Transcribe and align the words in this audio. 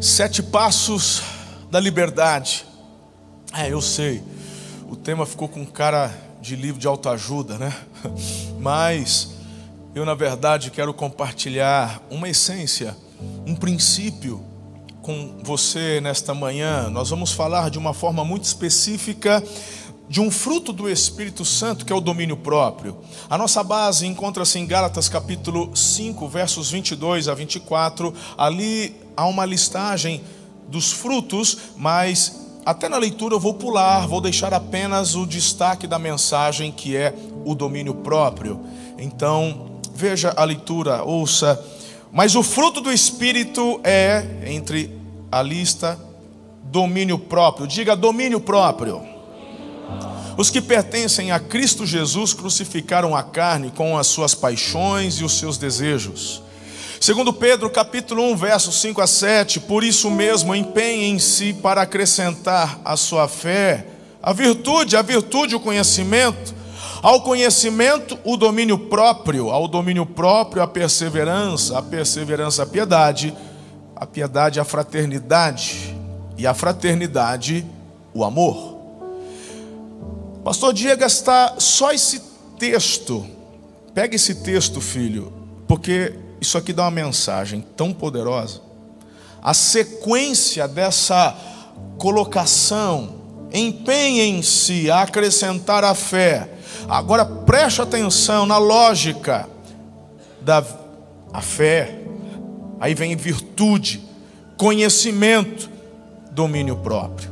Sete 0.00 0.42
passos 0.42 1.22
da 1.70 1.78
liberdade. 1.78 2.64
É, 3.54 3.72
eu 3.72 3.80
sei. 3.80 4.22
O 4.88 4.96
tema 4.96 5.24
ficou 5.24 5.48
com 5.48 5.64
cara 5.64 6.12
de 6.40 6.56
livro 6.56 6.80
de 6.80 6.86
autoajuda, 6.86 7.58
né? 7.58 7.74
Mas 8.60 9.30
eu, 9.94 10.04
na 10.04 10.14
verdade, 10.14 10.70
quero 10.70 10.92
compartilhar 10.94 12.02
uma 12.10 12.28
essência, 12.28 12.96
um 13.46 13.54
princípio 13.54 14.42
com 15.02 15.40
você 15.42 16.00
nesta 16.00 16.32
manhã. 16.32 16.88
Nós 16.88 17.10
vamos 17.10 17.32
falar 17.32 17.70
de 17.70 17.78
uma 17.78 17.92
forma 17.92 18.24
muito 18.24 18.44
específica 18.44 19.42
de 20.08 20.20
um 20.20 20.30
fruto 20.30 20.72
do 20.72 20.88
Espírito 20.88 21.44
Santo, 21.44 21.86
que 21.86 21.92
é 21.92 21.96
o 21.96 22.00
domínio 22.00 22.36
próprio. 22.36 22.98
A 23.30 23.38
nossa 23.38 23.62
base 23.62 24.06
encontra-se 24.06 24.58
em 24.58 24.66
Gálatas 24.66 25.08
capítulo 25.08 25.74
5, 25.74 26.28
versos 26.28 26.70
22 26.70 27.28
a 27.28 27.34
24. 27.34 28.14
Ali 28.36 28.94
há 29.16 29.26
uma 29.26 29.44
listagem 29.44 30.22
dos 30.68 30.92
frutos, 30.92 31.58
mas 31.76 32.40
até 32.64 32.88
na 32.88 32.96
leitura 32.96 33.34
eu 33.34 33.40
vou 33.40 33.54
pular, 33.54 34.06
vou 34.06 34.20
deixar 34.20 34.54
apenas 34.54 35.14
o 35.14 35.26
destaque 35.26 35.86
da 35.86 35.98
mensagem 35.98 36.70
que 36.70 36.96
é 36.96 37.14
o 37.44 37.54
domínio 37.54 37.94
próprio. 37.94 38.60
Então, 38.98 39.80
veja 39.94 40.32
a 40.36 40.44
leitura, 40.44 41.02
ouça. 41.02 41.62
Mas 42.12 42.34
o 42.34 42.42
fruto 42.42 42.80
do 42.80 42.92
Espírito 42.92 43.80
é, 43.82 44.24
entre 44.46 44.96
a 45.30 45.42
lista, 45.42 45.98
domínio 46.64 47.18
próprio. 47.18 47.66
Diga 47.66 47.96
domínio 47.96 48.40
próprio. 48.40 49.02
Os 50.36 50.48
que 50.48 50.62
pertencem 50.62 51.30
a 51.30 51.38
Cristo 51.38 51.84
Jesus 51.84 52.32
crucificaram 52.32 53.14
a 53.14 53.22
carne 53.22 53.70
com 53.70 53.98
as 53.98 54.06
suas 54.06 54.34
paixões 54.34 55.16
e 55.16 55.24
os 55.24 55.38
seus 55.38 55.58
desejos. 55.58 56.42
Segundo 57.02 57.32
Pedro, 57.32 57.68
capítulo 57.68 58.22
1, 58.30 58.36
versos 58.36 58.80
5 58.80 59.00
a 59.00 59.08
7, 59.08 59.58
por 59.58 59.82
isso 59.82 60.08
mesmo 60.08 60.54
empenhem-se 60.54 61.52
para 61.54 61.82
acrescentar 61.82 62.80
à 62.84 62.96
sua 62.96 63.26
fé. 63.26 63.88
A 64.22 64.32
virtude, 64.32 64.96
a 64.96 65.02
virtude 65.02 65.56
o 65.56 65.58
conhecimento, 65.58 66.54
ao 67.02 67.20
conhecimento 67.22 68.16
o 68.22 68.36
domínio 68.36 68.78
próprio, 68.78 69.50
ao 69.50 69.66
domínio 69.66 70.06
próprio 70.06 70.62
a 70.62 70.68
perseverança, 70.68 71.76
a 71.76 71.82
perseverança 71.82 72.62
a 72.62 72.66
piedade, 72.66 73.36
a 73.96 74.06
piedade 74.06 74.60
a 74.60 74.64
fraternidade. 74.64 75.96
E 76.38 76.46
a 76.46 76.54
fraternidade 76.54 77.66
o 78.14 78.22
amor. 78.22 78.78
Pastor 80.44 80.72
Diego, 80.72 81.02
está 81.02 81.56
só 81.58 81.90
esse 81.90 82.22
texto. 82.60 83.26
Pega 83.92 84.14
esse 84.14 84.36
texto, 84.36 84.80
filho, 84.80 85.32
porque 85.66 86.14
isso 86.42 86.58
aqui 86.58 86.72
dá 86.72 86.82
uma 86.82 86.90
mensagem 86.90 87.64
tão 87.76 87.92
poderosa. 87.92 88.60
A 89.40 89.54
sequência 89.54 90.66
dessa 90.66 91.36
colocação, 91.98 93.14
empenhem-se 93.52 94.90
a 94.90 95.02
acrescentar 95.02 95.84
a 95.84 95.94
fé. 95.94 96.50
Agora 96.88 97.24
preste 97.24 97.80
atenção 97.80 98.44
na 98.44 98.58
lógica 98.58 99.48
da 100.40 100.64
a 101.32 101.40
fé. 101.40 102.00
Aí 102.80 102.92
vem 102.92 103.14
virtude, 103.14 104.02
conhecimento, 104.56 105.70
domínio 106.32 106.76
próprio. 106.76 107.31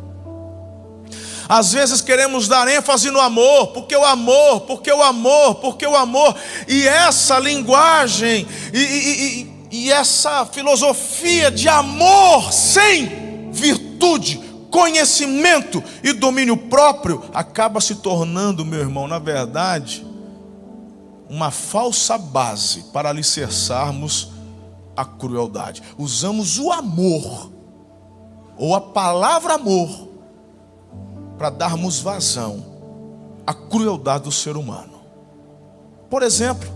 Às 1.50 1.72
vezes 1.72 2.00
queremos 2.00 2.46
dar 2.46 2.68
ênfase 2.68 3.10
no 3.10 3.18
amor, 3.18 3.72
porque 3.72 3.96
o 3.96 4.04
amor, 4.04 4.60
porque 4.60 4.92
o 4.92 5.02
amor, 5.02 5.56
porque 5.56 5.84
o 5.84 5.96
amor, 5.96 6.32
e 6.68 6.86
essa 6.86 7.40
linguagem 7.40 8.46
e, 8.72 8.78
e, 8.78 9.42
e, 9.42 9.68
e 9.72 9.90
essa 9.90 10.46
filosofia 10.46 11.50
de 11.50 11.68
amor 11.68 12.52
sem 12.52 13.50
virtude, 13.50 14.40
conhecimento 14.70 15.82
e 16.04 16.12
domínio 16.12 16.56
próprio 16.56 17.24
acaba 17.34 17.80
se 17.80 17.96
tornando, 17.96 18.64
meu 18.64 18.78
irmão, 18.78 19.08
na 19.08 19.18
verdade, 19.18 20.06
uma 21.28 21.50
falsa 21.50 22.16
base 22.16 22.84
para 22.92 23.08
alicerçarmos 23.08 24.30
a 24.96 25.04
crueldade. 25.04 25.82
Usamos 25.98 26.60
o 26.60 26.70
amor, 26.70 27.50
ou 28.56 28.72
a 28.72 28.80
palavra 28.80 29.54
amor, 29.54 30.09
para 31.40 31.48
darmos 31.48 32.00
vazão 32.00 32.62
à 33.46 33.54
crueldade 33.54 34.24
do 34.24 34.30
ser 34.30 34.58
humano. 34.58 35.00
Por 36.10 36.22
exemplo, 36.22 36.68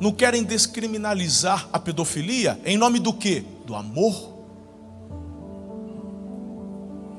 não 0.00 0.10
querem 0.10 0.42
descriminalizar 0.42 1.68
a 1.72 1.78
pedofilia 1.78 2.60
em 2.64 2.76
nome 2.76 2.98
do 2.98 3.12
que? 3.12 3.44
Do 3.64 3.76
amor. 3.76 4.34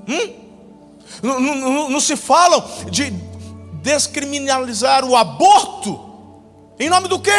Hum? 0.06 0.34
Não, 1.24 1.90
não, 1.90 2.00
se 2.02 2.18
falam 2.18 2.62
de 2.92 3.10
descriminalizar 3.82 5.06
o 5.06 5.16
aborto 5.16 5.98
em 6.78 6.90
nome 6.90 7.08
do 7.08 7.22
que? 7.22 7.32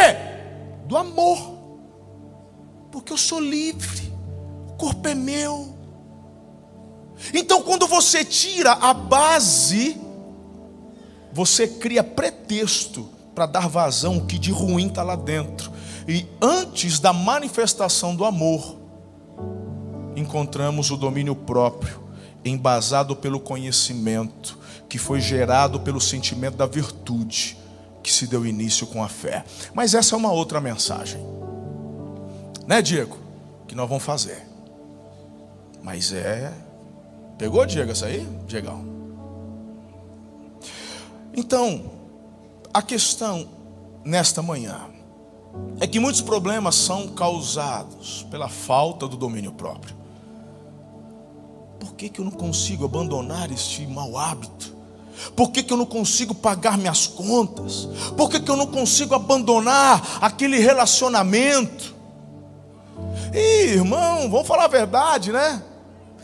Do 0.87 0.97
amor. 0.97 1.59
Porque 2.91 3.13
eu 3.13 3.19
sou 3.19 3.39
livre, 3.39 4.11
o 4.67 4.73
corpo 4.79 5.07
é 5.07 5.15
meu. 5.15 5.77
Então, 7.35 7.63
quando 7.63 7.87
você 7.87 8.25
tira 8.25 8.73
a 8.73 8.95
base, 8.95 10.01
você 11.33 11.67
cria 11.67 12.03
pretexto 12.03 13.09
para 13.35 13.47
dar 13.47 13.69
vazão 13.69 14.19
o 14.19 14.27
que 14.27 14.39
de 14.39 14.51
ruim 14.51 14.89
está 14.89 15.03
lá 15.03 15.17
dentro. 15.17 15.71
E 16.07 16.27
antes 16.41 16.99
da 16.99 17.13
manifestação 17.13 18.17
do 18.17 18.25
amor, 18.25 18.77
encontramos 20.17 20.91
o 20.91 20.97
domínio 20.97 21.37
próprio, 21.37 22.03
embasado 22.45 23.15
pelo 23.15 23.39
conhecimento, 23.39 24.59
que 24.89 24.99
foi 24.99 25.21
gerado 25.21 25.81
pelo 25.81 26.01
sentimento 26.01 26.57
da 26.57 26.67
virtude, 26.67 27.59
que 28.03 28.13
se 28.13 28.27
deu 28.27 28.47
início 28.47 28.87
com 28.87 29.03
a 29.03 29.09
fé. 29.09 29.45
Mas 29.75 29.95
essa 29.95 30.15
é 30.15 30.19
uma 30.19 30.33
outra 30.33 30.61
mensagem, 30.61 31.21
né, 32.67 32.81
Diego? 32.81 33.19
Que 33.67 33.75
nós 33.75 33.89
vamos 33.89 34.05
fazer. 34.05 34.47
Mas 35.83 36.13
é 36.13 36.53
Pegou, 37.39 37.65
Diego, 37.65 37.93
essa 37.93 38.07
aí? 38.07 38.27
Diegão. 38.49 38.85
Então, 41.33 41.85
a 42.75 42.83
questão 42.83 43.49
nesta 44.05 44.43
manhã 44.43 44.81
é 45.79 45.87
que 45.87 46.01
muitos 46.01 46.21
problemas 46.21 46.75
são 46.75 47.07
causados 47.09 48.27
pela 48.29 48.49
falta 48.49 49.07
do 49.07 49.17
domínio 49.17 49.53
próprio. 49.53 49.97
Por 51.79 51.95
que, 51.95 52.09
que 52.09 52.21
eu 52.21 52.25
não 52.25 52.33
consigo 52.33 52.85
abandonar 52.85 53.53
este 53.53 53.87
mau 53.87 54.19
hábito? 54.19 54.77
Por 55.37 55.51
que, 55.51 55.63
que 55.63 55.73
eu 55.73 55.77
não 55.77 55.87
consigo 55.87 56.35
pagar 56.35 56.77
minhas 56.77 57.07
contas? 57.07 57.89
Por 58.17 58.29
que, 58.29 58.41
que 58.41 58.51
eu 58.51 58.57
não 58.57 58.67
consigo 58.67 59.15
abandonar 59.15 60.19
aquele 60.21 60.59
relacionamento? 60.59 61.95
Ih, 63.33 63.75
irmão, 63.75 64.29
vamos 64.29 64.47
falar 64.47 64.65
a 64.65 64.69
verdade, 64.69 65.31
né? 65.31 65.63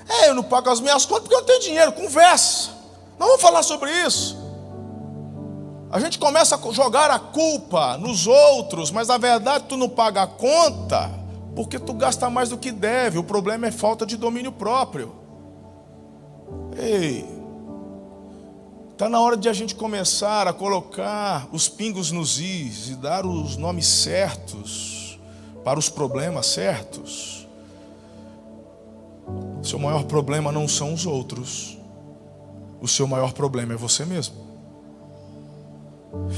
É, 0.09 0.29
eu 0.29 0.35
não 0.35 0.43
pago 0.43 0.71
as 0.71 0.81
minhas 0.81 1.07
contas 1.07 1.23
porque 1.23 1.35
eu 1.35 1.41
não 1.41 1.47
tenho 1.47 1.61
dinheiro. 1.61 1.93
Conversa. 1.93 2.71
Não 3.19 3.27
vamos 3.27 3.43
falar 3.43 3.63
sobre 3.63 3.91
isso. 3.91 4.37
A 5.91 6.01
gente 6.01 6.19
começa 6.19 6.57
a 6.57 6.73
jogar 6.73 7.11
a 7.11 7.19
culpa 7.19 7.97
nos 7.97 8.27
outros, 8.27 8.91
mas 8.91 9.09
na 9.09 9.17
verdade 9.17 9.67
tu 9.69 9.77
não 9.77 9.89
paga 9.89 10.23
a 10.23 10.27
conta 10.27 11.09
porque 11.55 11.79
tu 11.79 11.93
gasta 11.93 12.29
mais 12.29 12.49
do 12.49 12.59
que 12.59 12.73
deve. 12.73 13.19
O 13.19 13.25
problema 13.25 13.67
é 13.67 13.71
falta 13.71 14.05
de 14.05 14.17
domínio 14.17 14.51
próprio. 14.51 15.15
Ei, 16.77 17.25
está 18.91 19.09
na 19.09 19.21
hora 19.21 19.37
de 19.37 19.49
a 19.49 19.53
gente 19.53 19.75
começar 19.75 20.49
a 20.49 20.53
colocar 20.53 21.47
os 21.53 21.69
pingos 21.69 22.11
nos 22.11 22.41
is 22.41 22.89
e 22.89 22.95
dar 22.97 23.25
os 23.25 23.57
nomes 23.57 23.87
certos 23.87 25.21
para 25.63 25.79
os 25.79 25.89
problemas 25.89 26.47
certos. 26.47 27.44
Seu 29.65 29.79
maior 29.79 30.05
problema 30.05 30.53
não 30.53 30.69
são 30.69 30.93
os 30.93 31.07
outros. 31.07 31.79
O 32.83 32.87
seu 32.87 33.07
maior 33.07 33.33
problema 33.33 33.73
é 33.73 33.77
você 33.77 34.05
mesmo. 34.05 34.35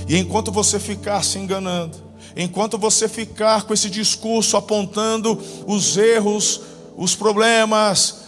E 0.08 0.16
enquanto 0.16 0.52
você 0.52 0.78
ficar 0.78 1.24
se 1.24 1.36
enganando, 1.36 1.98
enquanto 2.36 2.78
você 2.78 3.08
ficar 3.08 3.64
com 3.64 3.74
esse 3.74 3.90
discurso 3.90 4.56
apontando 4.56 5.36
os 5.66 5.96
erros, 5.96 6.60
os 6.96 7.16
problemas 7.16 8.26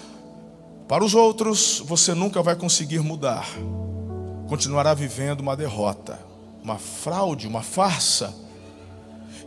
para 0.89 1.05
os 1.05 1.15
outros, 1.15 1.81
você 1.87 2.13
nunca 2.13 2.43
vai 2.43 2.57
conseguir 2.57 2.99
mudar. 2.99 3.49
Continuará 4.49 4.95
vivendo 4.95 5.41
uma 5.41 5.57
derrota, 5.57 6.19
uma 6.63 6.77
fraude, 6.77 7.47
uma 7.47 7.63
farsa. 7.63 8.35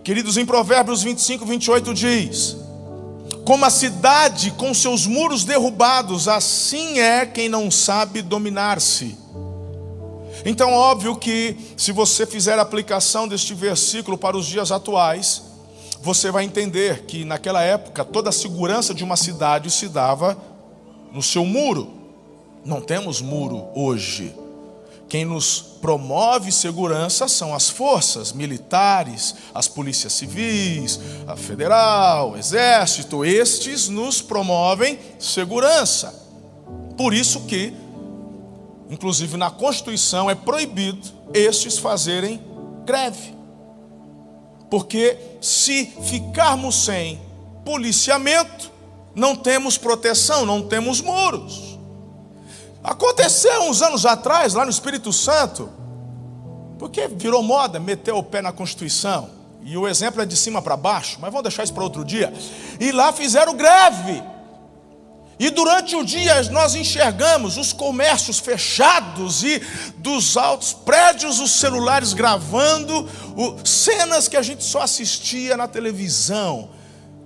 Queridos, 0.01 0.38
em 0.38 0.45
Provérbios 0.45 1.03
25, 1.03 1.45
28 1.45 1.94
diz: 1.94 2.57
como 3.45 3.65
a 3.65 3.69
cidade 3.69 4.51
com 4.51 4.73
seus 4.73 5.07
muros 5.07 5.43
derrubados, 5.43 6.27
assim 6.27 6.99
é 6.99 7.25
quem 7.25 7.49
não 7.49 7.71
sabe 7.71 8.21
dominar-se. 8.21 9.17
Então, 10.45 10.71
óbvio 10.73 11.15
que 11.15 11.55
se 11.77 11.91
você 11.91 12.25
fizer 12.25 12.57
a 12.57 12.61
aplicação 12.61 13.27
deste 13.27 13.53
versículo 13.53 14.17
para 14.17 14.38
os 14.38 14.45
dias 14.45 14.71
atuais, 14.71 15.43
você 16.01 16.31
vai 16.31 16.43
entender 16.43 17.03
que 17.05 17.23
naquela 17.23 17.61
época 17.61 18.03
toda 18.03 18.29
a 18.29 18.33
segurança 18.33 18.93
de 18.93 19.03
uma 19.03 19.15
cidade 19.15 19.69
se 19.69 19.88
dava 19.88 20.38
no 21.11 21.21
seu 21.21 21.45
muro. 21.45 21.91
Não 22.65 22.81
temos 22.81 23.21
muro 23.21 23.67
hoje. 23.75 24.33
Quem 25.11 25.25
nos 25.25 25.59
promove 25.81 26.53
segurança 26.53 27.27
são 27.27 27.53
as 27.53 27.69
forças 27.69 28.31
militares, 28.31 29.35
as 29.53 29.67
polícias 29.67 30.13
civis, 30.13 31.01
a 31.27 31.35
federal, 31.35 32.31
o 32.31 32.37
exército. 32.37 33.25
Estes 33.25 33.89
nos 33.89 34.21
promovem 34.21 34.97
segurança. 35.19 36.15
Por 36.95 37.13
isso 37.13 37.41
que, 37.41 37.73
inclusive 38.89 39.35
na 39.35 39.51
Constituição, 39.51 40.29
é 40.29 40.33
proibido 40.33 41.05
estes 41.33 41.77
fazerem 41.77 42.41
greve. 42.85 43.35
Porque 44.69 45.17
se 45.41 45.87
ficarmos 46.03 46.85
sem 46.85 47.19
policiamento, 47.65 48.71
não 49.13 49.35
temos 49.35 49.77
proteção, 49.77 50.45
não 50.45 50.61
temos 50.61 51.01
muros. 51.01 51.70
Aconteceu 52.83 53.63
uns 53.63 53.81
anos 53.81 54.05
atrás, 54.05 54.53
lá 54.53 54.65
no 54.65 54.71
Espírito 54.71 55.13
Santo, 55.13 55.69
porque 56.79 57.07
virou 57.07 57.43
moda 57.43 57.79
meter 57.79 58.13
o 58.13 58.23
pé 58.23 58.41
na 58.41 58.51
Constituição, 58.51 59.29
e 59.63 59.77
o 59.77 59.87
exemplo 59.87 60.21
é 60.21 60.25
de 60.25 60.35
cima 60.35 60.61
para 60.61 60.75
baixo, 60.75 61.17
mas 61.21 61.31
vamos 61.31 61.43
deixar 61.43 61.63
isso 61.63 61.73
para 61.73 61.83
outro 61.83 62.03
dia. 62.03 62.33
E 62.79 62.91
lá 62.91 63.13
fizeram 63.13 63.55
greve. 63.55 64.23
E 65.37 65.49
durante 65.49 65.95
o 65.95 66.03
dia 66.03 66.41
nós 66.51 66.75
enxergamos 66.75 67.57
os 67.57 67.73
comércios 67.73 68.39
fechados 68.39 69.43
e 69.43 69.59
dos 69.97 70.37
altos 70.37 70.73
prédios 70.73 71.39
os 71.39 71.51
celulares 71.51 72.13
gravando 72.13 73.09
o, 73.35 73.65
cenas 73.65 74.27
que 74.27 74.37
a 74.37 74.41
gente 74.41 74.63
só 74.63 74.81
assistia 74.81 75.57
na 75.57 75.67
televisão. 75.67 76.69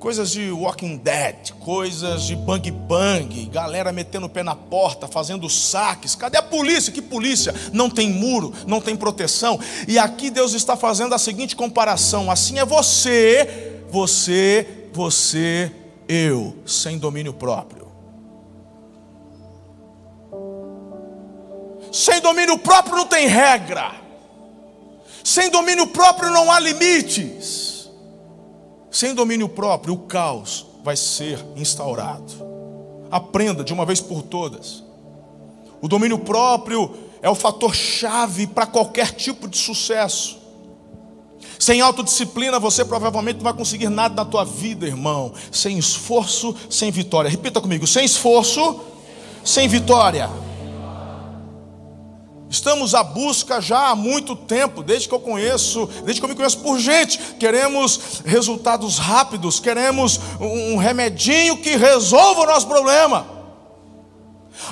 Coisas 0.06 0.30
de 0.30 0.52
Walking 0.52 0.98
Dead, 0.98 1.54
coisas 1.62 2.26
de 2.26 2.36
Bang 2.36 2.70
Bang, 2.70 3.46
galera 3.46 3.92
metendo 3.92 4.28
o 4.28 4.30
pé 4.30 4.44
na 4.44 4.54
porta, 4.54 5.08
fazendo 5.08 5.50
saques. 5.50 6.14
Cadê 6.14 6.38
a 6.38 6.44
polícia? 6.44 6.94
Que 6.94 7.02
polícia? 7.02 7.52
Não 7.74 7.90
tem 7.90 8.12
muro, 8.12 8.54
não 8.68 8.80
tem 8.80 8.96
proteção. 8.96 9.60
E 9.88 9.98
aqui 9.98 10.30
Deus 10.30 10.54
está 10.54 10.78
fazendo 10.78 11.16
a 11.16 11.18
seguinte 11.18 11.56
comparação: 11.56 12.30
assim 12.30 12.60
é 12.60 12.66
você, 12.66 13.82
você, 13.90 14.68
você, 14.94 15.72
eu, 16.08 16.56
sem 16.68 17.00
domínio 17.00 17.34
próprio. 17.34 17.88
Sem 21.92 22.22
domínio 22.22 22.60
próprio 22.60 22.96
não 22.96 23.08
tem 23.08 23.26
regra. 23.26 23.92
Sem 25.24 25.50
domínio 25.50 25.88
próprio 25.88 26.30
não 26.30 26.52
há 26.52 26.60
limites. 26.60 27.75
Sem 28.96 29.14
domínio 29.14 29.50
próprio, 29.50 29.94
o 29.94 29.98
caos 29.98 30.68
vai 30.82 30.96
ser 30.96 31.46
instaurado. 31.58 32.32
Aprenda 33.12 33.62
de 33.62 33.74
uma 33.74 33.86
vez 33.86 34.00
por 34.00 34.22
todas. 34.22 34.86
O 35.82 35.88
domínio 35.90 36.18
próprio 36.18 36.96
é 37.22 37.30
o 37.30 37.36
fator 37.36 37.76
chave 37.76 38.48
para 38.48 38.66
qualquer 38.66 39.12
tipo 39.12 39.50
de 39.50 39.58
sucesso. 39.58 40.38
Sem 41.60 41.82
autodisciplina, 41.82 42.58
você 42.58 42.86
provavelmente 42.86 43.36
não 43.36 43.44
vai 43.44 43.54
conseguir 43.54 43.90
nada 43.90 44.16
na 44.16 44.24
tua 44.24 44.46
vida, 44.46 44.88
irmão. 44.88 45.34
Sem 45.52 45.78
esforço, 45.78 46.56
sem 46.70 46.90
vitória. 46.90 47.30
Repita 47.30 47.60
comigo: 47.60 47.86
sem 47.86 48.06
esforço, 48.06 48.80
sem 49.44 49.68
vitória. 49.68 50.30
Estamos 52.56 52.96
à 52.96 53.04
busca 53.04 53.60
já 53.60 53.90
há 53.90 53.96
muito 53.96 54.34
tempo, 54.34 54.82
desde 54.82 55.10
que 55.10 55.14
eu 55.14 55.20
conheço, 55.20 55.88
desde 56.06 56.22
que 56.22 56.26
eu 56.26 56.30
me 56.30 56.36
conheço 56.36 56.60
por 56.60 56.80
gente. 56.80 57.18
Queremos 57.38 58.22
resultados 58.24 58.98
rápidos, 58.98 59.60
queremos 59.60 60.22
um 60.40 60.78
remedinho 60.78 61.58
que 61.58 61.76
resolva 61.76 62.44
o 62.44 62.46
nosso 62.46 62.66
problema. 62.66 63.28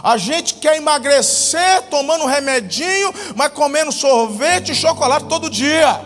A 0.02 0.16
gente 0.16 0.54
quer 0.54 0.78
emagrecer 0.78 1.82
tomando 1.90 2.26
remedinho, 2.26 3.14
mas 3.36 3.52
comendo 3.52 3.92
sorvete 3.92 4.72
e 4.72 4.76
chocolate 4.76 5.26
todo 5.26 5.50
dia. 5.50 6.00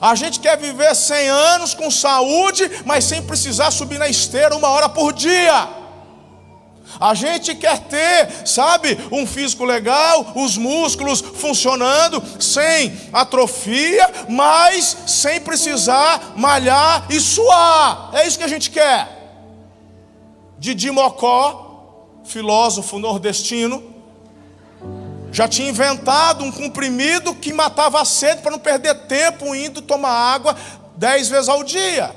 A 0.00 0.14
gente 0.14 0.40
quer 0.40 0.56
viver 0.56 0.96
100 0.96 1.28
anos 1.28 1.74
com 1.74 1.90
saúde, 1.90 2.70
mas 2.86 3.04
sem 3.04 3.20
precisar 3.22 3.70
subir 3.70 3.98
na 3.98 4.08
esteira 4.08 4.56
uma 4.56 4.68
hora 4.70 4.88
por 4.88 5.12
dia. 5.12 5.68
A 7.00 7.14
gente 7.14 7.54
quer 7.54 7.80
ter, 7.80 8.46
sabe, 8.46 8.98
um 9.12 9.26
físico 9.26 9.64
legal, 9.64 10.32
os 10.34 10.56
músculos 10.56 11.20
funcionando, 11.20 12.22
sem 12.40 12.98
atrofia, 13.12 14.26
mas 14.28 14.96
sem 15.06 15.40
precisar 15.40 16.34
malhar 16.36 17.06
e 17.10 17.20
suar. 17.20 18.10
É 18.14 18.26
isso 18.26 18.38
que 18.38 18.44
a 18.44 18.48
gente 18.48 18.70
quer. 18.70 19.16
Didi 20.58 20.90
Mocó, 20.90 22.22
filósofo 22.24 22.98
nordestino, 22.98 23.94
já 25.30 25.46
tinha 25.46 25.68
inventado 25.68 26.42
um 26.42 26.50
comprimido 26.50 27.34
que 27.34 27.52
matava 27.52 28.00
a 28.00 28.04
sede 28.04 28.42
para 28.42 28.50
não 28.50 28.58
perder 28.58 28.94
tempo 29.06 29.54
indo 29.54 29.82
tomar 29.82 30.10
água 30.10 30.56
dez 30.96 31.28
vezes 31.28 31.48
ao 31.48 31.62
dia. 31.62 32.14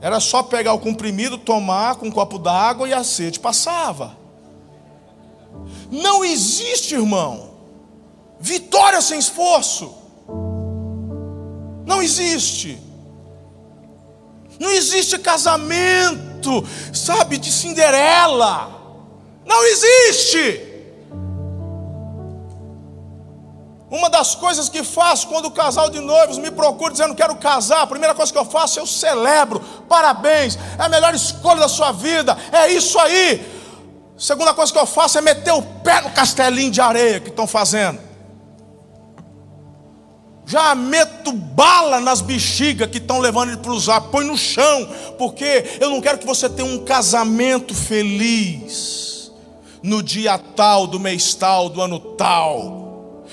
Era 0.00 0.20
só 0.20 0.42
pegar 0.42 0.72
o 0.74 0.78
comprimido, 0.78 1.38
tomar 1.38 1.96
com 1.96 2.06
um 2.06 2.10
copo 2.10 2.38
d'água 2.38 2.88
e 2.88 2.92
a 2.92 3.02
sede 3.02 3.40
passava. 3.40 4.16
Não 5.90 6.24
existe, 6.24 6.94
irmão, 6.94 7.50
vitória 8.38 9.00
sem 9.00 9.18
esforço. 9.18 9.94
Não 11.86 12.02
existe. 12.02 12.78
Não 14.58 14.70
existe 14.70 15.18
casamento, 15.18 16.66
sabe, 16.92 17.38
de 17.38 17.52
Cinderela. 17.52 18.72
Não 19.44 19.64
existe. 19.64 20.65
Uma 23.90 24.10
das 24.10 24.34
coisas 24.34 24.68
que 24.68 24.82
faço 24.82 25.28
quando 25.28 25.46
o 25.46 25.50
casal 25.50 25.88
de 25.88 26.00
noivos 26.00 26.38
me 26.38 26.50
procura 26.50 26.90
dizendo 26.90 27.14
quero 27.14 27.36
casar, 27.36 27.82
a 27.82 27.86
primeira 27.86 28.14
coisa 28.14 28.32
que 28.32 28.38
eu 28.38 28.44
faço 28.44 28.80
eu 28.80 28.86
celebro, 28.86 29.60
parabéns, 29.88 30.58
é 30.78 30.82
a 30.82 30.88
melhor 30.88 31.14
escolha 31.14 31.60
da 31.60 31.68
sua 31.68 31.92
vida, 31.92 32.36
é 32.50 32.72
isso 32.72 32.98
aí. 32.98 33.54
Segunda 34.18 34.52
coisa 34.54 34.72
que 34.72 34.78
eu 34.78 34.86
faço 34.86 35.18
é 35.18 35.20
meter 35.20 35.52
o 35.52 35.62
pé 35.62 36.00
no 36.00 36.10
castelinho 36.10 36.70
de 36.70 36.80
areia 36.80 37.20
que 37.20 37.28
estão 37.28 37.46
fazendo. 37.46 38.00
Já 40.46 40.74
meto 40.74 41.32
bala 41.32 42.00
nas 42.00 42.20
bexigas 42.20 42.88
que 42.90 42.98
estão 42.98 43.18
levando 43.18 43.50
ele 43.50 43.58
para 43.58 43.72
usar, 43.72 44.00
põe 44.00 44.24
no 44.24 44.36
chão, 44.36 44.88
porque 45.18 45.78
eu 45.80 45.90
não 45.90 46.00
quero 46.00 46.18
que 46.18 46.26
você 46.26 46.48
tenha 46.48 46.68
um 46.68 46.84
casamento 46.84 47.74
feliz 47.74 49.32
no 49.82 50.02
dia 50.02 50.38
tal, 50.38 50.86
do 50.86 50.98
mês 50.98 51.34
tal, 51.34 51.68
do 51.68 51.80
ano 51.80 51.98
tal. 51.98 52.75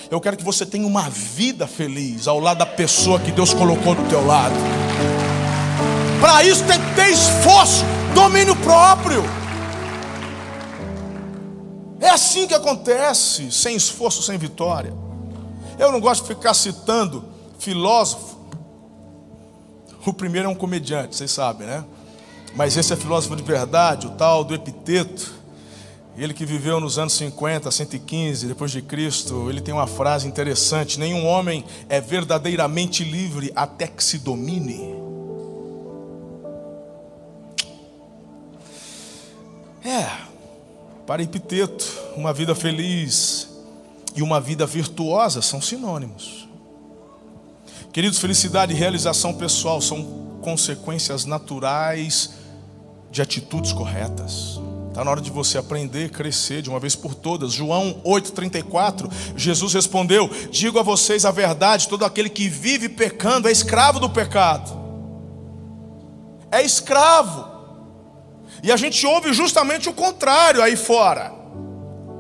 Eu 0.09 0.19
quero 0.21 0.38
que 0.38 0.43
você 0.43 0.65
tenha 0.65 0.88
uma 0.88 1.09
vida 1.09 1.67
feliz 1.67 2.27
ao 2.27 2.39
lado 2.39 2.59
da 2.59 2.65
pessoa 2.65 3.19
que 3.19 3.31
Deus 3.31 3.53
colocou 3.53 3.95
do 3.95 4.07
teu 4.09 4.25
lado. 4.25 4.55
Para 6.19 6.43
isso 6.43 6.63
tem 6.65 6.79
que 6.79 6.95
ter 6.95 7.09
esforço, 7.09 7.83
domínio 8.13 8.55
próprio. 8.57 9.23
É 12.00 12.09
assim 12.09 12.47
que 12.47 12.53
acontece, 12.53 13.51
sem 13.51 13.75
esforço, 13.75 14.21
sem 14.21 14.38
vitória. 14.38 14.93
Eu 15.79 15.91
não 15.91 16.00
gosto 16.00 16.23
de 16.23 16.35
ficar 16.35 16.53
citando 16.53 17.25
filósofo. 17.57 18.38
O 20.05 20.13
primeiro 20.13 20.47
é 20.47 20.51
um 20.51 20.55
comediante, 20.55 21.15
vocês 21.15 21.31
sabem, 21.31 21.65
né? 21.65 21.83
Mas 22.55 22.77
esse 22.77 22.93
é 22.93 22.95
filósofo 22.95 23.35
de 23.35 23.43
verdade, 23.43 24.07
o 24.07 24.12
tal 24.12 24.43
do 24.43 24.53
Epiteto. 24.53 25.42
Ele 26.15 26.34
que 26.34 26.46
viveu 26.46 26.79
nos 26.79 27.00
anos 27.00 27.13
50, 27.13 27.72
115 27.72 28.48
depois 28.48 28.72
de 28.72 28.82
Cristo, 28.82 29.50
ele 29.50 29.62
tem 29.62 29.74
uma 29.74 29.88
frase 29.88 30.27
interessante: 30.27 31.00
nenhum 31.00 31.25
homem 31.25 31.65
é 31.89 32.00
verdadeiramente 32.00 33.03
livre 33.03 33.51
até 33.55 33.88
que 33.88 34.03
se 34.03 34.20
domine. 34.20 34.93
É, 39.84 40.08
para 41.05 41.24
Epiteto, 41.24 41.86
uma 42.15 42.32
vida 42.32 42.53
feliz 42.53 43.50
e 44.15 44.22
uma 44.22 44.39
vida 44.39 44.65
virtuosa 44.65 45.41
são 45.41 45.60
sinônimos. 45.60 46.48
Queridos, 47.91 48.20
felicidade 48.20 48.74
e 48.74 48.75
realização 48.75 49.34
pessoal 49.34 49.82
são 49.82 50.39
consequências 50.41 51.25
naturais 51.25 52.32
de 53.12 53.22
atitudes 53.22 53.74
corretas. 53.74 54.60
Está 54.93 55.03
na 55.03 55.09
hora 55.09 55.21
de 55.21 55.31
você 55.31 55.57
aprender, 55.57 56.12
crescer 56.12 56.62
de 56.62 56.69
uma 56.69 56.79
vez 56.79 56.95
por 56.95 57.15
todas. 57.15 57.51
João 57.51 58.00
8,34, 58.05 59.12
Jesus 59.35 59.73
respondeu: 59.73 60.29
Digo 60.51 60.77
a 60.77 60.83
vocês 60.83 61.25
a 61.25 61.31
verdade: 61.31 61.88
todo 61.88 62.05
aquele 62.05 62.29
que 62.29 62.47
vive 62.47 62.88
pecando 62.88 63.47
é 63.47 63.51
escravo 63.51 64.00
do 64.00 64.07
pecado. 64.07 64.71
É 66.51 66.62
escravo. 66.62 67.43
E 68.62 68.71
a 68.71 68.77
gente 68.77 69.03
ouve 69.07 69.33
justamente 69.33 69.89
o 69.89 69.93
contrário 69.93 70.62
aí 70.62 70.75
fora. 70.75 71.33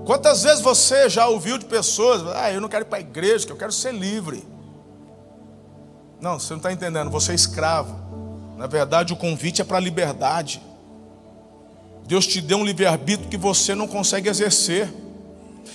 Quantas 0.03 0.41
vezes 0.41 0.59
você 0.59 1.07
já 1.11 1.27
ouviu 1.27 1.59
de 1.59 1.65
pessoas: 1.65 2.23
Ah, 2.35 2.51
eu 2.51 2.59
não 2.59 2.67
quero 2.67 2.85
ir 2.85 2.87
para 2.87 2.97
a 2.97 3.01
igreja, 3.01 3.45
que 3.45 3.51
eu 3.51 3.57
quero 3.57 3.71
ser 3.71 3.93
livre. 3.93 4.43
Não, 6.19 6.39
você 6.39 6.53
não 6.53 6.57
está 6.57 6.73
entendendo, 6.73 7.11
você 7.11 7.33
é 7.33 7.35
escravo. 7.35 7.95
Na 8.57 8.65
verdade, 8.65 9.13
o 9.13 9.15
convite 9.15 9.61
é 9.61 9.63
para 9.63 9.77
a 9.77 9.79
liberdade. 9.79 10.59
Deus 12.05 12.27
te 12.27 12.41
deu 12.41 12.57
um 12.57 12.65
livre-arbítrio 12.65 13.29
que 13.29 13.37
você 13.37 13.73
não 13.73 13.87
consegue 13.87 14.29
exercer. 14.29 14.89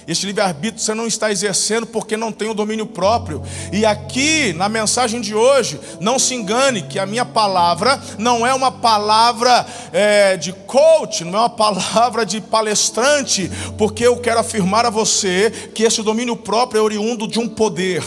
Este 0.07 0.25
livre-arbítrio 0.25 0.83
você 0.83 0.95
não 0.95 1.07
está 1.07 1.31
exercendo 1.31 1.87
porque 1.87 2.17
não 2.17 2.33
tem 2.33 2.49
o 2.49 2.55
domínio 2.55 2.87
próprio. 2.87 3.43
E 3.71 3.85
aqui, 3.85 4.55
na 4.55 4.67
mensagem 4.67 5.21
de 5.21 5.35
hoje, 5.35 5.79
não 6.01 6.19
se 6.19 6.35
engane 6.35 6.81
que 6.81 6.99
a 6.99 7.05
minha 7.05 7.27
palavra 7.27 8.01
não 8.19 8.47
é 8.47 8.55
uma 8.55 8.73
palavra 8.73 9.67
é, 9.93 10.39
de 10.39 10.53
coach, 10.53 11.25
não 11.25 11.39
é 11.39 11.43
uma 11.43 11.51
palavra 11.51 12.25
de 12.25 12.41
palestrante, 12.41 13.51
porque 13.77 14.07
eu 14.07 14.17
quero 14.17 14.41
afirmar 14.41 14.87
a 14.87 14.91
você 14.91 15.71
que 15.75 15.83
esse 15.83 16.03
domínio 16.03 16.37
próprio 16.37 16.79
é 16.79 16.83
oriundo 16.83 17.29
de 17.29 17.39
um 17.39 17.47
poder. 17.47 18.03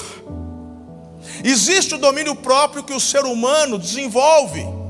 Existe 1.43 1.93
o 1.93 1.99
domínio 1.99 2.35
próprio 2.35 2.83
que 2.83 2.93
o 2.93 2.99
ser 2.99 3.25
humano 3.25 3.77
desenvolve. 3.77 4.80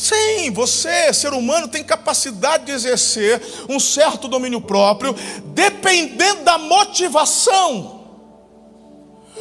Sim, 0.00 0.50
você, 0.50 1.12
ser 1.12 1.34
humano, 1.34 1.68
tem 1.68 1.84
capacidade 1.84 2.64
de 2.64 2.72
exercer 2.72 3.38
um 3.68 3.78
certo 3.78 4.28
domínio 4.28 4.58
próprio, 4.58 5.14
dependendo 5.44 6.42
da 6.42 6.56
motivação. 6.56 8.00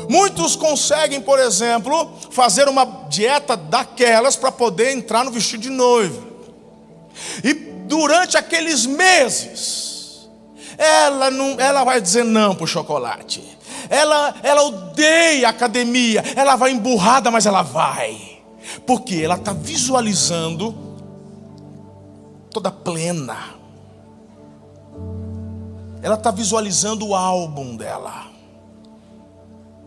Muitos 0.09 0.57
conseguem, 0.57 1.21
por 1.21 1.39
exemplo, 1.39 2.13
fazer 2.31 2.67
uma 2.67 2.83
dieta 3.07 3.55
daquelas 3.55 4.35
para 4.35 4.51
poder 4.51 4.91
entrar 4.91 5.23
no 5.23 5.31
vestido 5.31 5.61
de 5.61 5.69
noivo. 5.69 6.27
E 7.41 7.53
durante 7.53 8.35
aqueles 8.35 8.85
meses, 8.85 10.29
ela 10.77 11.31
não, 11.31 11.57
ela 11.57 11.85
vai 11.85 12.01
dizer 12.01 12.25
não 12.25 12.53
para 12.53 12.65
o 12.65 12.67
chocolate. 12.67 13.41
Ela, 13.89 14.35
ela 14.43 14.63
odeia 14.63 15.47
academia. 15.47 16.21
Ela 16.35 16.57
vai 16.57 16.71
emburrada, 16.71 17.31
mas 17.31 17.45
ela 17.45 17.61
vai. 17.61 18.38
Porque 18.85 19.21
ela 19.23 19.35
está 19.35 19.53
visualizando 19.53 20.75
toda 22.51 22.71
plena. 22.71 23.37
Ela 26.01 26.15
está 26.15 26.31
visualizando 26.31 27.07
o 27.07 27.15
álbum 27.15 27.75
dela, 27.75 28.27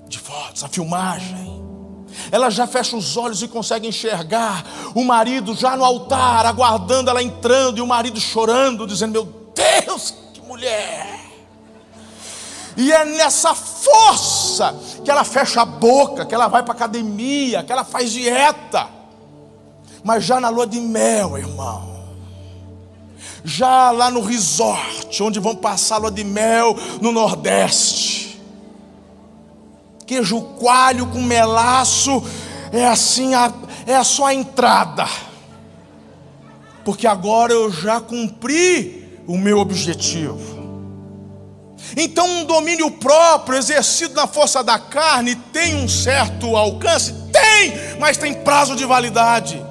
de 0.07 0.19
fotos, 0.19 0.63
a 0.63 0.69
filmagem. 0.69 1.63
Ela 2.31 2.51
já 2.51 2.67
fecha 2.67 2.97
os 2.97 3.17
olhos 3.17 3.43
e 3.43 3.49
consegue 3.49 3.89
enxergar 3.89 4.65
o 4.95 5.03
marido 5.03 5.55
já 5.55 5.77
no 5.77 5.85
altar, 5.85 6.45
aguardando 6.45 7.09
ela 7.09 7.23
entrando, 7.23 7.79
e 7.79 7.81
o 7.81 7.87
marido 7.87 8.21
chorando, 8.21 8.87
dizendo: 8.87 9.13
Meu 9.13 9.53
Deus, 9.55 10.15
que 10.35 10.41
mulher! 10.43 11.22
E 12.77 12.91
é 12.93 13.05
nessa 13.05 13.55
força 13.55 14.75
que 15.05 15.11
ela 15.11 15.25
fecha 15.25 15.63
a 15.63 15.65
boca, 15.65 16.25
que 16.25 16.35
ela 16.35 16.49
vai 16.49 16.63
para 16.63 16.73
academia, 16.73 17.63
que 17.63 17.73
ela 17.73 17.85
faz 17.85 18.13
dieta. 18.13 18.89
Mas 20.03 20.25
já 20.25 20.41
na 20.41 20.49
lua 20.49 20.67
de 20.67 20.81
mel, 20.81 21.37
irmão. 21.37 21.93
Já 23.45 23.91
lá 23.91 24.11
no 24.11 24.21
resort, 24.21 25.23
onde 25.23 25.39
vão 25.39 25.55
passar 25.55 25.97
a 25.97 25.99
lua 25.99 26.11
de 26.11 26.25
mel 26.25 26.77
no 27.01 27.13
Nordeste. 27.13 28.41
Queijo 30.07 30.41
coalho 30.41 31.07
com 31.07 31.23
melaço 31.23 32.23
é 32.73 32.87
assim, 32.87 33.33
é 33.87 34.03
só 34.05 34.27
a 34.27 34.35
entrada. 34.35 35.07
Porque 36.85 37.07
agora 37.07 37.53
eu 37.53 37.71
já 37.71 38.01
cumpri 38.01 39.23
o 39.27 39.39
meu 39.39 39.59
objetivo. 39.59 40.52
Então, 41.97 42.27
um 42.27 42.45
domínio 42.45 42.91
próprio, 42.91 43.59
exercido 43.59 44.15
na 44.15 44.27
força 44.27 44.63
da 44.63 44.79
carne, 44.79 45.35
tem 45.35 45.75
um 45.77 45.89
certo 45.89 46.57
alcance? 46.57 47.13
Tem, 47.33 47.99
mas 47.99 48.17
tem 48.17 48.35
prazo 48.35 48.75
de 48.75 48.85
validade. 48.85 49.63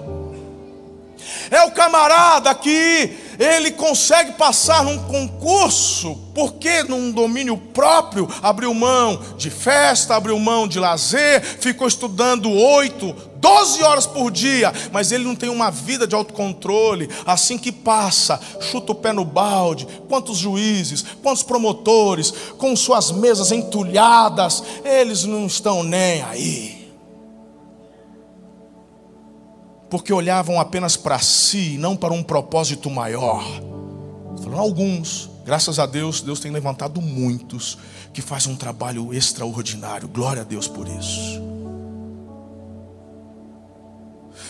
É 1.49 1.63
o 1.63 1.71
camarada 1.71 2.53
que 2.55 3.30
ele 3.41 3.71
consegue 3.71 4.33
passar 4.33 4.83
num 4.83 4.99
concurso, 4.99 6.15
porque 6.35 6.83
num 6.83 7.11
domínio 7.11 7.57
próprio 7.57 8.29
abriu 8.39 8.71
mão 8.71 9.19
de 9.35 9.49
festa, 9.49 10.15
abriu 10.15 10.37
mão 10.37 10.67
de 10.67 10.79
lazer, 10.79 11.41
ficou 11.41 11.87
estudando 11.87 12.51
oito, 12.51 13.15
doze 13.37 13.81
horas 13.81 14.05
por 14.05 14.29
dia, 14.29 14.71
mas 14.91 15.11
ele 15.11 15.23
não 15.23 15.35
tem 15.35 15.49
uma 15.49 15.71
vida 15.71 16.05
de 16.05 16.13
autocontrole. 16.13 17.09
Assim 17.25 17.57
que 17.57 17.71
passa, 17.71 18.39
chuta 18.59 18.91
o 18.91 18.95
pé 18.95 19.11
no 19.11 19.25
balde. 19.25 19.87
Quantos 20.07 20.37
juízes, 20.37 21.03
quantos 21.23 21.41
promotores, 21.41 22.31
com 22.59 22.75
suas 22.75 23.11
mesas 23.11 23.51
entulhadas, 23.51 24.63
eles 24.85 25.23
não 25.23 25.47
estão 25.47 25.81
nem 25.81 26.21
aí. 26.21 26.80
Porque 29.91 30.13
olhavam 30.13 30.57
apenas 30.57 30.95
para 30.95 31.19
si, 31.19 31.77
não 31.77 31.97
para 31.97 32.13
um 32.13 32.23
propósito 32.23 32.89
maior. 32.89 33.43
Alguns, 34.55 35.29
graças 35.45 35.79
a 35.79 35.85
Deus, 35.85 36.21
Deus 36.21 36.39
tem 36.39 36.49
levantado 36.49 37.01
muitos 37.01 37.77
que 38.13 38.21
fazem 38.21 38.53
um 38.53 38.55
trabalho 38.55 39.13
extraordinário. 39.13 40.07
Glória 40.07 40.43
a 40.43 40.45
Deus 40.45 40.65
por 40.65 40.87
isso. 40.87 41.41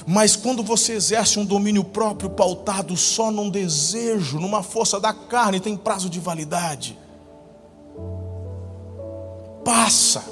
Mas 0.06 0.36
quando 0.36 0.62
você 0.62 0.94
exerce 0.94 1.40
um 1.40 1.46
domínio 1.46 1.84
próprio 1.84 2.30
pautado 2.30 2.96
só 2.96 3.32
num 3.32 3.50
desejo, 3.50 4.40
numa 4.40 4.62
força 4.62 5.00
da 5.00 5.12
carne, 5.12 5.60
tem 5.60 5.76
prazo 5.76 6.08
de 6.08 6.20
validade. 6.20 6.96
Passa. 9.66 10.24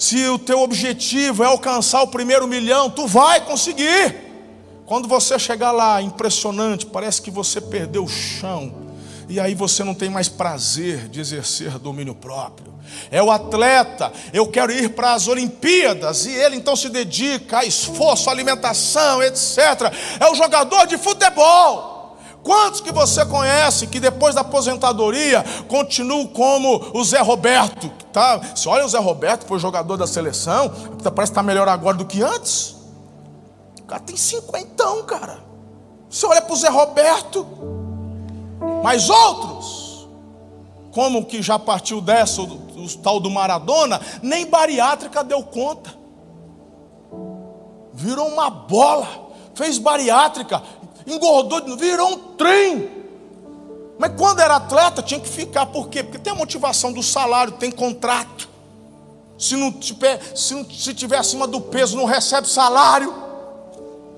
Se 0.00 0.26
o 0.28 0.38
teu 0.38 0.62
objetivo 0.62 1.44
é 1.44 1.46
alcançar 1.46 2.00
o 2.00 2.06
primeiro 2.06 2.48
milhão, 2.48 2.88
tu 2.88 3.06
vai 3.06 3.38
conseguir. 3.44 4.16
Quando 4.86 5.06
você 5.06 5.38
chegar 5.38 5.72
lá, 5.72 6.00
impressionante, 6.00 6.86
parece 6.86 7.20
que 7.20 7.30
você 7.30 7.60
perdeu 7.60 8.04
o 8.04 8.08
chão. 8.08 8.74
E 9.28 9.38
aí 9.38 9.54
você 9.54 9.84
não 9.84 9.92
tem 9.92 10.08
mais 10.08 10.26
prazer 10.26 11.06
de 11.10 11.20
exercer 11.20 11.78
domínio 11.78 12.14
próprio. 12.14 12.72
É 13.10 13.22
o 13.22 13.30
atleta, 13.30 14.10
eu 14.32 14.46
quero 14.46 14.72
ir 14.72 14.88
para 14.88 15.12
as 15.12 15.28
Olimpíadas, 15.28 16.24
e 16.24 16.30
ele 16.30 16.56
então 16.56 16.74
se 16.74 16.88
dedica 16.88 17.58
a 17.58 17.66
esforço, 17.66 18.30
alimentação, 18.30 19.22
etc. 19.22 19.58
É 20.18 20.30
o 20.30 20.34
jogador 20.34 20.86
de 20.86 20.96
futebol. 20.96 21.89
Quantos 22.42 22.80
que 22.80 22.92
você 22.92 23.24
conhece 23.26 23.86
que 23.86 24.00
depois 24.00 24.34
da 24.34 24.40
aposentadoria 24.40 25.44
continuam 25.68 26.26
como 26.26 26.90
o 26.94 27.04
Zé 27.04 27.20
Roberto? 27.20 27.90
Tá? 28.12 28.38
Você 28.38 28.68
olha 28.68 28.84
o 28.84 28.88
Zé 28.88 28.98
Roberto, 28.98 29.46
foi 29.46 29.58
jogador 29.58 29.96
da 29.96 30.06
seleção, 30.06 30.70
parece 30.70 31.14
que 31.14 31.22
está 31.22 31.42
melhor 31.42 31.68
agora 31.68 31.96
do 31.96 32.04
que 32.04 32.22
antes. 32.22 32.76
O 33.80 33.84
cara 33.84 34.00
tem 34.02 34.16
cinquentão, 34.16 35.02
cara. 35.04 35.40
Você 36.08 36.26
olha 36.26 36.40
para 36.42 36.52
o 36.52 36.56
Zé 36.56 36.68
Roberto, 36.68 37.46
mas 38.82 39.10
outros, 39.10 40.08
como 40.92 41.24
que 41.26 41.42
já 41.42 41.58
partiu 41.58 42.00
dessa, 42.00 42.42
o 42.42 42.58
tal 43.02 43.20
do 43.20 43.30
Maradona, 43.30 44.00
nem 44.22 44.46
bariátrica 44.46 45.22
deu 45.22 45.42
conta. 45.42 45.94
Virou 47.92 48.26
uma 48.26 48.48
bola, 48.48 49.06
fez 49.54 49.78
bariátrica, 49.78 50.62
engordou, 51.10 51.76
virou 51.76 52.08
um 52.08 52.18
trem. 52.36 53.00
Mas 53.98 54.12
quando 54.16 54.40
era 54.40 54.56
atleta 54.56 55.02
tinha 55.02 55.20
que 55.20 55.28
ficar, 55.28 55.66
por 55.66 55.88
quê? 55.88 56.02
Porque 56.02 56.18
tem 56.18 56.32
a 56.32 56.36
motivação 56.36 56.90
do 56.90 57.02
salário, 57.02 57.52
tem 57.52 57.70
contrato. 57.70 58.48
Se 59.38 59.56
não 59.56 59.70
tiver, 59.70 60.20
se, 60.34 60.54
não, 60.54 60.64
se 60.70 60.94
tiver 60.94 61.18
acima 61.18 61.46
do 61.46 61.60
peso, 61.60 61.96
não 61.96 62.06
recebe 62.06 62.48
salário. 62.48 63.12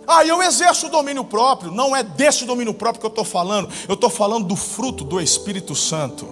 Aí 0.07 0.29
eu 0.29 0.41
exerço 0.43 0.87
o 0.87 0.89
domínio 0.89 1.25
próprio, 1.25 1.73
não 1.73 1.95
é 1.95 2.03
desse 2.03 2.45
domínio 2.45 2.75
próprio 2.75 3.01
que 3.01 3.07
eu 3.07 3.11
estou 3.11 3.25
falando, 3.25 3.69
eu 3.89 3.95
estou 3.95 4.11
falando 4.11 4.47
do 4.47 4.57
fruto 4.57 5.05
do 5.05 5.21
Espírito 5.21 5.75
Santo. 5.75 6.29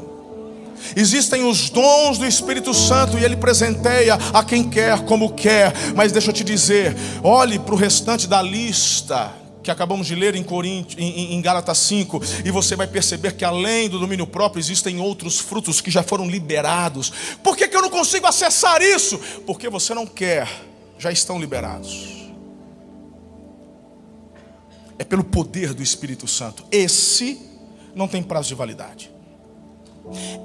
Existem 0.94 1.44
os 1.44 1.70
dons 1.70 2.18
do 2.18 2.26
Espírito 2.26 2.72
Santo 2.72 3.18
e 3.18 3.24
ele 3.24 3.36
presenteia 3.36 4.18
a 4.32 4.44
quem 4.44 4.68
quer, 4.68 5.04
como 5.04 5.32
quer. 5.32 5.72
Mas 5.94 6.12
deixa 6.12 6.30
eu 6.30 6.34
te 6.34 6.42
dizer: 6.42 6.96
olhe 7.22 7.58
para 7.58 7.74
o 7.74 7.78
restante 7.78 8.26
da 8.26 8.40
lista 8.40 9.39
que 9.62 9.70
acabamos 9.70 10.06
de 10.06 10.14
ler 10.14 10.34
em, 10.34 10.42
Corinto, 10.42 10.98
em, 10.98 11.34
em 11.34 11.40
Gálatas 11.42 11.78
5, 11.78 12.20
e 12.44 12.50
você 12.50 12.76
vai 12.76 12.86
perceber 12.86 13.32
que 13.32 13.44
além 13.44 13.88
do 13.88 13.98
domínio 13.98 14.26
próprio 14.26 14.60
existem 14.60 15.00
outros 15.00 15.38
frutos 15.38 15.80
que 15.80 15.90
já 15.90 16.02
foram 16.02 16.28
liberados. 16.28 17.12
Por 17.42 17.56
que, 17.56 17.68
que 17.68 17.76
eu 17.76 17.82
não 17.82 17.90
consigo 17.90 18.26
acessar 18.26 18.80
isso? 18.82 19.18
Porque 19.46 19.68
você 19.68 19.94
não 19.94 20.06
quer, 20.06 20.48
já 20.98 21.10
estão 21.12 21.38
liberados. 21.38 22.20
É 24.98 25.04
pelo 25.04 25.24
poder 25.24 25.72
do 25.72 25.82
Espírito 25.82 26.26
Santo. 26.28 26.64
Esse 26.70 27.40
não 27.94 28.06
tem 28.06 28.22
prazo 28.22 28.48
de 28.48 28.54
validade. 28.54 29.10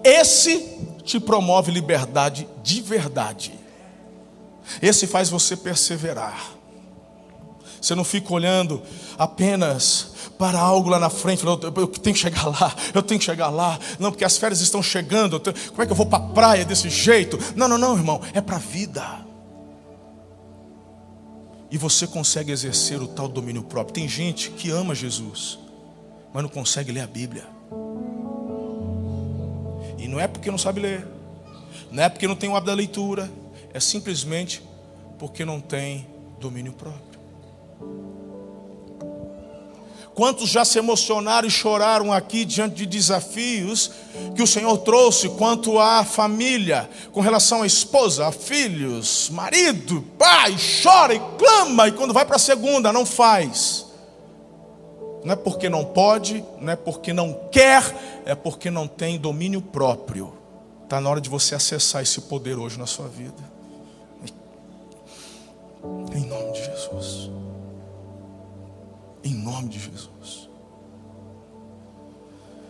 Esse 0.04 0.78
te 1.04 1.20
promove 1.20 1.72
liberdade 1.72 2.48
de 2.64 2.82
verdade. 2.82 3.54
Esse 4.82 5.08
faz 5.08 5.30
você 5.30 5.56
perseverar. 5.56 6.55
Você 7.86 7.94
não 7.94 8.04
fica 8.04 8.34
olhando 8.34 8.82
apenas 9.16 10.08
para 10.40 10.60
algo 10.60 10.90
lá 10.90 10.98
na 10.98 11.12
frente. 11.12 11.46
Eu, 11.46 11.52
eu, 11.62 11.88
tenho 11.88 12.16
que 12.16 12.20
chegar 12.20 12.48
lá, 12.48 12.76
eu 12.92 13.04
tenho 13.04 13.20
que 13.20 13.26
chegar 13.26 13.50
lá. 13.50 13.78
Não, 14.00 14.10
porque 14.10 14.26
as 14.26 14.38
férias 14.38 14.60
estão 14.60 14.82
chegando. 14.82 15.40
Como 15.40 15.84
é 15.84 15.86
que 15.86 15.92
eu 15.92 15.96
vou 15.96 16.08
para 16.08 16.24
a 16.24 16.28
praia 16.30 16.66
desse 16.66 16.90
jeito? 16.90 17.38
Não, 17.56 17.68
não, 17.68 17.78
não, 17.78 17.96
irmão. 17.96 18.20
É 18.34 18.42
para 18.42 18.56
a 18.56 18.60
vida. 18.60 19.24
E 21.70 21.78
você 21.78 22.08
consegue 22.08 22.52
exercer 22.52 23.00
o 23.00 23.08
tal 23.08 23.28
domínio 23.28 23.62
próprio. 23.62 23.94
Tem 23.94 24.08
gente 24.08 24.50
que 24.50 24.72
ama 24.72 24.96
Jesus, 24.96 25.60
mas 26.34 26.42
não 26.42 26.50
consegue 26.50 26.92
ler 26.92 27.02
a 27.02 27.08
Bíblia. 27.08 27.46
E 30.00 30.08
não 30.08 30.20
é 30.20 30.28
porque 30.28 30.50
não 30.50 30.58
sabe 30.58 30.82
ler, 30.82 31.08
não 31.92 32.02
é 32.02 32.10
porque 32.10 32.28
não 32.28 32.36
tem 32.36 32.50
o 32.50 32.56
hábito 32.56 32.72
da 32.72 32.74
leitura, 32.74 33.32
é 33.72 33.80
simplesmente 33.80 34.64
porque 35.20 35.46
não 35.46 35.62
tem 35.62 36.08
domínio 36.40 36.74
próprio. 36.74 37.05
Quantos 40.16 40.50
já 40.50 40.64
se 40.64 40.80
emocionaram 40.80 41.46
e 41.46 41.52
choraram 41.52 42.12
aqui 42.14 42.46
diante 42.46 42.76
de 42.76 42.86
desafios 42.86 43.92
que 44.34 44.42
o 44.42 44.48
Senhor 44.48 44.78
trouxe 44.78 45.28
quanto 45.28 45.78
à 45.78 46.06
família, 46.06 46.90
com 47.12 47.20
relação 47.20 47.64
à 47.64 47.68
esposa, 47.68 48.26
a 48.26 48.32
filhos, 48.32 49.30
marido, 49.30 50.02
pai, 50.18 50.56
chora 50.82 51.14
e 51.14 51.20
clama, 51.38 51.90
e 51.90 51.92
quando 51.92 52.14
vai 52.14 52.24
para 52.24 52.38
a 52.38 52.40
segunda, 52.40 52.94
não 52.94 53.06
faz. 53.06 53.86
Não 55.26 55.34
é 55.34 55.36
porque 55.36 55.68
não 55.68 55.84
pode, 55.84 56.46
não 56.62 56.72
é 56.72 56.76
porque 56.78 57.12
não 57.12 57.34
quer, 57.52 57.84
é 58.26 58.36
porque 58.36 58.72
não 58.72 58.88
tem 58.88 59.20
domínio 59.20 59.62
próprio. 59.62 60.34
Está 60.84 61.02
na 61.02 61.10
hora 61.10 61.20
de 61.20 61.30
você 61.30 61.56
acessar 61.56 62.02
esse 62.04 62.22
poder 62.22 62.58
hoje 62.58 62.80
na 62.80 62.86
sua 62.86 63.10
vida. 63.10 63.56
Em 66.14 66.26
nome 66.26 66.52
de 66.54 66.64
Jesus. 66.64 67.25
Em 69.26 69.34
nome 69.34 69.70
de 69.70 69.80
Jesus. 69.80 70.48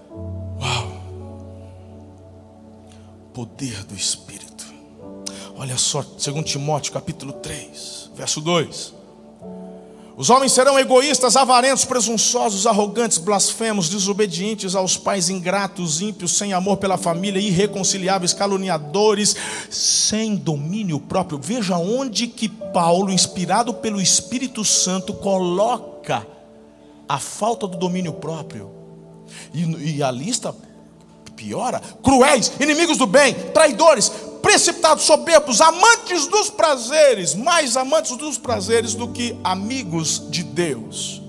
Uau! 0.09 1.01
Poder 3.33 3.83
do 3.83 3.93
Espírito. 3.93 4.65
Olha 5.57 5.77
só, 5.77 6.01
2 6.01 6.49
Timóteo 6.49 6.93
capítulo 6.93 7.33
3, 7.33 8.11
verso 8.15 8.39
2. 8.39 8.93
Os 10.15 10.29
homens 10.29 10.53
serão 10.53 10.79
egoístas, 10.79 11.35
avarentos, 11.35 11.83
presunçosos, 11.83 12.65
arrogantes, 12.65 13.17
blasfemos, 13.17 13.89
desobedientes 13.89 14.75
aos 14.75 14.95
pais, 14.95 15.29
ingratos, 15.29 15.99
ímpios, 15.99 16.37
sem 16.37 16.53
amor 16.53 16.77
pela 16.77 16.97
família, 16.97 17.37
irreconciliáveis, 17.37 18.31
caluniadores, 18.31 19.35
sem 19.69 20.37
domínio 20.37 21.01
próprio. 21.01 21.37
Veja 21.37 21.77
onde 21.77 22.27
que 22.27 22.47
Paulo, 22.47 23.11
inspirado 23.11 23.73
pelo 23.73 23.99
Espírito 23.99 24.63
Santo, 24.63 25.13
coloca 25.15 26.25
a 27.07 27.19
falta 27.19 27.67
do 27.67 27.77
domínio 27.77 28.13
próprio. 28.13 28.71
E, 29.53 29.97
e 29.97 30.03
a 30.03 30.11
lista 30.11 30.55
piora: 31.35 31.81
cruéis, 32.03 32.51
inimigos 32.59 32.97
do 32.97 33.05
bem, 33.05 33.33
traidores, 33.53 34.09
precipitados, 34.41 35.03
soberbos, 35.03 35.61
amantes 35.61 36.27
dos 36.27 36.49
prazeres, 36.49 37.33
mais 37.33 37.75
amantes 37.75 38.15
dos 38.15 38.37
prazeres 38.37 38.93
do 38.93 39.07
que 39.07 39.35
amigos 39.43 40.29
de 40.29 40.43
Deus. 40.43 41.21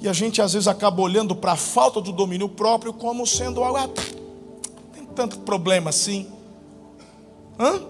E 0.00 0.08
a 0.08 0.12
gente 0.12 0.42
às 0.42 0.52
vezes 0.52 0.68
acaba 0.68 1.00
olhando 1.00 1.34
para 1.34 1.52
a 1.52 1.56
falta 1.56 2.00
do 2.00 2.12
domínio 2.12 2.48
próprio 2.48 2.92
como 2.92 3.26
sendo 3.26 3.64
algo, 3.64 3.78
ah, 3.78 3.88
tem 4.92 5.06
tanto 5.06 5.38
problema 5.38 5.90
assim. 5.90 6.26
Hã? 7.58 7.80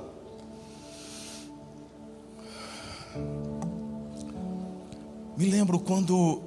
Me 5.37 5.47
lembro 5.47 5.81
quando 5.81 6.41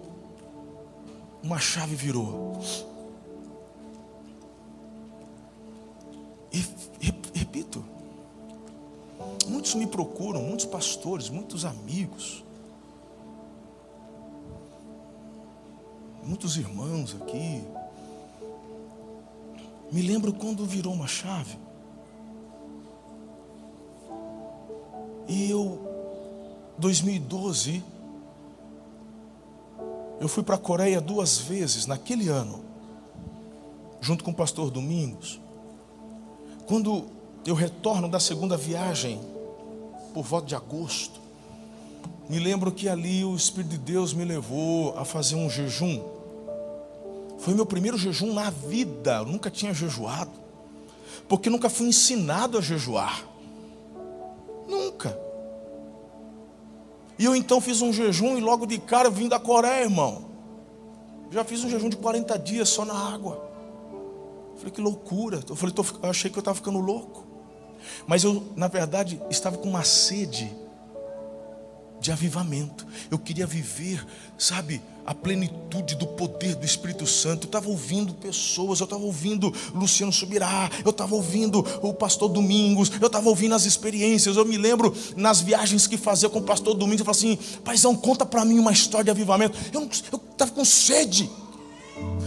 uma 1.43 1.59
chave 1.59 1.95
virou. 1.95 2.59
E, 6.51 6.63
repito, 7.37 7.83
muitos 9.47 9.75
me 9.75 9.87
procuram, 9.87 10.41
muitos 10.41 10.65
pastores, 10.65 11.29
muitos 11.29 11.65
amigos, 11.65 12.43
muitos 16.23 16.57
irmãos 16.57 17.15
aqui. 17.21 17.63
Me 19.91 20.01
lembro 20.01 20.33
quando 20.33 20.65
virou 20.65 20.93
uma 20.93 21.07
chave. 21.07 21.57
E 25.27 25.49
eu, 25.49 26.73
2012, 26.77 27.83
eu 30.19 30.27
fui 30.27 30.43
para 30.43 30.55
a 30.55 30.59
Coreia 30.59 30.99
duas 30.99 31.37
vezes 31.37 31.85
naquele 31.85 32.27
ano, 32.27 32.63
junto 34.01 34.23
com 34.23 34.31
o 34.31 34.35
pastor 34.35 34.71
Domingos. 34.71 35.39
Quando 36.65 37.05
eu 37.45 37.55
retorno 37.55 38.09
da 38.09 38.19
segunda 38.19 38.57
viagem, 38.57 39.21
por 40.13 40.23
volta 40.23 40.47
de 40.47 40.55
agosto, 40.55 41.19
me 42.27 42.39
lembro 42.39 42.71
que 42.71 42.89
ali 42.89 43.23
o 43.23 43.35
Espírito 43.35 43.71
de 43.71 43.77
Deus 43.77 44.13
me 44.13 44.25
levou 44.25 44.97
a 44.97 45.05
fazer 45.05 45.35
um 45.35 45.49
jejum. 45.49 46.03
Foi 47.37 47.53
meu 47.53 47.65
primeiro 47.65 47.97
jejum 47.97 48.33
na 48.33 48.49
vida, 48.49 49.17
eu 49.17 49.25
nunca 49.25 49.49
tinha 49.49 49.73
jejuado, 49.73 50.31
porque 51.29 51.49
nunca 51.49 51.69
fui 51.69 51.87
ensinado 51.87 52.57
a 52.57 52.61
jejuar. 52.61 53.23
Nunca. 54.67 55.26
E 57.19 57.25
eu 57.25 57.35
então 57.35 57.59
fiz 57.59 57.81
um 57.81 57.91
jejum 57.91 58.37
e 58.37 58.41
logo 58.41 58.65
de 58.65 58.77
cara 58.77 59.09
vim 59.09 59.27
da 59.27 59.39
Coreia, 59.39 59.83
irmão. 59.83 60.25
Já 61.31 61.43
fiz 61.43 61.63
um 61.63 61.69
jejum 61.69 61.89
de 61.89 61.97
40 61.97 62.37
dias 62.39 62.69
só 62.69 62.85
na 62.85 62.93
água. 62.93 63.43
Falei, 64.57 64.71
que 64.71 64.81
loucura. 64.81 65.39
Eu 65.47 65.55
falei, 65.55 65.73
tô, 65.73 65.85
eu 66.03 66.09
achei 66.09 66.29
que 66.29 66.37
eu 66.37 66.41
estava 66.41 66.55
ficando 66.55 66.79
louco. 66.79 67.25
Mas 68.05 68.23
eu, 68.23 68.43
na 68.55 68.67
verdade, 68.67 69.21
estava 69.29 69.57
com 69.57 69.69
uma 69.69 69.83
sede 69.83 70.55
de 71.99 72.11
avivamento. 72.11 72.85
Eu 73.09 73.17
queria 73.17 73.45
viver, 73.45 74.05
sabe, 74.37 74.81
a 75.05 75.13
plenitude 75.13 75.95
do 75.95 76.05
poder 76.05 76.55
do 76.55 76.65
Espírito 76.65 77.07
Santo. 77.07 77.43
Eu 77.43 77.47
estava 77.47 77.69
ouvindo 77.69 78.13
pessoas, 78.13 78.79
eu 78.79 78.83
estava 78.83 79.03
ouvindo 79.03 79.53
Luciano 79.73 80.11
Subirá, 80.11 80.69
eu 80.83 80.91
estava 80.91 81.15
ouvindo 81.15 81.65
o 81.81 81.93
pastor 81.93 82.29
Domingos, 82.29 82.91
eu 82.99 83.07
estava 83.07 83.29
ouvindo 83.29 83.55
as 83.55 83.65
experiências. 83.65 84.35
Eu 84.35 84.45
me 84.45 84.57
lembro 84.57 84.93
nas 85.15 85.39
viagens 85.39 85.87
que 85.87 85.97
fazia 85.97 86.29
com 86.29 86.39
o 86.39 86.43
pastor 86.43 86.73
Domingos, 86.73 86.99
eu 86.99 87.05
falava 87.05 87.17
assim: 87.17 87.37
paizão, 87.63 87.95
conta 87.95 88.25
para 88.25 88.43
mim 88.43 88.59
uma 88.59 88.71
história 88.71 89.05
de 89.05 89.11
avivamento. 89.11 89.57
Eu 89.73 89.85
estava 89.85 90.51
com 90.51 90.65
sede. 90.65 91.29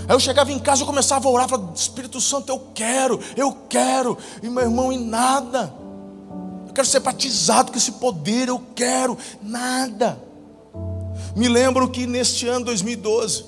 Aí 0.08 0.14
eu 0.16 0.18
chegava 0.18 0.50
em 0.50 0.58
casa 0.58 0.82
e 0.82 0.86
começava 0.86 1.28
a 1.28 1.30
orar, 1.30 1.48
falava, 1.48 1.72
Espírito 1.74 2.20
Santo, 2.20 2.50
eu 2.50 2.58
quero, 2.74 3.20
eu 3.36 3.52
quero, 3.68 4.18
e 4.42 4.48
meu 4.48 4.64
irmão, 4.64 4.92
e 4.92 4.98
nada. 4.98 5.72
Eu 6.70 6.74
quero 6.74 6.86
ser 6.86 7.00
batizado 7.00 7.72
com 7.72 7.78
esse 7.78 7.90
poder, 7.90 8.46
eu 8.46 8.62
quero, 8.76 9.18
nada. 9.42 10.22
Me 11.34 11.48
lembro 11.48 11.90
que 11.90 12.06
neste 12.06 12.46
ano 12.46 12.66
2012, 12.66 13.44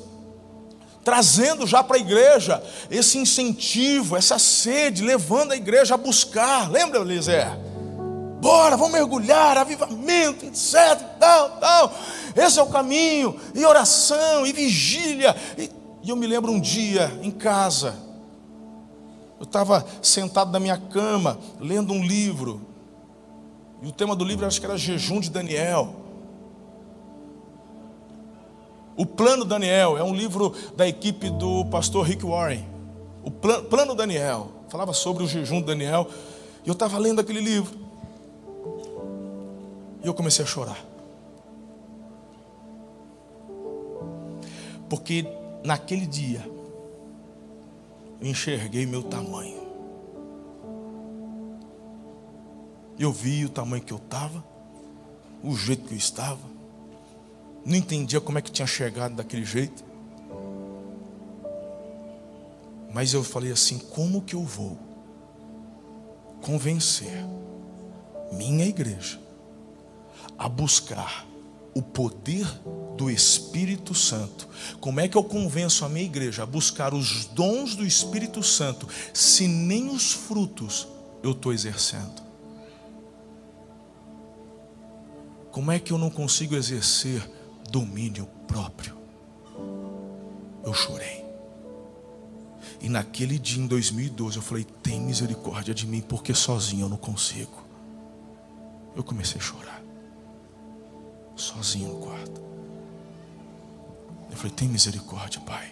trazendo 1.05 1.65
já 1.65 1.85
para 1.85 1.99
a 1.99 2.01
igreja 2.01 2.61
esse 2.91 3.19
incentivo, 3.19 4.17
essa 4.17 4.41
sede, 4.41 5.05
levando 5.05 5.53
a 5.53 5.57
igreja 5.57 5.95
a 5.95 5.97
buscar, 5.97 6.69
lembra, 6.69 6.99
Eliezer? 6.99 7.47
Bora, 8.41 8.77
vamos 8.77 8.93
mergulhar, 8.93 9.57
avivamento, 9.57 10.45
etc, 10.45 10.99
tal, 11.21 11.51
tal. 11.61 11.95
Esse 12.35 12.59
é 12.59 12.63
o 12.63 12.71
caminho, 12.71 13.39
e 13.55 13.65
oração, 13.65 14.45
e 14.45 14.53
vigília. 14.53 15.37
E, 15.57 15.71
e 16.03 16.11
eu 16.11 16.17
me 16.17 16.27
lembro 16.27 16.51
um 16.51 16.59
dia, 16.59 17.17
em 17.23 17.31
casa, 17.31 17.95
eu 19.39 19.45
estava 19.45 19.87
sentado 20.03 20.51
na 20.51 20.59
minha 20.59 20.77
cama, 20.77 21.39
lendo 21.61 21.93
um 21.93 22.05
livro, 22.05 22.72
e 23.83 23.89
o 23.89 23.93
tema 23.93 24.15
do 24.15 24.25
livro 24.25 24.47
acho 24.47 24.61
que 24.61 24.67
era 24.67 24.79
Jejum 24.79 25.21
de 25.21 25.31
Daniel. 25.31 26.03
O 28.97 29.05
Plano 29.05 29.45
Daniel 29.45 29.99
é 29.99 30.05
um 30.05 30.15
livro 30.15 30.55
da 30.77 30.87
equipe 30.87 31.31
do 31.31 31.65
pastor 31.67 32.07
Rick 32.07 32.25
Warren. 32.25 32.65
O 33.25 33.31
Plano, 33.31 33.65
Plano 33.65 33.95
Daniel 33.95 34.49
falava 34.69 34.93
sobre 34.93 35.23
o 35.23 35.27
jejum 35.27 35.61
de 35.61 35.67
Daniel. 35.67 36.09
E 36.65 36.69
eu 36.69 36.73
estava 36.73 36.99
lendo 36.99 37.21
aquele 37.21 37.41
livro. 37.41 37.75
E 40.03 40.07
eu 40.07 40.15
comecei 40.15 40.45
a 40.45 40.49
chorar. 40.49 40.79
Porque 44.89 45.27
naquele 45.65 46.07
dia 46.07 46.47
eu 48.21 48.29
enxerguei 48.29 48.87
meu 48.87 49.03
tamanho. 49.03 49.62
Eu 53.03 53.13
vi 53.13 53.45
o 53.45 53.49
tamanho 53.49 53.83
que 53.83 53.93
eu 53.93 53.97
estava, 53.97 54.45
o 55.43 55.57
jeito 55.57 55.89
que 55.89 55.95
eu 55.95 55.99
estava 55.99 56.39
não 57.67 57.75
entendia 57.75 58.21
como 58.21 58.39
é 58.39 58.41
que 58.41 58.53
tinha 58.53 58.65
chegado 58.65 59.17
daquele 59.17 59.45
jeito. 59.45 59.83
Mas 62.95 63.13
eu 63.13 63.25
falei 63.25 63.51
assim: 63.51 63.77
como 63.77 64.23
que 64.23 64.37
eu 64.37 64.45
vou 64.45 64.79
convencer 66.43 67.27
minha 68.31 68.67
igreja 68.67 69.19
a 70.39 70.49
buscar 70.49 71.27
o 71.75 71.83
poder 71.83 72.47
do 72.97 73.11
Espírito 73.11 73.97
Santo? 73.97 74.47
Como 74.81 75.01
é 75.01 75.09
que 75.09 75.17
eu 75.17 75.25
convenço 75.25 75.85
a 75.85 75.89
minha 75.89 76.05
igreja 76.05 76.45
a 76.45 76.47
buscar 76.47 76.95
os 76.95 77.27
dons 77.27 77.75
do 77.75 77.85
Espírito 77.85 78.45
Santo 78.45 78.87
se 79.13 79.49
nem 79.49 79.89
os 79.89 80.13
frutos 80.13 80.87
eu 81.21 81.33
estou 81.33 81.53
exercendo? 81.53 82.22
Como 85.53 85.71
é 85.71 85.79
que 85.79 85.93
eu 85.93 85.99
não 85.99 86.09
consigo 86.09 86.57
exercer 86.57 87.23
domínio 87.71 88.27
próprio? 88.49 88.97
Eu 90.65 90.73
chorei. 90.73 91.23
E 92.81 92.89
naquele 92.89 93.39
dia, 93.39 93.63
em 93.63 93.67
2012, 93.67 94.39
eu 94.39 94.43
falei: 94.43 94.65
tem 94.83 94.99
misericórdia 94.99 95.75
de 95.75 95.87
mim, 95.87 96.01
porque 96.01 96.33
sozinho 96.33 96.87
eu 96.87 96.89
não 96.89 96.97
consigo. 96.97 97.63
Eu 98.97 99.05
comecei 99.05 99.39
a 99.39 99.45
chorar. 99.45 99.83
Sozinho 101.37 101.89
no 101.89 102.01
quarto. 102.01 102.41
Eu 104.31 104.37
falei: 104.39 104.53
tem 104.53 104.67
misericórdia, 104.67 105.39
Pai. 105.43 105.71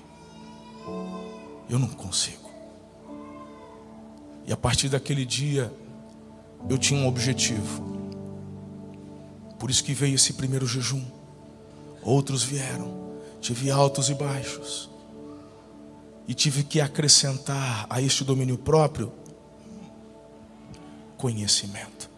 Eu 1.70 1.78
não 1.78 1.88
consigo. 1.88 2.50
E 4.46 4.52
a 4.52 4.56
partir 4.58 4.90
daquele 4.90 5.24
dia, 5.24 5.72
eu 6.68 6.76
tinha 6.76 7.00
um 7.00 7.08
objetivo. 7.08 7.89
Por 9.60 9.70
isso 9.70 9.84
que 9.84 9.92
veio 9.92 10.14
esse 10.14 10.32
primeiro 10.32 10.66
jejum. 10.66 11.04
Outros 12.02 12.42
vieram. 12.42 13.10
Tive 13.42 13.70
altos 13.70 14.08
e 14.08 14.14
baixos. 14.14 14.88
E 16.26 16.32
tive 16.32 16.64
que 16.64 16.80
acrescentar 16.80 17.86
a 17.90 18.00
este 18.00 18.24
domínio 18.24 18.56
próprio 18.56 19.12
conhecimento. 21.18 22.08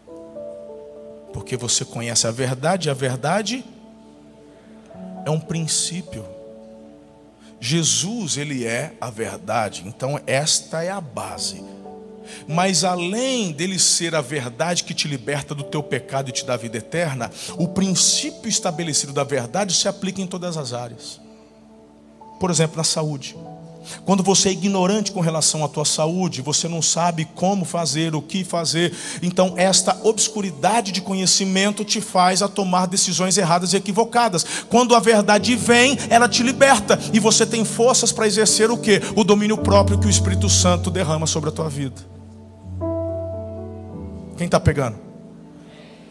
Porque 1.33 1.57
você 1.57 1.83
conhece 1.83 2.25
a 2.25 2.31
verdade, 2.31 2.87
e 2.87 2.91
a 2.91 2.93
verdade 2.93 3.65
é 5.25 5.29
um 5.29 5.39
princípio. 5.39 6.25
Jesus, 7.59 8.37
ele 8.37 8.65
é 8.65 8.95
a 9.01 9.09
verdade. 9.09 9.83
Então, 9.85 10.17
esta 10.25 10.81
é 10.81 10.91
a 10.91 11.01
base. 11.01 11.61
Mas 12.47 12.83
além 12.83 13.51
dele 13.51 13.79
ser 13.79 14.15
a 14.15 14.21
verdade 14.21 14.83
que 14.83 14.93
te 14.93 15.07
liberta 15.07 15.53
do 15.53 15.63
teu 15.63 15.81
pecado 15.81 16.29
e 16.29 16.33
te 16.33 16.45
dá 16.45 16.55
vida 16.57 16.77
eterna, 16.77 17.31
o 17.57 17.67
princípio 17.67 18.49
estabelecido 18.49 19.13
da 19.13 19.23
verdade 19.23 19.73
se 19.73 19.87
aplica 19.87 20.21
em 20.21 20.27
todas 20.27 20.57
as 20.57 20.73
áreas. 20.73 21.19
Por 22.39 22.49
exemplo, 22.49 22.77
na 22.77 22.83
saúde. 22.83 23.35
Quando 24.05 24.23
você 24.23 24.49
é 24.49 24.51
ignorante 24.51 25.11
com 25.11 25.19
relação 25.19 25.63
à 25.63 25.67
tua 25.67 25.85
saúde, 25.85 26.41
você 26.41 26.67
não 26.67 26.81
sabe 26.81 27.25
como 27.35 27.65
fazer, 27.65 28.15
o 28.15 28.21
que 28.21 28.43
fazer, 28.43 28.93
então 29.21 29.53
esta 29.57 29.97
obscuridade 30.03 30.91
de 30.91 31.01
conhecimento 31.01 31.83
te 31.83 31.99
faz 31.99 32.41
a 32.41 32.47
tomar 32.47 32.87
decisões 32.87 33.37
erradas 33.37 33.73
e 33.73 33.77
equivocadas. 33.77 34.45
Quando 34.69 34.95
a 34.95 34.99
verdade 34.99 35.55
vem, 35.55 35.97
ela 36.09 36.29
te 36.29 36.43
liberta 36.43 36.99
e 37.11 37.19
você 37.19 37.45
tem 37.45 37.65
forças 37.65 38.11
para 38.11 38.27
exercer 38.27 38.71
o 38.71 38.77
que? 38.77 39.01
O 39.15 39.23
domínio 39.23 39.57
próprio 39.57 39.99
que 39.99 40.07
o 40.07 40.09
Espírito 40.09 40.49
Santo 40.49 40.89
derrama 40.89 41.27
sobre 41.27 41.49
a 41.49 41.53
tua 41.53 41.69
vida. 41.69 42.12
Quem 44.43 44.47
está 44.47 44.59
pegando? 44.59 44.97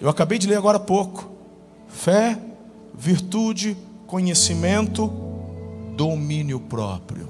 Eu 0.01 0.09
acabei 0.09 0.39
de 0.39 0.47
ler 0.47 0.57
agora 0.57 0.79
há 0.79 0.81
pouco. 0.81 1.31
Fé, 1.87 2.39
virtude, 2.95 3.77
conhecimento, 4.07 5.13
domínio 5.95 6.59
próprio. 6.59 7.29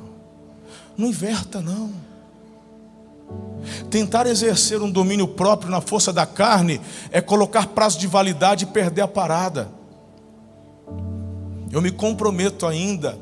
Não 0.96 1.08
inverta, 1.08 1.60
não. 1.60 1.90
Tentar 3.90 4.28
exercer 4.28 4.80
um 4.80 4.88
domínio 4.88 5.26
próprio 5.26 5.72
na 5.72 5.80
força 5.80 6.12
da 6.12 6.24
carne 6.24 6.80
é 7.10 7.20
colocar 7.20 7.66
prazo 7.66 7.98
de 7.98 8.06
validade 8.06 8.62
e 8.62 8.68
perder 8.68 9.00
a 9.00 9.08
parada. 9.08 9.72
Eu 11.72 11.82
me 11.82 11.90
comprometo 11.90 12.64
ainda, 12.64 13.18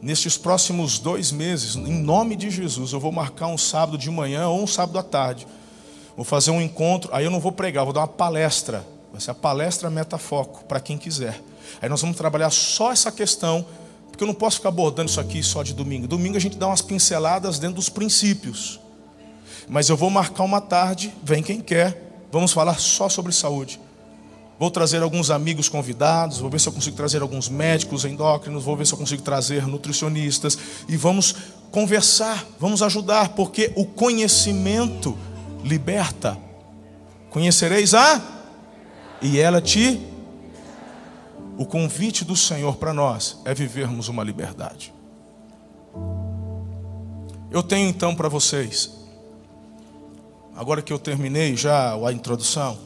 nestes 0.00 0.38
próximos 0.38 1.00
dois 1.00 1.32
meses, 1.32 1.74
em 1.74 2.00
nome 2.00 2.36
de 2.36 2.48
Jesus, 2.48 2.92
eu 2.92 3.00
vou 3.00 3.10
marcar 3.10 3.48
um 3.48 3.58
sábado 3.58 3.98
de 3.98 4.08
manhã 4.08 4.46
ou 4.46 4.62
um 4.62 4.68
sábado 4.68 5.00
à 5.00 5.02
tarde. 5.02 5.48
Vou 6.18 6.24
fazer 6.24 6.50
um 6.50 6.60
encontro, 6.60 7.08
aí 7.12 7.24
eu 7.24 7.30
não 7.30 7.38
vou 7.38 7.52
pregar, 7.52 7.84
vou 7.84 7.92
dar 7.92 8.00
uma 8.00 8.08
palestra. 8.08 8.84
Vai 9.12 9.20
ser 9.20 9.30
a 9.30 9.34
palestra 9.34 9.88
metafoco, 9.88 10.64
para 10.64 10.80
quem 10.80 10.98
quiser. 10.98 11.40
Aí 11.80 11.88
nós 11.88 12.00
vamos 12.00 12.16
trabalhar 12.16 12.50
só 12.50 12.90
essa 12.90 13.12
questão 13.12 13.64
porque 14.10 14.24
eu 14.24 14.26
não 14.26 14.34
posso 14.34 14.56
ficar 14.56 14.70
abordando 14.70 15.08
isso 15.08 15.20
aqui 15.20 15.40
só 15.44 15.62
de 15.62 15.72
domingo. 15.72 16.08
Domingo 16.08 16.36
a 16.36 16.40
gente 16.40 16.58
dá 16.58 16.66
umas 16.66 16.82
pinceladas 16.82 17.60
dentro 17.60 17.76
dos 17.76 17.88
princípios. 17.88 18.80
Mas 19.68 19.88
eu 19.88 19.96
vou 19.96 20.10
marcar 20.10 20.42
uma 20.42 20.60
tarde, 20.60 21.14
vem 21.22 21.40
quem 21.40 21.60
quer, 21.60 22.26
vamos 22.32 22.52
falar 22.52 22.80
só 22.80 23.08
sobre 23.08 23.30
saúde. 23.30 23.78
Vou 24.58 24.72
trazer 24.72 25.00
alguns 25.04 25.30
amigos 25.30 25.68
convidados, 25.68 26.38
vou 26.38 26.50
ver 26.50 26.58
se 26.58 26.68
eu 26.68 26.72
consigo 26.72 26.96
trazer 26.96 27.22
alguns 27.22 27.48
médicos 27.48 28.04
endócrinos, 28.04 28.64
vou 28.64 28.76
ver 28.76 28.88
se 28.88 28.92
eu 28.92 28.98
consigo 28.98 29.22
trazer 29.22 29.68
nutricionistas 29.68 30.58
e 30.88 30.96
vamos 30.96 31.36
conversar, 31.70 32.44
vamos 32.58 32.82
ajudar, 32.82 33.28
porque 33.36 33.70
o 33.76 33.86
conhecimento 33.86 35.16
liberta. 35.62 36.36
Conhecereis 37.30 37.94
a 37.94 38.20
e 39.20 39.38
ela 39.38 39.60
te 39.60 40.00
o 41.58 41.66
convite 41.66 42.24
do 42.24 42.36
Senhor 42.36 42.76
para 42.76 42.94
nós 42.94 43.40
é 43.44 43.52
vivermos 43.52 44.08
uma 44.08 44.22
liberdade. 44.22 44.94
Eu 47.50 47.62
tenho 47.62 47.88
então 47.88 48.14
para 48.14 48.28
vocês, 48.28 48.92
agora 50.54 50.80
que 50.80 50.92
eu 50.92 50.98
terminei 50.98 51.56
já 51.56 51.94
a 51.94 52.12
introdução, 52.12 52.78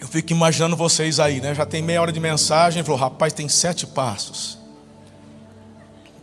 eu 0.00 0.08
fico 0.08 0.32
imaginando 0.32 0.76
vocês 0.76 1.20
aí, 1.20 1.40
né? 1.40 1.54
Já 1.54 1.66
tem 1.66 1.82
meia 1.82 2.00
hora 2.00 2.12
de 2.12 2.20
mensagem, 2.20 2.82
falou, 2.82 2.98
rapaz, 2.98 3.32
tem 3.32 3.48
sete 3.48 3.86
passos. 3.86 4.56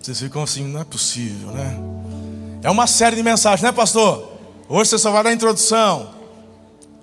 Vocês 0.01 0.19
ficam 0.19 0.41
assim, 0.41 0.63
não 0.63 0.79
é 0.79 0.83
possível, 0.83 1.51
né? 1.51 1.77
É 2.65 2.69
uma 2.71 2.87
série 2.87 3.15
de 3.15 3.21
mensagens, 3.21 3.61
né, 3.61 3.71
pastor? 3.71 4.27
Hoje 4.67 4.89
você 4.89 4.97
só 4.97 5.11
vai 5.11 5.23
dar 5.23 5.29
a 5.29 5.33
introdução. 5.33 6.15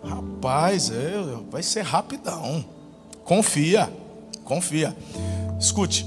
Rapaz, 0.02 0.90
é, 0.90 1.12
vai 1.52 1.62
ser 1.62 1.82
rapidão. 1.82 2.64
Confia, 3.22 3.88
confia. 4.44 4.96
Escute, 5.60 6.04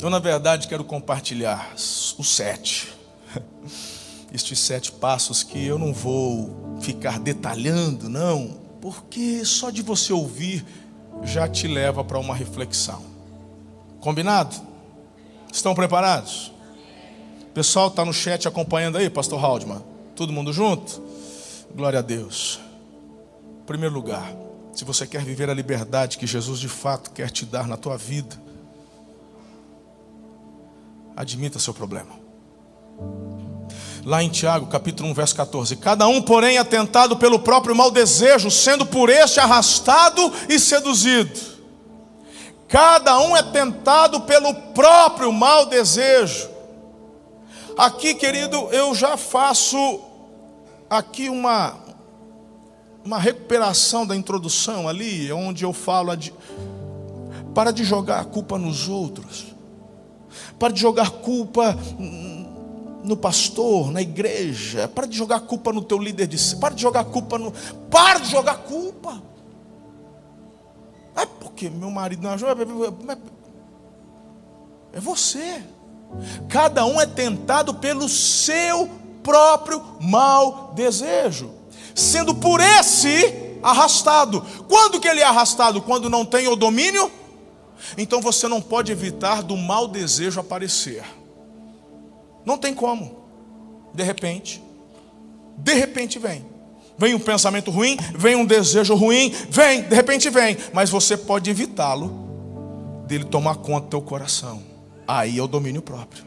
eu 0.00 0.08
na 0.08 0.20
verdade 0.20 0.68
quero 0.68 0.84
compartilhar 0.84 1.72
os 1.74 2.14
sete. 2.22 2.94
Estes 4.32 4.60
sete 4.60 4.92
passos 4.92 5.42
que 5.42 5.66
eu 5.66 5.76
não 5.76 5.92
vou 5.92 6.78
ficar 6.80 7.18
detalhando, 7.18 8.08
não, 8.08 8.60
porque 8.80 9.44
só 9.44 9.70
de 9.70 9.82
você 9.82 10.12
ouvir 10.12 10.64
já 11.24 11.48
te 11.48 11.66
leva 11.66 12.04
para 12.04 12.20
uma 12.20 12.36
reflexão. 12.36 13.02
Combinado? 13.98 14.54
Estão 15.52 15.74
preparados? 15.74 16.54
Pessoal 17.56 17.88
está 17.88 18.04
no 18.04 18.12
chat 18.12 18.46
acompanhando 18.46 18.98
aí, 18.98 19.10
Pastor 19.10 19.44
Haldman? 19.44 19.82
Todo 20.14 20.32
mundo 20.32 20.52
junto? 20.52 21.02
Glória 21.74 21.98
a 21.98 22.02
Deus 22.02 22.60
primeiro 23.66 23.94
lugar, 23.94 24.32
se 24.72 24.84
você 24.84 25.06
quer 25.06 25.24
viver 25.24 25.50
a 25.50 25.54
liberdade 25.54 26.16
que 26.16 26.26
Jesus 26.26 26.60
de 26.60 26.68
fato 26.68 27.10
quer 27.10 27.30
te 27.30 27.44
dar 27.44 27.66
na 27.66 27.76
tua 27.76 27.98
vida, 27.98 28.40
admita 31.16 31.58
seu 31.58 31.74
problema. 31.74 32.24
Lá 34.04 34.22
em 34.22 34.28
Tiago, 34.28 34.68
capítulo 34.68 35.08
1, 35.10 35.14
verso 35.14 35.34
14: 35.34 35.76
Cada 35.76 36.06
um, 36.06 36.22
porém, 36.22 36.58
é 36.58 36.64
pelo 37.18 37.40
próprio 37.40 37.74
mau 37.74 37.90
desejo, 37.90 38.50
sendo 38.52 38.86
por 38.86 39.10
este 39.10 39.40
arrastado 39.40 40.32
e 40.48 40.60
seduzido. 40.60 41.56
Cada 42.68 43.18
um 43.18 43.36
é 43.36 43.42
tentado 43.42 44.20
pelo 44.20 44.54
próprio 44.72 45.32
mau 45.32 45.66
desejo. 45.66 46.55
Aqui, 47.76 48.14
querido, 48.14 48.56
eu 48.70 48.94
já 48.94 49.18
faço 49.18 50.00
aqui 50.88 51.28
uma, 51.28 51.76
uma 53.04 53.18
recuperação 53.18 54.06
da 54.06 54.16
introdução 54.16 54.88
ali, 54.88 55.30
onde 55.30 55.62
eu 55.62 55.74
falo 55.74 56.16
de, 56.16 56.32
para 57.54 57.70
de 57.70 57.84
jogar 57.84 58.20
a 58.20 58.24
culpa 58.24 58.56
nos 58.56 58.88
outros, 58.88 59.54
para 60.58 60.72
de 60.72 60.80
jogar 60.80 61.10
culpa 61.10 61.76
no 63.04 63.14
pastor, 63.14 63.92
na 63.92 64.00
igreja, 64.00 64.88
para 64.88 65.06
de 65.06 65.14
jogar 65.14 65.40
culpa 65.40 65.70
no 65.70 65.82
teu 65.82 65.98
líder 65.98 66.28
de, 66.28 66.56
para 66.56 66.74
de 66.74 66.80
jogar 66.80 67.04
culpa 67.04 67.36
no, 67.38 67.52
para 67.90 68.20
de 68.20 68.30
jogar 68.30 68.56
culpa. 68.56 69.22
É 71.14 71.26
porque 71.26 71.68
meu 71.68 71.90
marido 71.90 72.22
não 72.22 72.30
ajuda, 72.30 72.56
é 74.94 75.00
você. 75.00 75.62
Cada 76.48 76.84
um 76.84 77.00
é 77.00 77.06
tentado 77.06 77.74
pelo 77.74 78.08
seu 78.08 78.88
próprio 79.22 79.82
mau 80.00 80.72
desejo 80.74 81.56
sendo 81.96 82.34
por 82.34 82.60
esse 82.60 83.34
arrastado. 83.62 84.44
Quando 84.68 85.00
que 85.00 85.08
ele 85.08 85.20
é 85.20 85.24
arrastado? 85.24 85.80
Quando 85.80 86.10
não 86.10 86.26
tem 86.26 86.46
o 86.46 86.54
domínio? 86.54 87.10
Então 87.96 88.20
você 88.20 88.46
não 88.46 88.60
pode 88.60 88.92
evitar 88.92 89.42
do 89.42 89.56
mau 89.56 89.88
desejo 89.88 90.38
aparecer. 90.38 91.02
Não 92.44 92.58
tem 92.58 92.74
como. 92.74 93.24
De 93.94 94.02
repente, 94.02 94.62
de 95.56 95.72
repente 95.72 96.18
vem. 96.18 96.44
Vem 96.98 97.14
um 97.14 97.18
pensamento 97.18 97.70
ruim, 97.70 97.96
vem 98.14 98.36
um 98.36 98.44
desejo 98.44 98.94
ruim, 98.94 99.30
vem, 99.50 99.82
de 99.82 99.94
repente 99.94 100.30
vem, 100.30 100.56
mas 100.72 100.88
você 100.88 101.14
pode 101.14 101.50
evitá-lo 101.50 103.04
dele 103.06 103.24
tomar 103.24 103.56
conta 103.56 103.86
do 103.86 103.90
teu 103.90 104.02
coração. 104.02 104.62
Aí 105.06 105.38
é 105.38 105.42
o 105.42 105.46
domínio 105.46 105.82
próprio. 105.82 106.24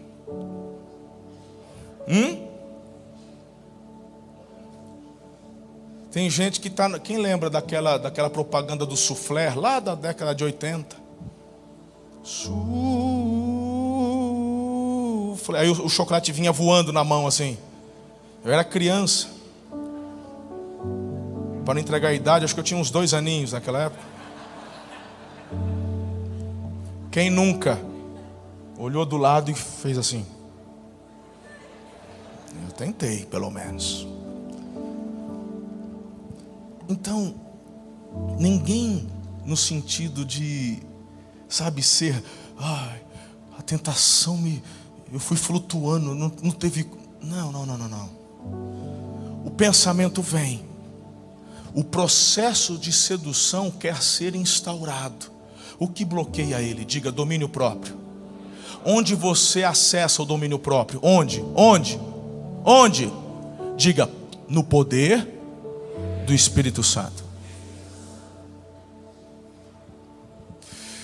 Hum? 2.08 2.48
Tem 6.12 6.30
gente 6.30 6.60
que 6.60 6.68
está. 6.70 7.00
Quem 7.00 7.18
lembra 7.18 7.50
daquela, 7.50 7.98
daquela 7.98 8.30
propaganda 8.30 8.86
do 8.86 8.96
soufflé 8.96 9.54
lá 9.54 9.80
da 9.80 9.96
década 9.96 10.34
de 10.34 10.44
80? 10.44 10.96
Soufflé. 12.24 12.60
Aí 15.60 15.70
o, 15.70 15.86
o 15.86 15.90
chocolate 15.90 16.32
vinha 16.32 16.52
voando 16.52 16.92
na 16.92 17.04
mão 17.04 17.28
assim. 17.28 17.58
Eu 18.44 18.52
era 18.52 18.64
criança. 18.64 19.28
Para 21.64 21.76
não 21.76 21.82
entregar 21.82 22.10
a 22.10 22.14
idade, 22.14 22.46
acho 22.46 22.56
que 22.56 22.60
eu 22.60 22.64
tinha 22.64 22.80
uns 22.80 22.90
dois 22.90 23.14
aninhos 23.14 23.52
naquela 23.52 23.84
época. 23.84 24.02
Quem 27.12 27.30
nunca 27.30 27.80
olhou 28.80 29.06
do 29.06 29.18
lado 29.18 29.52
e 29.52 29.54
fez 29.54 29.98
assim? 29.98 30.26
Eu 32.66 32.72
tentei, 32.72 33.26
pelo 33.26 33.52
menos. 33.52 34.08
Então, 36.88 37.36
ninguém 38.40 39.08
no 39.46 39.58
sentido 39.58 40.24
de, 40.24 40.80
sabe, 41.48 41.84
ser, 41.84 42.24
ai, 42.58 43.02
a 43.58 43.62
tentação 43.62 44.38
me, 44.38 44.64
eu 45.12 45.20
fui 45.20 45.38
flutuando, 45.38 46.16
não, 46.16 46.32
não 46.42 46.52
teve, 46.52 46.90
não, 47.22 47.52
não, 47.52 47.66
não, 47.66 47.78
não, 47.78 47.90
não. 47.90 48.10
O 49.46 49.52
pensamento 49.52 50.22
vem, 50.22 50.64
o 51.74 51.84
processo 51.84 52.78
de 52.78 52.92
sedução 52.92 53.70
quer 53.70 54.02
ser 54.02 54.36
instaurado. 54.36 55.32
O 55.78 55.88
que 55.88 56.04
bloqueia 56.04 56.62
ele? 56.62 56.84
Diga 56.84 57.12
domínio 57.12 57.48
próprio. 57.48 58.09
Onde 58.86 59.16
você 59.16 59.64
acessa 59.64 60.22
o 60.22 60.26
domínio 60.26 60.60
próprio? 60.60 61.00
Onde? 61.04 61.44
Onde? 61.56 62.00
Onde? 62.64 63.12
Diga 63.76 64.10
no 64.48 64.64
poder 64.64 65.28
do 66.26 66.34
Espírito 66.34 66.84
Santo. 66.84 67.24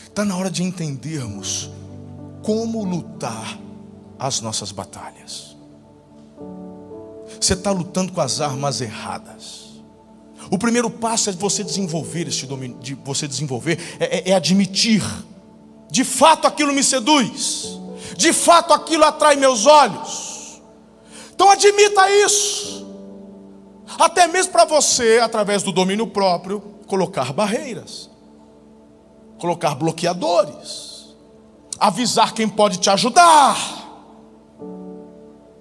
Está 0.08 0.24
na 0.24 0.38
hora 0.38 0.50
de 0.50 0.64
entendermos 0.64 1.70
como 2.42 2.84
lutar 2.86 3.60
as 4.18 4.40
nossas 4.40 4.72
batalhas. 4.72 5.58
Você 7.40 7.54
está 7.54 7.72
lutando 7.72 8.14
com 8.14 8.22
as 8.22 8.40
armas 8.40 8.82
erradas. 8.82 9.66
O 10.50 10.58
primeiro 10.58 10.90
passo 10.90 11.30
é 11.30 11.34
você 11.34 11.64
desenvolver 11.64 12.28
este 12.28 12.46
domínio, 12.46 12.78
de 12.80 12.94
você 12.94 13.28
desenvolver, 13.28 13.80
é, 14.00 14.20
é, 14.20 14.32
é 14.32 14.34
admitir. 14.34 15.04
De 15.96 16.04
fato 16.04 16.46
aquilo 16.46 16.74
me 16.74 16.84
seduz. 16.84 17.80
De 18.18 18.34
fato 18.34 18.74
aquilo 18.74 19.06
atrai 19.06 19.38
meus 19.38 19.66
olhos. 19.66 20.62
Então 21.34 21.50
admita 21.50 22.12
isso. 22.12 22.86
Até 23.98 24.28
mesmo 24.28 24.52
para 24.52 24.66
você, 24.66 25.22
através 25.24 25.64
do 25.64 25.72
domínio 25.72 26.06
próprio, 26.06 26.60
colocar 26.86 27.32
barreiras, 27.32 28.10
colocar 29.40 29.74
bloqueadores, 29.74 31.16
avisar 31.80 32.34
quem 32.34 32.50
pode 32.50 32.78
te 32.80 32.90
ajudar. 32.90 33.58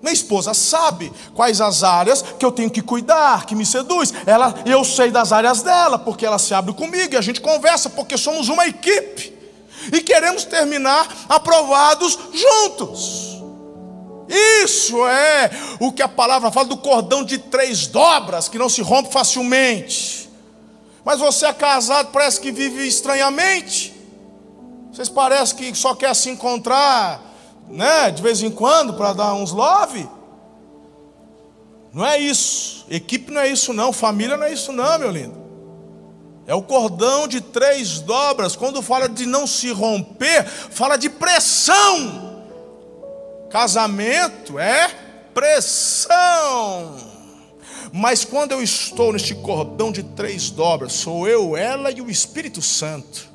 Minha 0.03 0.12
esposa 0.12 0.53
sabe 0.53 1.12
quais 1.33 1.61
as 1.61 1.85
áreas 1.85 2.23
que 2.23 2.44
eu 2.44 2.51
tenho 2.51 2.73
que 2.73 2.83
cuidar, 2.83 3.47
que 3.47 3.55
me 3.55 3.64
seduz. 3.64 4.12
Ela, 4.27 4.53
eu 4.66 4.85
sei 4.85 5.12
das 5.12 5.31
áreas 5.31 5.62
dela, 5.62 5.97
porque 5.97 6.27
ela 6.27 6.40
se 6.40 6.53
abre 6.53 6.75
comigo 6.75 7.14
e 7.14 7.16
a 7.16 7.23
gente 7.23 7.40
conversa, 7.40 7.88
porque 7.88 8.18
somos 8.18 8.49
uma 8.49 8.66
equipe 8.66 9.34
e 9.92 10.01
queremos 10.01 10.44
terminar 10.44 11.07
aprovados 11.29 12.18
juntos. 12.33 13.35
Isso 14.29 15.07
é 15.07 15.51
o 15.81 15.92
que 15.92 16.03
a 16.03 16.09
palavra 16.09 16.51
fala 16.51 16.68
do 16.68 16.77
cordão 16.77 17.23
de 17.23 17.38
três 17.38 17.87
dobras, 17.87 18.49
que 18.49 18.59
não 18.59 18.68
se 18.68 18.83
rompe 18.83 19.12
facilmente. 19.12 20.31
Mas 21.05 21.20
você 21.20 21.47
é 21.47 21.53
casado, 21.53 22.11
parece 22.11 22.40
que 22.40 22.51
vive 22.51 22.87
estranhamente. 22.87 23.94
Vocês 24.90 25.09
parecem 25.09 25.57
que 25.57 25.75
só 25.75 25.94
quer 25.94 26.14
se 26.14 26.31
encontrar, 26.31 27.20
né, 27.68 28.11
de 28.11 28.23
vez 28.23 28.42
em 28.42 28.51
quando 28.51 28.94
para 28.94 29.12
dar 29.12 29.35
uns 29.35 29.53
love. 29.53 30.09
Não 31.92 32.05
é 32.07 32.18
isso. 32.18 32.87
Equipe 32.88 33.31
não 33.31 33.40
é 33.40 33.49
isso 33.49 33.73
não, 33.73 33.92
família 33.92 34.37
não 34.37 34.44
é 34.44 34.53
isso 34.53 34.73
não, 34.73 34.99
meu 34.99 35.11
lindo. 35.11 35.43
É 36.46 36.54
o 36.54 36.62
cordão 36.62 37.26
de 37.26 37.40
três 37.40 38.00
dobras. 38.00 38.54
Quando 38.54 38.83
fala 38.83 39.09
de 39.09 39.26
não 39.26 39.46
se 39.46 39.70
romper, 39.72 40.44
fala 40.44 40.96
de 40.96 41.09
pressão. 41.09 42.42
Casamento 43.50 44.59
é 44.59 44.88
pressão. 45.33 46.96
Mas 47.92 48.24
quando 48.24 48.52
eu 48.52 48.62
estou 48.62 49.12
neste 49.12 49.35
cordão 49.35 49.92
de 49.92 50.02
três 50.02 50.50
dobras, 50.50 50.92
sou 50.92 51.28
eu, 51.28 51.57
ela 51.57 51.90
e 51.90 52.00
o 52.00 52.11
Espírito 52.11 52.61
Santo. 52.61 53.34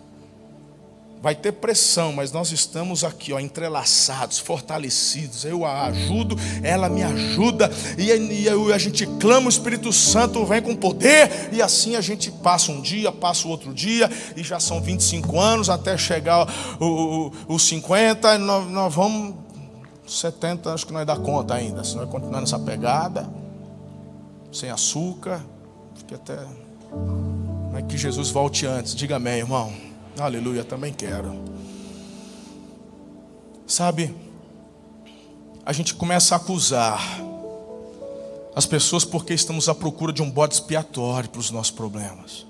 Vai 1.22 1.36
ter 1.36 1.52
pressão, 1.52 2.14
mas 2.14 2.32
nós 2.32 2.52
estamos 2.54 3.04
aqui, 3.04 3.34
ó, 3.34 3.40
entrelaçados, 3.40 4.40
fortalecidos. 4.40 5.44
Eu 5.44 5.66
a 5.66 5.88
ajudo, 5.88 6.38
ela 6.64 6.88
me 6.88 7.04
ajuda, 7.04 7.70
e, 7.98 8.44
e 8.44 8.74
a 8.74 8.78
gente 8.78 9.06
clama, 9.20 9.48
o 9.48 9.50
Espírito 9.50 9.92
Santo 9.92 10.46
vem 10.46 10.62
com 10.62 10.74
poder, 10.76 11.50
e 11.52 11.62
assim 11.62 11.98
a 11.98 12.02
gente 12.02 12.32
passa 12.32 12.72
um 12.72 12.80
dia, 12.82 13.12
passa 13.12 13.48
o 13.48 13.52
outro 13.52 13.74
dia, 13.74 14.10
e 14.34 14.44
já 14.44 14.62
são 14.62 14.82
25 14.82 15.38
anos 15.38 15.70
até 15.70 15.98
chegar 15.98 16.48
os 17.50 17.64
50, 17.64 18.38
nós, 18.38 18.72
nós 18.72 18.96
vamos 18.96 19.36
70 20.08 20.74
acho 20.74 20.86
que 20.86 20.92
não 20.92 21.00
vai 21.00 21.06
dar 21.06 21.20
conta 21.20 21.54
ainda. 21.54 21.84
Se 21.84 21.96
vai 21.96 22.08
continuar 22.08 22.40
nessa 22.40 22.58
pegada, 22.58 23.30
sem 24.52 24.70
açúcar, 24.70 25.44
fique 25.96 26.16
até. 26.16 26.38
Não 26.92 27.78
é 27.78 27.82
que 27.82 27.98
Jesus 27.98 28.30
volte 28.30 28.66
antes. 28.66 28.96
Diga 28.96 29.18
amém, 29.18 29.40
irmão. 29.40 29.89
Aleluia, 30.20 30.64
também 30.64 30.92
quero. 30.92 31.34
Sabe, 33.66 34.14
a 35.66 35.72
gente 35.72 35.94
começa 35.96 36.36
a 36.36 36.38
acusar 36.38 37.02
as 38.56 38.66
pessoas 38.66 39.06
porque 39.06 39.34
estamos 39.34 39.70
à 39.70 39.76
procura 39.76 40.12
de 40.12 40.22
um 40.22 40.30
bode 40.30 40.56
expiatório 40.56 41.30
para 41.30 41.40
os 41.40 41.52
nossos 41.52 41.72
problemas. 41.72 42.46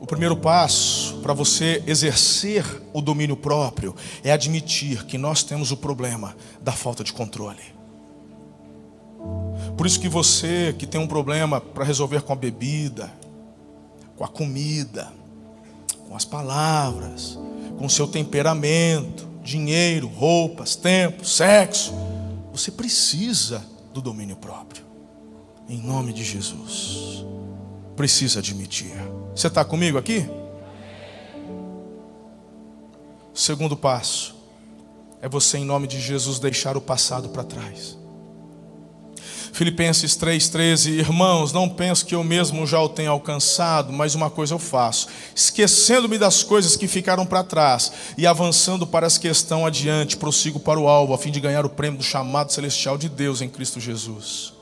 O 0.00 0.06
primeiro 0.06 0.36
passo 0.36 1.18
para 1.18 1.34
você 1.34 1.82
exercer 1.86 2.64
o 2.92 3.02
domínio 3.02 3.36
próprio 3.36 3.94
é 4.22 4.30
admitir 4.30 5.04
que 5.04 5.18
nós 5.18 5.42
temos 5.42 5.72
o 5.72 5.76
problema 5.76 6.36
da 6.62 6.72
falta 6.72 7.02
de 7.02 7.12
controle. 7.12 7.76
Por 9.76 9.86
isso 9.86 10.00
que 10.00 10.08
você 10.08 10.74
que 10.78 10.86
tem 10.86 11.00
um 11.00 11.06
problema 11.06 11.60
para 11.60 11.84
resolver 11.84 12.22
com 12.22 12.32
a 12.32 12.36
bebida, 12.36 13.12
com 14.16 14.24
a 14.24 14.28
comida, 14.28 15.17
com 16.08 16.16
as 16.16 16.24
palavras, 16.24 17.38
com 17.78 17.88
seu 17.88 18.06
temperamento, 18.06 19.28
dinheiro, 19.42 20.08
roupas, 20.08 20.74
tempo, 20.74 21.24
sexo, 21.24 21.92
você 22.50 22.70
precisa 22.70 23.64
do 23.92 24.00
domínio 24.00 24.36
próprio. 24.36 24.84
Em 25.68 25.78
nome 25.78 26.14
de 26.14 26.24
Jesus. 26.24 27.24
Precisa 27.94 28.38
admitir. 28.38 28.94
Você 29.34 29.48
está 29.48 29.64
comigo 29.64 29.98
aqui? 29.98 30.26
Segundo 33.34 33.76
passo 33.76 34.34
é 35.20 35.28
você, 35.28 35.58
em 35.58 35.64
nome 35.64 35.86
de 35.86 36.00
Jesus, 36.00 36.38
deixar 36.38 36.76
o 36.76 36.80
passado 36.80 37.28
para 37.28 37.44
trás. 37.44 37.97
Filipenses 39.52 40.16
3,13: 40.16 40.98
Irmãos, 40.98 41.52
não 41.52 41.68
penso 41.68 42.04
que 42.06 42.14
eu 42.14 42.22
mesmo 42.22 42.66
já 42.66 42.80
o 42.80 42.88
tenha 42.88 43.10
alcançado, 43.10 43.92
mas 43.92 44.14
uma 44.14 44.30
coisa 44.30 44.54
eu 44.54 44.58
faço, 44.58 45.08
esquecendo-me 45.34 46.18
das 46.18 46.42
coisas 46.42 46.76
que 46.76 46.88
ficaram 46.88 47.26
para 47.26 47.44
trás 47.44 47.92
e 48.16 48.26
avançando 48.26 48.86
para 48.86 49.06
as 49.06 49.18
que 49.18 49.28
estão 49.28 49.66
adiante, 49.66 50.16
prossigo 50.16 50.60
para 50.60 50.78
o 50.78 50.88
alvo, 50.88 51.14
a 51.14 51.18
fim 51.18 51.30
de 51.30 51.40
ganhar 51.40 51.64
o 51.64 51.70
prêmio 51.70 51.98
do 51.98 52.04
chamado 52.04 52.52
celestial 52.52 52.96
de 52.96 53.08
Deus 53.08 53.40
em 53.40 53.48
Cristo 53.48 53.80
Jesus. 53.80 54.52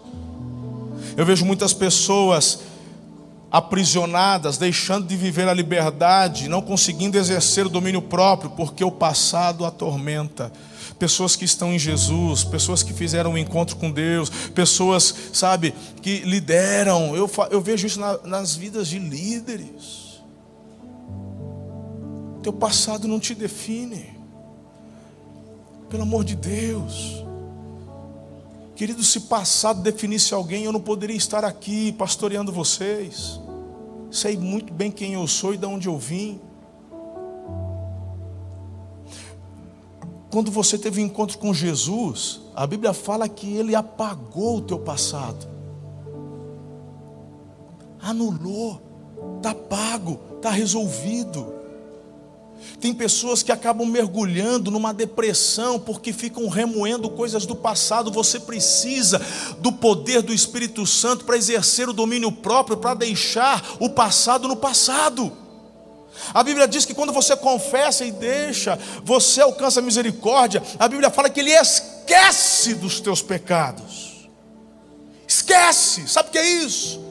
Eu 1.17 1.25
vejo 1.25 1.45
muitas 1.45 1.73
pessoas 1.73 2.61
aprisionadas, 3.51 4.59
deixando 4.59 5.07
de 5.07 5.17
viver 5.17 5.49
a 5.49 5.55
liberdade, 5.55 6.49
não 6.49 6.61
conseguindo 6.61 7.17
exercer 7.17 7.65
o 7.65 7.71
domínio 7.71 8.03
próprio, 8.03 8.51
porque 8.51 8.85
o 8.85 8.91
passado 8.91 9.65
atormenta. 9.65 10.53
Pessoas 10.99 11.37
que 11.37 11.45
estão 11.45 11.73
em 11.75 11.79
Jesus, 11.79 12.43
pessoas 12.43 12.83
que 12.83 12.93
fizeram 12.93 13.33
um 13.33 13.39
encontro 13.39 13.77
com 13.77 13.91
Deus, 13.91 14.31
pessoas, 14.55 15.15
sabe, 15.33 15.75
que 16.01 16.21
lideram. 16.21 17.15
Eu, 17.15 17.31
eu 17.51 17.61
vejo 17.61 17.87
isso 17.87 18.01
na, 18.01 18.19
nas 18.19 18.57
vidas 18.57 18.89
de 18.89 18.99
líderes. 18.99 20.23
Teu 22.43 22.53
passado 22.53 23.07
não 23.07 23.21
te 23.21 23.35
define. 23.35 24.17
Pelo 25.91 26.03
amor 26.03 26.25
de 26.25 26.35
Deus. 26.35 27.25
Querido, 28.77 29.03
se 29.03 29.21
passado 29.21 29.83
definisse 29.83 30.35
alguém, 30.35 30.65
eu 30.65 30.73
não 30.73 30.81
poderia 30.81 31.17
estar 31.17 31.45
aqui 31.45 31.93
pastoreando 31.93 32.53
vocês. 32.53 33.41
Sei 34.11 34.37
muito 34.37 34.73
bem 34.73 34.91
quem 34.91 35.15
eu 35.15 35.27
sou 35.27 35.55
e 35.55 35.57
de 35.57 35.67
onde 35.67 35.89
eu 35.89 35.99
vim. 35.99 36.41
Quando 40.31 40.51
você 40.51 40.77
teve 40.77 41.01
um 41.01 41.07
encontro 41.07 41.39
com 41.39 41.55
Jesus, 41.55 42.41
a 42.55 42.67
Bíblia 42.67 42.93
fala 42.93 43.29
que 43.29 43.55
ele 43.55 43.75
apagou 43.75 44.59
o 44.59 44.63
teu 44.63 44.79
passado. 44.79 45.57
anulou, 48.01 48.81
está 49.39 49.53
pago, 49.53 50.21
está 50.37 50.51
resolvido. 50.51 51.55
Tem 52.81 52.95
pessoas 52.95 53.43
que 53.43 53.53
acabam 53.53 53.87
mergulhando 53.87 54.71
numa 54.71 54.93
depressão 54.93 55.79
porque 55.79 56.13
ficam 56.13 56.49
remoendo 56.49 57.11
coisas 57.11 57.47
do 57.47 57.57
passado. 57.57 58.11
Você 58.13 58.39
precisa 58.39 59.21
do 59.59 59.73
poder 59.73 60.23
do 60.23 60.33
Espírito 60.33 60.87
Santo 60.87 61.25
para 61.25 61.37
exercer 61.37 61.89
o 61.89 61.93
domínio 61.93 62.31
próprio, 62.31 62.77
para 62.77 62.95
deixar 62.95 63.77
o 63.81 63.91
passado 63.91 64.47
no 64.47 64.57
passado. 64.57 65.33
A 66.33 66.43
Bíblia 66.43 66.67
diz 66.69 66.85
que 66.85 66.95
quando 66.95 67.13
você 67.13 67.37
confessa 67.37 68.05
e 68.05 68.11
deixa, 68.11 68.79
você 69.03 69.41
alcança 69.41 69.81
a 69.81 69.83
misericórdia. 69.83 70.63
A 70.79 70.89
Bíblia 70.89 71.11
fala 71.11 71.31
que 71.31 71.41
Ele 71.41 71.53
esquece 71.53 72.75
dos 72.75 73.01
teus 73.01 73.23
pecados. 73.23 74.29
Esquece, 75.27 76.09
sabe 76.09 76.29
o 76.29 76.33
que 76.33 76.39
é 76.39 76.47
isso? 76.47 77.05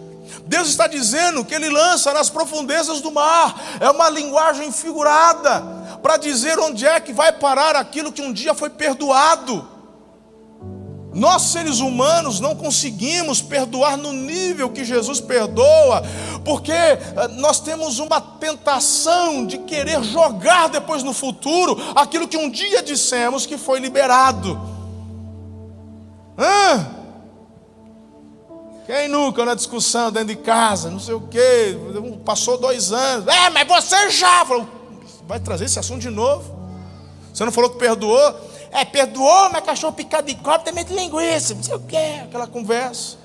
Deus 0.48 0.70
está 0.70 0.88
dizendo 0.88 1.44
que 1.44 1.56
Ele 1.56 1.70
lança 1.70 2.14
nas 2.14 2.30
profundezas 2.30 3.02
do 3.02 3.12
mar, 3.12 3.78
é 3.80 3.90
uma 3.90 4.10
linguagem 4.10 4.72
figurada, 4.72 5.62
para 6.02 6.18
dizer 6.18 6.60
onde 6.60 6.86
é 6.86 7.00
que 7.00 7.12
vai 7.12 7.32
parar 7.32 7.76
aquilo 7.76 8.12
que 8.12 8.22
um 8.22 8.32
dia 8.32 8.54
foi 8.54 8.70
perdoado. 8.70 9.75
Nós, 11.16 11.44
seres 11.44 11.80
humanos, 11.80 12.42
não 12.42 12.54
conseguimos 12.54 13.42
perdoar 13.42 13.96
no 13.96 14.12
nível 14.12 14.70
que 14.70 14.84
Jesus 14.84 15.22
perdoa, 15.22 16.04
porque 16.44 16.74
eh, 16.74 17.00
nós 17.38 17.62
temos 17.62 18.00
uma 18.00 18.20
tentação 18.20 19.46
de 19.46 19.60
querer 19.60 20.04
jogar 20.04 20.68
depois 20.68 21.04
no 21.04 21.14
futuro 21.14 21.82
aquilo 21.96 22.28
que 22.28 22.36
um 22.36 22.50
dia 22.50 22.84
dissemos 22.84 23.46
que 23.46 23.58
foi 23.58 23.80
liberado. 23.80 24.60
Hã? 26.38 26.86
Quem 28.86 29.08
nunca 29.08 29.46
na 29.46 29.56
discussão 29.56 30.12
dentro 30.12 30.36
de 30.36 30.42
casa, 30.42 30.92
não 30.92 31.00
sei 31.00 31.14
o 31.14 31.22
quê, 31.22 31.78
passou 32.26 32.58
dois 32.58 32.92
anos, 32.92 33.26
é, 33.28 33.50
mas 33.52 33.66
você 33.66 34.10
já, 34.10 34.46
falou, 34.46 34.68
vai 35.26 35.40
trazer 35.40 35.64
esse 35.64 35.80
assunto 35.80 36.02
de 36.02 36.10
novo. 36.10 36.54
Você 37.34 37.46
não 37.46 37.54
falou 37.54 37.70
que 37.70 37.78
perdoou? 37.80 38.36
É, 38.76 38.84
perdoou, 38.84 39.50
mas 39.52 39.64
cachorro 39.64 39.94
picado 39.94 40.28
de 40.28 40.36
copo 40.36 40.66
tem 40.66 40.74
medo 40.74 40.88
de 40.88 40.96
linguiça, 40.96 41.54
não 41.54 41.64
sei 41.64 41.76
o 41.76 41.80
que, 41.80 41.96
aquela 41.96 42.46
conversa. 42.46 43.18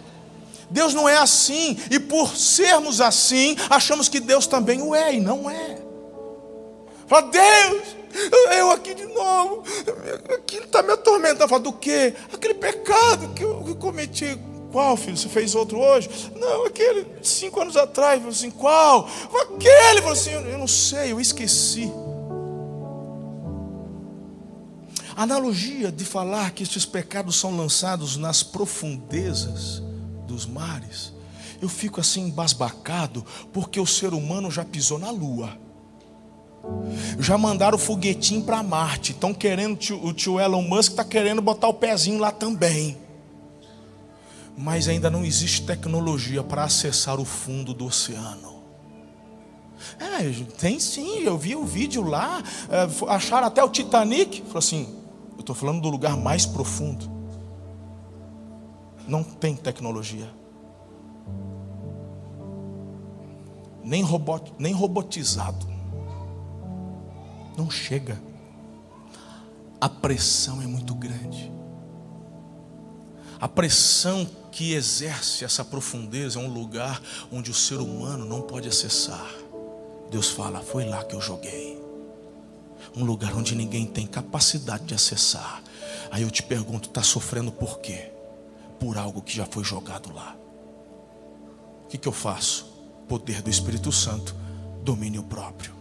Deus 0.71 0.95
não 0.95 1.09
é 1.09 1.17
assim, 1.17 1.77
e 1.91 1.99
por 1.99 2.37
sermos 2.37 3.01
assim, 3.01 3.57
achamos 3.69 4.09
que 4.09 4.21
Deus 4.21 4.47
também 4.47 4.81
o 4.81 4.95
é, 4.95 5.15
e 5.15 5.21
não 5.21 5.51
é. 5.51 5.79
Fala, 7.09 7.23
Deus, 7.23 7.97
eu 8.57 8.71
aqui 8.71 8.95
de 8.95 9.07
novo, 9.07 9.65
aquilo 10.37 10.65
está 10.65 10.81
me 10.83 10.93
atormentando. 10.93 11.49
Fala, 11.49 11.61
do 11.61 11.73
que? 11.73 12.15
Aquele 12.33 12.55
pecado 12.55 13.35
que 13.35 13.43
eu, 13.43 13.77
cometi. 13.81 14.39
Qual, 14.71 14.97
filho? 14.97 15.17
Você 15.17 15.29
fez 15.29 15.57
outro 15.57 15.81
hoje? 15.81 16.09
Não, 16.37 16.67
aquele 16.67 17.05
cinco 17.21 17.61
anos 17.61 17.77
atrás. 17.77 18.21
Falei 18.21 18.33
assim, 18.33 18.51
qual? 18.53 19.09
Aquele. 19.43 20.01
Falou 20.01 20.13
assim, 20.13 20.31
eu 20.31 20.59
não 20.59 20.69
sei, 20.69 21.11
eu 21.11 21.21
esqueci. 21.21 21.93
A 25.17 25.23
analogia 25.23 25.91
de 25.91 26.05
falar 26.05 26.53
que 26.53 26.63
estes 26.63 26.85
pecados 26.85 27.37
são 27.37 27.57
lançados 27.57 28.17
nas 28.17 28.43
profundezas 28.43 29.83
dos 30.27 30.47
mares, 30.47 31.13
eu 31.61 31.69
fico 31.69 32.01
assim 32.01 32.29
embasbacado, 32.29 33.25
porque 33.53 33.79
o 33.79 33.87
ser 33.87 34.15
humano 34.15 34.51
já 34.51 34.65
pisou 34.65 34.99
na 34.99 35.11
lua. 35.11 35.59
Já 37.19 37.37
mandaram 37.37 37.79
foguetinho 37.79 38.43
para 38.43 38.63
Marte. 38.63 39.13
Estão 39.13 39.35
querendo, 39.35 39.79
o 40.03 40.13
tio 40.13 40.41
Elon 40.41 40.63
Musk 40.63 40.93
está 40.93 41.05
querendo 41.05 41.43
botar 41.43 41.69
o 41.69 41.75
pezinho 41.75 42.19
lá 42.19 42.31
também. 42.31 42.97
Mas 44.57 44.89
ainda 44.89 45.11
não 45.11 45.25
existe 45.25 45.63
tecnologia 45.63 46.43
para 46.43 46.65
acessar 46.65 47.19
o 47.19 47.25
fundo 47.25 47.73
do 47.73 47.87
oceano. 47.87 48.61
É, 49.99 50.31
tem 50.59 50.79
sim, 50.79 51.21
eu 51.21 51.39
vi 51.39 51.57
o 51.57 51.65
vídeo 51.65 52.03
lá, 52.03 52.43
é, 52.69 52.87
acharam 53.09 53.47
até 53.47 53.65
o 53.65 53.69
Titanic. 53.69 54.43
Falou 54.43 54.59
assim: 54.59 55.00
eu 55.41 55.43
estou 55.43 55.57
falando 55.57 55.81
do 55.81 55.89
lugar 55.89 56.19
mais 56.19 56.45
profundo. 56.45 57.11
Não 59.09 59.25
tem 59.25 59.57
tecnologia. 59.57 60.31
Nem, 63.83 64.03
robot, 64.03 64.53
nem 64.59 64.75
robotizado. 64.75 65.67
Não 67.57 67.71
chega. 67.71 68.21
A 69.81 69.89
pressão 69.89 70.61
é 70.61 70.67
muito 70.67 70.95
grande. 70.95 71.51
A 73.41 73.49
pressão 73.49 74.29
que 74.53 74.75
exerce 74.75 75.43
essa 75.43 75.65
profundeza 75.65 76.39
é 76.39 76.43
um 76.43 76.53
lugar 76.53 77.01
onde 77.33 77.51
o 77.51 77.55
ser 77.55 77.79
humano 77.79 78.27
não 78.27 78.43
pode 78.43 78.69
acessar. 78.69 79.27
Deus 80.11 80.29
fala: 80.29 80.61
Foi 80.61 80.85
lá 80.85 81.03
que 81.03 81.15
eu 81.15 81.21
joguei 81.21 81.80
um 82.97 83.05
lugar 83.05 83.35
onde 83.37 83.55
ninguém 83.55 83.87
tem 83.87 84.07
capacidade 84.07 84.85
de 84.85 84.95
acessar. 84.95 85.63
Aí 86.11 86.23
eu 86.23 86.31
te 86.31 86.43
pergunto: 86.43 86.89
está 86.89 87.03
sofrendo 87.03 87.53
por 87.53 87.81
quê? 87.81 88.11
Por 88.79 88.97
algo 88.99 89.23
que 89.23 89.37
já 89.37 89.47
foi 89.47 89.63
jogado 89.63 90.13
lá. 90.13 90.37
O 91.85 91.89
que, 91.89 91.99
que 91.99 92.09
eu 92.09 92.13
faço? 92.13 92.67
Poder 93.09 93.43
do 93.43 93.51
Espírito 93.51 93.91
Santo, 93.91 94.35
domínio 94.83 95.23
próprio. 95.23 95.75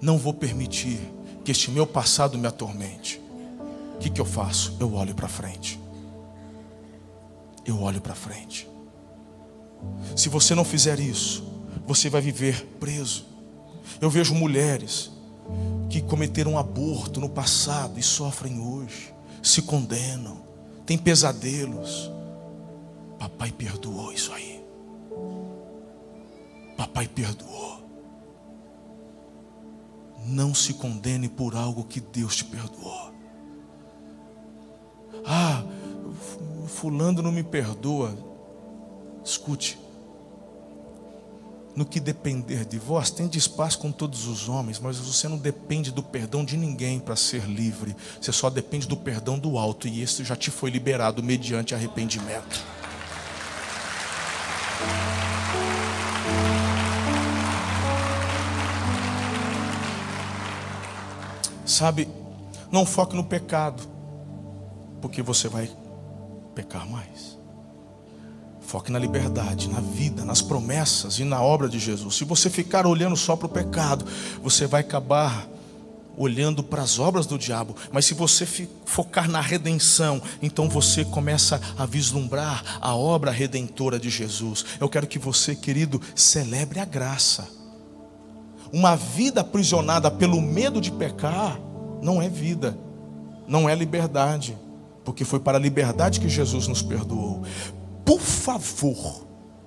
Não 0.00 0.18
vou 0.18 0.32
permitir 0.32 1.00
que 1.44 1.50
este 1.50 1.70
meu 1.70 1.86
passado 1.86 2.38
me 2.38 2.46
atormente. 2.46 3.20
O 3.94 3.98
que, 3.98 4.10
que 4.10 4.20
eu 4.20 4.24
faço? 4.24 4.76
Eu 4.78 4.94
olho 4.94 5.14
para 5.14 5.28
frente. 5.28 5.80
Eu 7.66 7.80
olho 7.82 8.00
para 8.00 8.14
frente. 8.14 8.68
Se 10.14 10.28
você 10.28 10.54
não 10.54 10.64
fizer 10.64 11.00
isso, 11.00 11.44
você 11.86 12.08
vai 12.08 12.20
viver 12.20 12.64
preso. 12.78 13.26
Eu 14.00 14.10
vejo 14.10 14.34
mulheres 14.34 15.10
que 15.88 16.02
cometeram 16.02 16.58
aborto 16.58 17.20
no 17.20 17.28
passado 17.28 17.98
e 17.98 18.02
sofrem 18.02 18.60
hoje, 18.60 19.14
se 19.42 19.62
condenam, 19.62 20.38
têm 20.84 20.98
pesadelos. 20.98 22.10
Papai 23.18 23.50
perdoou 23.50 24.12
isso 24.12 24.32
aí. 24.32 24.64
Papai 26.76 27.08
perdoou. 27.08 27.78
Não 30.24 30.54
se 30.54 30.74
condene 30.74 31.28
por 31.28 31.56
algo 31.56 31.84
que 31.84 32.00
Deus 32.00 32.36
te 32.36 32.44
perdoou. 32.44 33.12
Ah, 35.26 35.64
fulano 36.66 37.22
não 37.22 37.32
me 37.32 37.42
perdoa. 37.42 38.16
Escute, 39.24 39.78
no 41.78 41.86
que 41.86 42.00
depender 42.00 42.64
de 42.64 42.76
vós, 42.76 43.08
tende 43.08 43.38
espaço 43.38 43.78
com 43.78 43.92
todos 43.92 44.26
os 44.26 44.48
homens, 44.48 44.80
mas 44.80 44.98
você 44.98 45.28
não 45.28 45.38
depende 45.38 45.92
do 45.92 46.02
perdão 46.02 46.44
de 46.44 46.56
ninguém 46.56 46.98
para 46.98 47.14
ser 47.14 47.44
livre. 47.44 47.94
Você 48.20 48.32
só 48.32 48.50
depende 48.50 48.88
do 48.88 48.96
perdão 48.96 49.38
do 49.38 49.56
alto, 49.56 49.86
e 49.86 50.02
esse 50.02 50.24
já 50.24 50.34
te 50.34 50.50
foi 50.50 50.70
liberado 50.70 51.22
mediante 51.22 51.76
arrependimento. 51.76 52.64
Sabe, 61.64 62.08
não 62.72 62.84
foque 62.84 63.14
no 63.14 63.22
pecado, 63.22 63.84
porque 65.00 65.22
você 65.22 65.46
vai 65.46 65.70
pecar 66.56 66.90
mais. 66.90 67.37
Foque 68.68 68.92
na 68.92 68.98
liberdade, 68.98 69.66
na 69.66 69.80
vida, 69.80 70.26
nas 70.26 70.42
promessas 70.42 71.18
e 71.18 71.24
na 71.24 71.40
obra 71.40 71.70
de 71.70 71.78
Jesus. 71.78 72.16
Se 72.16 72.24
você 72.24 72.50
ficar 72.50 72.86
olhando 72.86 73.16
só 73.16 73.34
para 73.34 73.46
o 73.46 73.48
pecado, 73.48 74.04
você 74.42 74.66
vai 74.66 74.82
acabar 74.82 75.48
olhando 76.18 76.62
para 76.62 76.82
as 76.82 76.98
obras 76.98 77.24
do 77.24 77.38
diabo. 77.38 77.74
Mas 77.90 78.04
se 78.04 78.12
você 78.12 78.46
focar 78.84 79.26
na 79.26 79.40
redenção, 79.40 80.20
então 80.42 80.68
você 80.68 81.02
começa 81.02 81.58
a 81.78 81.86
vislumbrar 81.86 82.62
a 82.78 82.94
obra 82.94 83.30
redentora 83.30 83.98
de 83.98 84.10
Jesus. 84.10 84.66
Eu 84.78 84.86
quero 84.86 85.06
que 85.06 85.18
você, 85.18 85.56
querido, 85.56 85.98
celebre 86.14 86.78
a 86.78 86.84
graça. 86.84 87.48
Uma 88.70 88.96
vida 88.96 89.40
aprisionada 89.40 90.10
pelo 90.10 90.42
medo 90.42 90.78
de 90.78 90.92
pecar 90.92 91.58
não 92.02 92.20
é 92.20 92.28
vida, 92.28 92.78
não 93.46 93.66
é 93.66 93.74
liberdade 93.74 94.54
porque 95.06 95.24
foi 95.24 95.40
para 95.40 95.56
a 95.56 95.60
liberdade 95.60 96.20
que 96.20 96.28
Jesus 96.28 96.66
nos 96.66 96.82
perdoou 96.82 97.42
por 98.08 98.20
favor, 98.20 99.26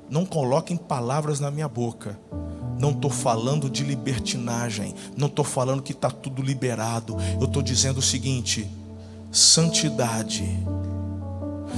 não 0.09 0.25
coloquem 0.25 0.75
palavras 0.75 1.39
na 1.39 1.51
minha 1.51 1.67
boca. 1.67 2.19
Não 2.79 2.89
estou 2.89 3.11
falando 3.11 3.69
de 3.69 3.83
libertinagem. 3.83 4.95
Não 5.15 5.27
estou 5.27 5.45
falando 5.45 5.83
que 5.83 5.91
está 5.91 6.09
tudo 6.09 6.41
liberado. 6.41 7.17
Eu 7.39 7.45
estou 7.45 7.61
dizendo 7.61 7.99
o 7.99 8.01
seguinte: 8.01 8.67
santidade. 9.31 10.43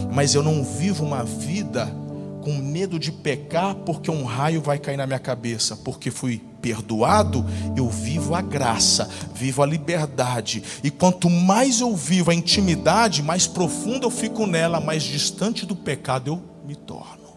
Mas 0.10 0.34
eu 0.36 0.42
não 0.42 0.64
vivo 0.64 1.04
uma 1.04 1.26
vida 1.26 1.94
com 2.42 2.54
medo 2.54 2.98
de 2.98 3.12
pecar 3.12 3.76
porque 3.76 4.10
um 4.10 4.24
raio 4.24 4.62
vai 4.62 4.80
cair 4.80 4.96
na 4.96 5.06
minha 5.06 5.20
cabeça, 5.20 5.76
porque 5.76 6.10
fui 6.10 6.42
perdoado, 6.62 7.46
eu 7.76 7.90
vivo 7.90 8.36
a 8.36 8.42
graça, 8.42 9.10
vivo 9.36 9.62
a 9.62 9.66
liberdade. 9.66 10.64
E 10.82 10.90
quanto 10.90 11.30
mais 11.30 11.82
eu 11.82 11.94
vivo 11.94 12.32
a 12.32 12.34
intimidade, 12.34 13.22
mais 13.22 13.48
profundo 13.48 14.08
eu 14.08 14.12
fico 14.12 14.48
nela, 14.48 14.80
mais 14.80 15.04
distante 15.04 15.66
do 15.66 15.76
pecado 15.76 16.30
eu 16.30 16.53
me 16.66 16.76
torno. 16.76 17.34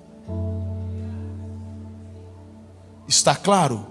Está 3.09 3.35
claro? 3.35 3.87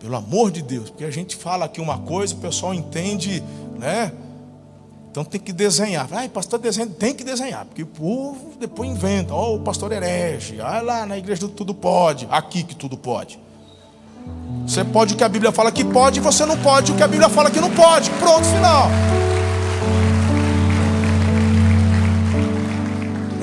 Pelo 0.00 0.16
amor 0.16 0.50
de 0.50 0.62
Deus, 0.62 0.90
porque 0.90 1.04
a 1.04 1.10
gente 1.10 1.36
fala 1.36 1.64
aqui 1.64 1.80
uma 1.80 1.98
coisa, 1.98 2.34
o 2.34 2.38
pessoal 2.38 2.72
entende, 2.72 3.42
né? 3.76 4.12
Então 5.10 5.24
tem 5.24 5.40
que 5.40 5.52
desenhar. 5.52 6.08
Ai, 6.12 6.28
pastor 6.28 6.58
desenha, 6.58 6.86
tem 6.86 7.14
que 7.14 7.24
desenhar, 7.24 7.64
porque 7.64 7.82
o 7.82 7.86
povo 7.86 8.52
depois 8.58 8.88
inventa. 8.88 9.34
Ó, 9.34 9.50
oh, 9.50 9.56
o 9.56 9.60
pastor 9.60 9.90
herege. 9.90 10.60
Ah, 10.60 10.80
lá 10.80 11.04
na 11.04 11.18
igreja 11.18 11.40
do 11.40 11.48
tudo 11.48 11.74
pode. 11.74 12.28
Aqui 12.30 12.62
que 12.62 12.76
tudo 12.76 12.96
pode. 12.96 13.38
Você 14.66 14.84
pode 14.84 15.14
o 15.14 15.16
que 15.16 15.24
a 15.24 15.28
Bíblia 15.28 15.50
fala 15.50 15.72
que 15.72 15.84
pode, 15.84 16.20
você 16.20 16.44
não 16.44 16.56
pode 16.58 16.92
o 16.92 16.94
que 16.94 17.02
a 17.02 17.08
Bíblia 17.08 17.28
fala 17.28 17.50
que 17.50 17.60
não 17.60 17.70
pode. 17.70 18.10
Pronto, 18.12 18.44
final. 18.46 18.88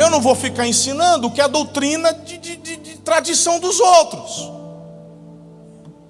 Eu 0.05 0.11
não 0.11 0.21
vou 0.21 0.35
ficar 0.35 0.67
ensinando 0.67 1.27
o 1.27 1.31
que 1.31 1.41
é 1.41 1.45
a 1.45 1.47
doutrina 1.47 2.13
de, 2.13 2.37
de, 2.37 2.55
de, 2.57 2.77
de 2.77 2.97
tradição 2.97 3.59
dos 3.59 3.79
outros. 3.79 4.51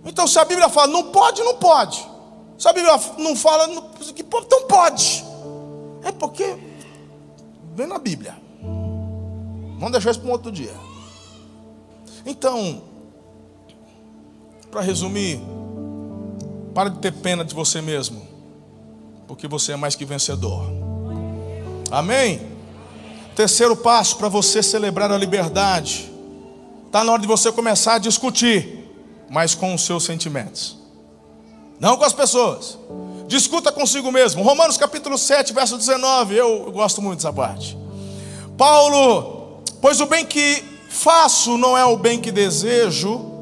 Então, 0.03 0.27
se 0.27 0.37
a 0.37 0.43
Bíblia 0.43 0.67
fala 0.67 0.87
não 0.87 1.11
pode, 1.11 1.41
não 1.41 1.55
pode. 1.55 2.05
Se 2.57 2.67
a 2.67 2.73
Bíblia 2.73 2.93
não 3.17 3.37
fala 3.37 3.69
que 4.13 4.21
pode, 4.21 4.47
então 4.47 4.67
pode. 4.67 5.23
É 6.03 6.11
porque 6.11 6.57
vem 7.73 7.87
na 7.87 7.97
Bíblia. 7.97 8.35
Vamos 8.61 9.91
deixar 9.93 10.11
isso 10.11 10.19
para 10.19 10.29
um 10.29 10.33
outro 10.33 10.51
dia. 10.51 10.75
Então, 12.25 12.81
para 14.69 14.81
resumir, 14.81 15.39
para 16.73 16.89
de 16.89 16.99
ter 16.99 17.13
pena 17.13 17.45
de 17.45 17.55
você 17.55 17.81
mesmo, 17.81 18.27
porque 19.25 19.47
você 19.47 19.71
é 19.71 19.77
mais 19.77 19.95
que 19.95 20.03
vencedor. 20.03 20.65
Amém? 21.89 22.54
Terceiro 23.35 23.75
passo 23.75 24.15
para 24.15 24.29
você 24.29 24.63
celebrar 24.63 25.11
a 25.11 25.17
liberdade. 25.17 26.09
Está 26.85 27.03
na 27.03 27.11
hora 27.11 27.21
de 27.21 27.27
você 27.27 27.51
começar 27.51 27.95
a 27.95 27.97
discutir, 27.99 28.89
mas 29.29 29.53
com 29.53 29.73
os 29.73 29.85
seus 29.85 30.05
sentimentos, 30.05 30.77
não 31.77 31.97
com 31.97 32.05
as 32.05 32.13
pessoas. 32.13 32.77
Discuta 33.27 33.71
consigo 33.71 34.09
mesmo. 34.09 34.41
Romanos 34.41 34.77
capítulo 34.77 35.17
7, 35.17 35.51
verso 35.51 35.77
19. 35.77 36.35
Eu, 36.35 36.71
gosto 36.71 37.01
muito 37.01 37.17
dessa 37.17 37.33
parte. 37.33 37.77
Paulo, 38.57 39.61
pois 39.81 39.99
o 39.99 40.05
bem 40.05 40.25
que 40.25 40.63
faço 40.87 41.57
não 41.57 41.77
é 41.77 41.83
o 41.83 41.97
bem 41.97 42.21
que 42.21 42.31
desejo, 42.31 43.33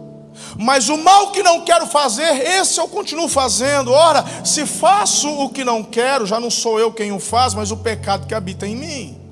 mas 0.57 0.89
o 0.89 0.97
mal 0.97 1.31
que 1.31 1.43
não 1.43 1.61
quero 1.61 1.85
fazer, 1.85 2.47
esse 2.57 2.79
eu 2.79 2.87
continuo 2.87 3.27
fazendo. 3.27 3.91
Ora, 3.91 4.25
se 4.43 4.65
faço 4.65 5.29
o 5.29 5.49
que 5.49 5.63
não 5.63 5.83
quero, 5.83 6.25
já 6.25 6.39
não 6.39 6.49
sou 6.49 6.79
eu 6.79 6.91
quem 6.91 7.11
o 7.11 7.19
faz, 7.19 7.53
mas 7.53 7.69
o 7.69 7.77
pecado 7.77 8.25
que 8.25 8.33
habita 8.33 8.65
em 8.65 8.75
mim. 8.75 9.22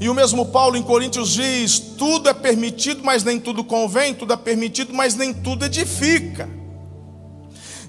E 0.00 0.08
o 0.08 0.14
mesmo 0.14 0.46
Paulo 0.46 0.76
em 0.76 0.82
Coríntios 0.82 1.30
diz: 1.30 1.78
tudo 1.78 2.28
é 2.28 2.34
permitido, 2.34 3.02
mas 3.02 3.24
nem 3.24 3.40
tudo 3.40 3.64
convém, 3.64 4.14
tudo 4.14 4.32
é 4.32 4.36
permitido, 4.36 4.94
mas 4.94 5.14
nem 5.14 5.34
tudo 5.34 5.64
edifica. 5.64 6.48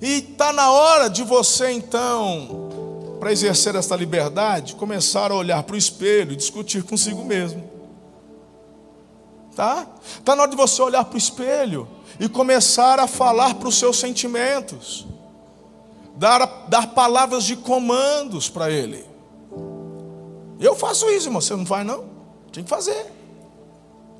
E 0.01 0.19
está 0.19 0.51
na 0.53 0.71
hora 0.71 1.09
de 1.09 1.23
você 1.23 1.71
então, 1.71 3.17
para 3.19 3.31
exercer 3.31 3.75
esta 3.75 3.95
liberdade, 3.95 4.75
começar 4.75 5.31
a 5.31 5.35
olhar 5.35 5.61
para 5.63 5.75
o 5.75 5.77
espelho 5.77 6.31
e 6.31 6.37
discutir 6.37 6.83
consigo 6.83 7.23
mesmo. 7.23 7.69
Tá? 9.55 9.85
Está 10.17 10.35
na 10.35 10.43
hora 10.43 10.51
de 10.51 10.57
você 10.57 10.81
olhar 10.81 11.03
para 11.03 11.15
o 11.15 11.17
espelho 11.17 11.87
e 12.17 12.29
começar 12.29 12.97
a 12.97 13.07
falar 13.07 13.55
para 13.55 13.67
os 13.67 13.77
seus 13.77 13.99
sentimentos, 13.99 15.05
dar, 16.15 16.65
dar 16.69 16.87
palavras 16.87 17.43
de 17.43 17.57
comandos 17.57 18.47
para 18.47 18.71
ele. 18.71 19.08
Eu 20.59 20.75
faço 20.75 21.09
isso, 21.09 21.27
irmão. 21.27 21.41
Você 21.41 21.55
não 21.55 21.65
faz, 21.65 21.85
não? 21.85 22.05
Tem 22.51 22.63
que 22.63 22.69
fazer. 22.69 23.11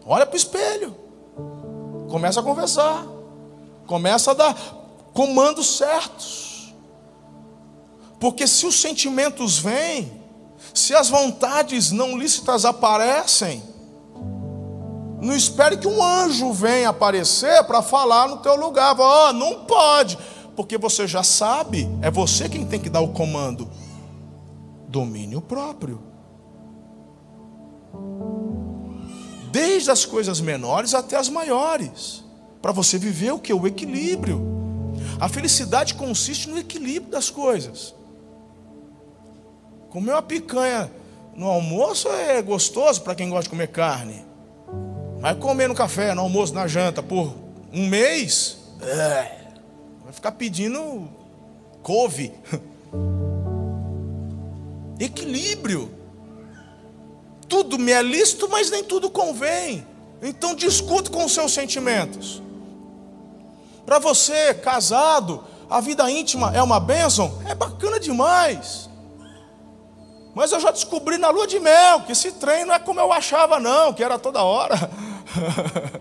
Olha 0.06 0.26
para 0.26 0.34
o 0.34 0.38
espelho. 0.38 0.96
Começa 2.10 2.40
a 2.40 2.44
conversar. 2.44 3.06
Começa 3.86 4.32
a 4.32 4.34
dar 4.34 4.56
comandos 5.14 5.78
certos. 5.78 6.74
Porque 8.20 8.48
se 8.48 8.66
os 8.66 8.80
sentimentos 8.80 9.60
vêm, 9.60 10.12
se 10.74 10.94
as 10.94 11.10
vontades 11.10 11.92
não 11.92 12.18
lícitas 12.18 12.66
aparecem, 12.66 13.64
não 15.22 15.36
espere 15.36 15.78
que 15.78 15.88
um 15.88 16.04
anjo 16.04 16.52
venha 16.54 16.90
aparecer 16.90 17.64
para 17.66 17.82
falar 17.82 18.28
no 18.28 18.38
teu 18.38 18.56
lugar. 18.56 18.96
Ó, 19.00 19.30
oh, 19.30 19.34
não 19.34 19.66
pode, 19.66 20.18
porque 20.56 20.78
você 20.78 21.08
já 21.08 21.24
sabe, 21.24 21.90
é 22.02 22.10
você 22.10 22.48
quem 22.48 22.66
tem 22.66 22.80
que 22.80 22.90
dar 22.90 23.02
o 23.02 23.10
comando. 23.10 23.70
Domínio 24.88 25.42
próprio. 25.42 26.09
Desde 29.52 29.92
as 29.92 30.06
coisas 30.06 30.42
menores 30.42 30.94
até 30.94 31.18
as 31.18 31.30
maiores, 31.30 32.24
para 32.62 32.72
você 32.72 32.98
viver 32.98 33.32
o 33.32 33.40
que? 33.40 33.54
O 33.54 33.68
equilíbrio. 33.68 34.48
A 35.20 35.28
felicidade 35.28 35.96
consiste 35.96 36.50
no 36.50 36.58
equilíbrio 36.58 37.12
das 37.12 37.30
coisas. 37.30 37.94
Comer 39.90 40.12
uma 40.12 40.22
picanha 40.22 40.90
no 41.36 41.48
almoço 41.48 42.08
é 42.10 42.42
gostoso 42.42 43.02
para 43.02 43.16
quem 43.16 43.30
gosta 43.30 43.44
de 43.44 43.50
comer 43.50 43.68
carne. 43.68 44.24
Mas 45.20 45.38
comer 45.38 45.68
no 45.68 45.76
café, 45.76 46.14
no 46.14 46.22
almoço, 46.22 46.54
na 46.54 46.68
janta, 46.68 47.04
por 47.04 47.34
um 47.74 47.88
mês, 47.88 48.58
é, 48.82 49.32
vai 50.04 50.14
ficar 50.14 50.32
pedindo 50.34 51.10
couve. 51.82 52.32
Equilíbrio 55.00 55.99
tudo 57.50 57.80
me 57.80 57.92
é 57.92 58.02
lícito, 58.02 58.48
mas 58.48 58.70
nem 58.70 58.84
tudo 58.84 59.10
convém. 59.10 59.86
Então 60.22 60.54
discute 60.54 61.10
com 61.10 61.26
os 61.26 61.34
seus 61.34 61.52
sentimentos. 61.52 62.42
Para 63.86 63.98
você, 63.98 64.54
casado, 64.54 65.44
a 65.70 65.82
vida 65.82 66.10
íntima 66.12 66.52
é 66.54 66.62
uma 66.62 66.80
bênção? 66.80 67.42
É 67.48 67.56
bacana 67.56 68.00
demais. 68.00 68.88
Mas 70.36 70.52
eu 70.52 70.60
já 70.60 70.72
descobri 70.72 71.18
na 71.18 71.30
lua 71.30 71.48
de 71.48 71.60
mel 71.60 72.02
que 72.02 72.12
esse 72.12 72.34
trem 72.34 72.66
não 72.66 72.74
é 72.74 72.80
como 72.80 73.00
eu 73.00 73.12
achava, 73.12 73.60
não, 73.60 73.92
que 73.92 74.04
era 74.04 74.20
toda 74.20 74.44
hora. 74.44 74.78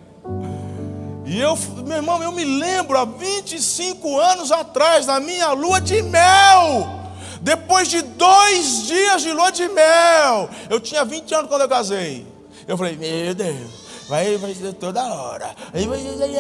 e 1.25 1.41
eu, 1.41 1.57
meu 1.87 1.97
irmão, 1.97 2.23
eu 2.23 2.31
me 2.31 2.45
lembro 2.45 2.99
há 2.99 3.05
25 3.05 4.19
anos 4.19 4.53
atrás, 4.53 5.07
na 5.07 5.19
minha 5.19 5.51
lua 5.53 5.81
de 5.81 6.03
mel. 6.03 6.98
Depois 7.41 7.89
de 7.89 8.03
dois 8.03 8.87
dias 8.87 9.23
de 9.23 9.33
lua 9.33 9.51
de 9.51 9.69
mel, 9.69 10.51
eu 10.69 10.81
tinha 10.81 11.05
20 11.05 11.35
anos 11.35 11.49
quando 11.49 11.63
eu 11.63 11.69
casei. 11.69 12.27
Eu 12.67 12.77
falei, 12.77 12.97
meu 12.97 13.35
Deus, 13.35 13.71
vai, 14.09 14.37
vai 14.37 14.55
ser 14.55 14.73
toda 14.75 15.03
hora. 15.03 15.55
Aí, 15.73 15.85
aí, 15.85 16.37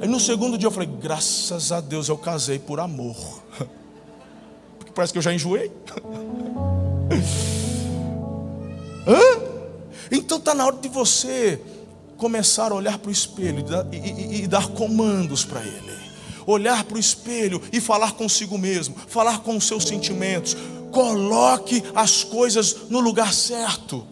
aí, 0.00 0.08
no 0.08 0.20
segundo 0.20 0.58
dia 0.58 0.66
eu 0.66 0.70
falei, 0.70 0.88
graças 0.88 1.72
a 1.72 1.80
Deus 1.80 2.08
eu 2.08 2.18
casei 2.18 2.58
por 2.58 2.80
amor. 2.80 3.16
Porque 4.78 4.92
parece 4.92 5.12
que 5.12 5.18
eu 5.18 5.22
já 5.22 5.32
enjoei. 5.32 5.72
Hã? 9.06 9.42
Então 10.10 10.38
está 10.38 10.54
na 10.54 10.66
hora 10.66 10.76
de 10.76 10.88
você 10.88 11.60
começar 12.16 12.70
a 12.70 12.74
olhar 12.74 12.98
para 12.98 13.08
o 13.08 13.12
espelho 13.12 13.64
e 13.90 13.96
e, 13.96 13.98
e, 13.98 14.42
e 14.44 14.46
dar 14.46 14.68
comandos 14.68 15.44
para 15.44 15.60
ele 15.60 16.01
olhar 16.46 16.84
para 16.84 16.96
o 16.96 17.00
espelho 17.00 17.60
e 17.72 17.80
falar 17.80 18.12
consigo 18.12 18.56
mesmo, 18.58 18.94
falar 19.06 19.40
com 19.40 19.56
os 19.56 19.66
seus 19.66 19.84
sentimentos. 19.84 20.56
Coloque 20.90 21.82
as 21.94 22.22
coisas 22.22 22.88
no 22.90 23.00
lugar 23.00 23.32
certo. 23.32 24.06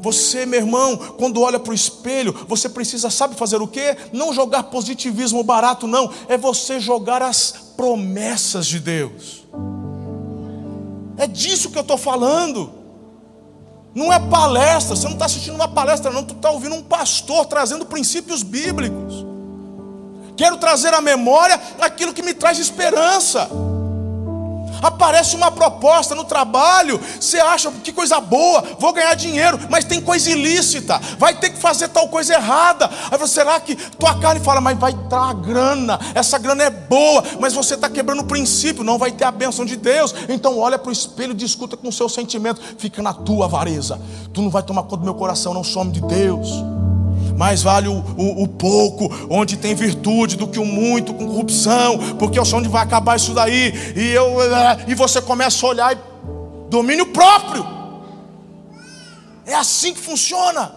Você, 0.00 0.46
meu 0.46 0.60
irmão, 0.60 0.96
quando 0.96 1.42
olha 1.42 1.58
para 1.58 1.72
o 1.72 1.74
espelho, 1.74 2.34
você 2.48 2.68
precisa, 2.68 3.10
sabe 3.10 3.34
fazer 3.34 3.60
o 3.60 3.68
quê? 3.68 3.96
Não 4.12 4.32
jogar 4.32 4.64
positivismo 4.64 5.42
barato, 5.42 5.86
não. 5.86 6.10
É 6.26 6.38
você 6.38 6.80
jogar 6.80 7.20
as 7.20 7.52
promessas 7.76 8.66
de 8.66 8.80
Deus. 8.80 9.44
É 11.18 11.26
disso 11.26 11.70
que 11.70 11.76
eu 11.76 11.82
estou 11.82 11.98
falando. 11.98 12.72
Não 13.94 14.10
é 14.10 14.18
palestra, 14.18 14.96
você 14.96 15.04
não 15.04 15.14
está 15.14 15.26
assistindo 15.26 15.54
uma 15.54 15.68
palestra, 15.68 16.10
não, 16.10 16.24
tu 16.24 16.34
está 16.34 16.50
ouvindo 16.50 16.76
um 16.76 16.82
pastor 16.82 17.44
trazendo 17.44 17.84
princípios 17.84 18.42
bíblicos. 18.42 19.26
Quero 20.40 20.56
trazer 20.56 20.94
à 20.94 21.02
memória 21.02 21.60
aquilo 21.78 22.14
que 22.14 22.22
me 22.22 22.32
traz 22.32 22.58
esperança. 22.58 23.46
Aparece 24.80 25.36
uma 25.36 25.50
proposta 25.50 26.14
no 26.14 26.24
trabalho, 26.24 26.98
você 27.20 27.38
acha 27.38 27.70
que 27.70 27.92
coisa 27.92 28.18
boa, 28.22 28.64
vou 28.78 28.90
ganhar 28.94 29.12
dinheiro, 29.12 29.60
mas 29.68 29.84
tem 29.84 30.00
coisa 30.00 30.30
ilícita, 30.30 30.98
vai 31.18 31.34
ter 31.34 31.50
que 31.50 31.58
fazer 31.58 31.88
tal 31.88 32.08
coisa 32.08 32.32
errada. 32.32 32.88
Aí 33.10 33.18
você, 33.18 33.34
será 33.34 33.60
que 33.60 33.76
tua 33.76 34.18
carne 34.18 34.40
fala, 34.40 34.62
mas 34.62 34.78
vai 34.78 34.94
dar 34.94 35.28
a 35.28 35.34
grana, 35.34 36.00
essa 36.14 36.38
grana 36.38 36.62
é 36.62 36.70
boa, 36.70 37.22
mas 37.38 37.52
você 37.52 37.74
está 37.74 37.90
quebrando 37.90 38.20
o 38.22 38.26
princípio, 38.26 38.82
não 38.82 38.96
vai 38.96 39.12
ter 39.12 39.24
a 39.24 39.30
bênção 39.30 39.66
de 39.66 39.76
Deus. 39.76 40.14
Então 40.26 40.58
olha 40.58 40.78
para 40.78 40.88
o 40.88 40.92
espelho, 40.92 41.34
discuta 41.34 41.76
com 41.76 41.88
o 41.88 41.92
seu 41.92 42.08
sentimento, 42.08 42.62
fica 42.78 43.02
na 43.02 43.12
tua 43.12 43.44
avareza. 43.44 44.00
Tu 44.32 44.40
não 44.40 44.48
vai 44.48 44.62
tomar 44.62 44.84
conta 44.84 44.96
do 44.96 45.04
meu 45.04 45.14
coração, 45.14 45.52
não 45.52 45.62
some 45.62 45.92
de 45.92 46.00
Deus. 46.00 46.48
Mais 47.40 47.62
vale 47.62 47.88
o, 47.88 47.94
o, 48.18 48.42
o, 48.42 48.46
pouco, 48.46 49.10
onde 49.30 49.56
tem 49.56 49.74
virtude, 49.74 50.36
do 50.36 50.46
que 50.46 50.58
o 50.58 50.64
muito 50.66 51.14
com 51.14 51.26
corrupção, 51.26 51.96
porque 52.18 52.38
eu 52.38 52.44
sei 52.44 52.58
onde 52.58 52.68
vai 52.68 52.82
acabar 52.82 53.16
isso 53.16 53.32
daí. 53.32 53.72
E, 53.96 54.10
eu, 54.10 54.42
eh, 54.42 54.84
e 54.88 54.94
você 54.94 55.22
começa 55.22 55.64
a 55.64 55.70
olhar 55.70 55.94
e 55.94 55.98
domínio 56.68 57.06
próprio. 57.06 57.66
É 59.46 59.54
assim 59.54 59.94
que 59.94 60.00
funciona. 60.00 60.70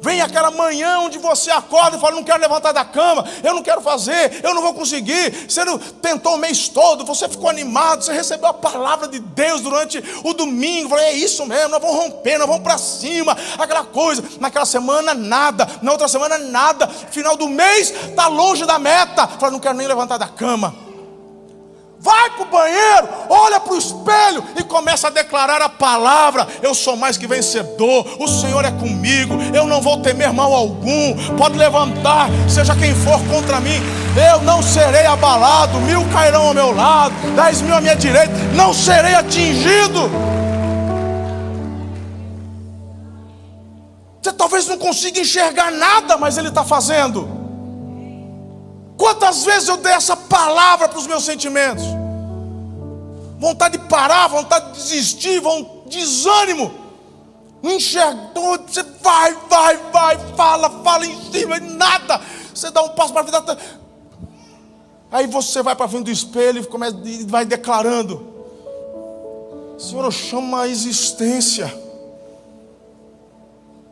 Vem 0.00 0.20
aquela 0.20 0.50
manhã 0.50 1.00
onde 1.00 1.18
você 1.18 1.50
acorda 1.50 1.96
e 1.96 2.00
fala: 2.00 2.14
Não 2.14 2.24
quero 2.24 2.40
levantar 2.40 2.72
da 2.72 2.84
cama, 2.84 3.24
eu 3.42 3.54
não 3.54 3.62
quero 3.62 3.80
fazer, 3.80 4.40
eu 4.42 4.54
não 4.54 4.62
vou 4.62 4.74
conseguir. 4.74 5.48
Você 5.48 5.62
tentou 6.00 6.34
o 6.34 6.38
mês 6.38 6.68
todo, 6.68 7.04
você 7.04 7.28
ficou 7.28 7.48
animado, 7.48 8.04
você 8.04 8.12
recebeu 8.12 8.48
a 8.48 8.54
palavra 8.54 9.08
de 9.08 9.18
Deus 9.18 9.60
durante 9.60 10.02
o 10.22 10.32
domingo. 10.34 10.90
Falei: 10.90 11.06
É 11.06 11.12
isso 11.12 11.44
mesmo, 11.46 11.70
nós 11.70 11.82
vamos 11.82 11.96
romper, 11.96 12.38
nós 12.38 12.46
vamos 12.46 12.62
para 12.62 12.78
cima. 12.78 13.36
Aquela 13.58 13.84
coisa. 13.84 14.22
Naquela 14.38 14.66
semana, 14.66 15.14
nada. 15.14 15.68
Na 15.82 15.92
outra 15.92 16.08
semana, 16.08 16.38
nada. 16.38 16.86
Final 16.86 17.36
do 17.36 17.48
mês, 17.48 17.90
está 17.90 18.28
longe 18.28 18.64
da 18.64 18.78
meta. 18.78 19.26
Fala: 19.26 19.52
Não 19.52 19.60
quero 19.60 19.76
nem 19.76 19.86
levantar 19.86 20.18
da 20.18 20.28
cama. 20.28 20.85
Vai 22.06 22.30
para 22.30 22.42
o 22.42 22.46
banheiro, 22.46 23.08
olha 23.28 23.58
para 23.58 23.72
o 23.72 23.76
espelho 23.76 24.44
e 24.56 24.62
começa 24.62 25.08
a 25.08 25.10
declarar 25.10 25.60
a 25.60 25.68
palavra: 25.68 26.46
Eu 26.62 26.72
sou 26.72 26.96
mais 26.96 27.18
que 27.18 27.26
vencedor, 27.26 28.06
o 28.20 28.28
Senhor 28.28 28.64
é 28.64 28.70
comigo, 28.70 29.34
eu 29.52 29.66
não 29.66 29.82
vou 29.82 30.00
temer 30.00 30.32
mal 30.32 30.54
algum. 30.54 31.16
Pode 31.36 31.58
levantar, 31.58 32.28
seja 32.48 32.76
quem 32.76 32.94
for 32.94 33.18
contra 33.24 33.58
mim, 33.58 33.82
eu 34.32 34.40
não 34.42 34.62
serei 34.62 35.04
abalado. 35.04 35.80
Mil 35.80 36.08
cairão 36.12 36.46
ao 36.46 36.54
meu 36.54 36.72
lado, 36.72 37.12
dez 37.34 37.60
mil 37.60 37.74
à 37.74 37.80
minha 37.80 37.96
direita, 37.96 38.32
não 38.54 38.72
serei 38.72 39.16
atingido. 39.16 40.08
Você 44.22 44.32
talvez 44.32 44.68
não 44.68 44.78
consiga 44.78 45.18
enxergar 45.18 45.72
nada, 45.72 46.16
mas 46.16 46.38
Ele 46.38 46.50
está 46.50 46.62
fazendo. 46.62 47.45
Quantas 48.96 49.44
vezes 49.44 49.68
eu 49.68 49.76
dei 49.76 49.92
essa 49.92 50.16
palavra 50.16 50.88
para 50.88 50.98
os 50.98 51.06
meus 51.06 51.24
sentimentos? 51.24 51.84
Vontade 53.38 53.76
de 53.76 53.84
parar, 53.84 54.28
vontade 54.28 54.72
de 54.72 54.78
desistir, 54.78 55.42
desânimo. 55.86 56.72
Enxergou, 57.62 58.58
você 58.66 58.82
vai, 59.02 59.34
vai, 59.48 59.76
vai, 59.92 60.18
fala, 60.34 60.70
fala 60.82 61.06
em 61.06 61.32
cima, 61.32 61.58
nada. 61.58 62.20
Você 62.54 62.70
dá 62.70 62.82
um 62.82 62.90
passo 62.90 63.12
para 63.12 63.22
a 63.22 63.24
vida. 63.24 63.58
Aí 65.10 65.26
você 65.26 65.62
vai 65.62 65.74
para 65.74 65.88
frente 65.88 66.04
do 66.04 66.10
espelho 66.10 66.62
e, 66.62 66.66
começa, 66.66 66.96
vai 67.26 67.44
declarando: 67.44 68.26
Senhor, 69.78 70.04
eu 70.04 70.10
chamo 70.10 70.56
a 70.56 70.68
existência 70.68 71.85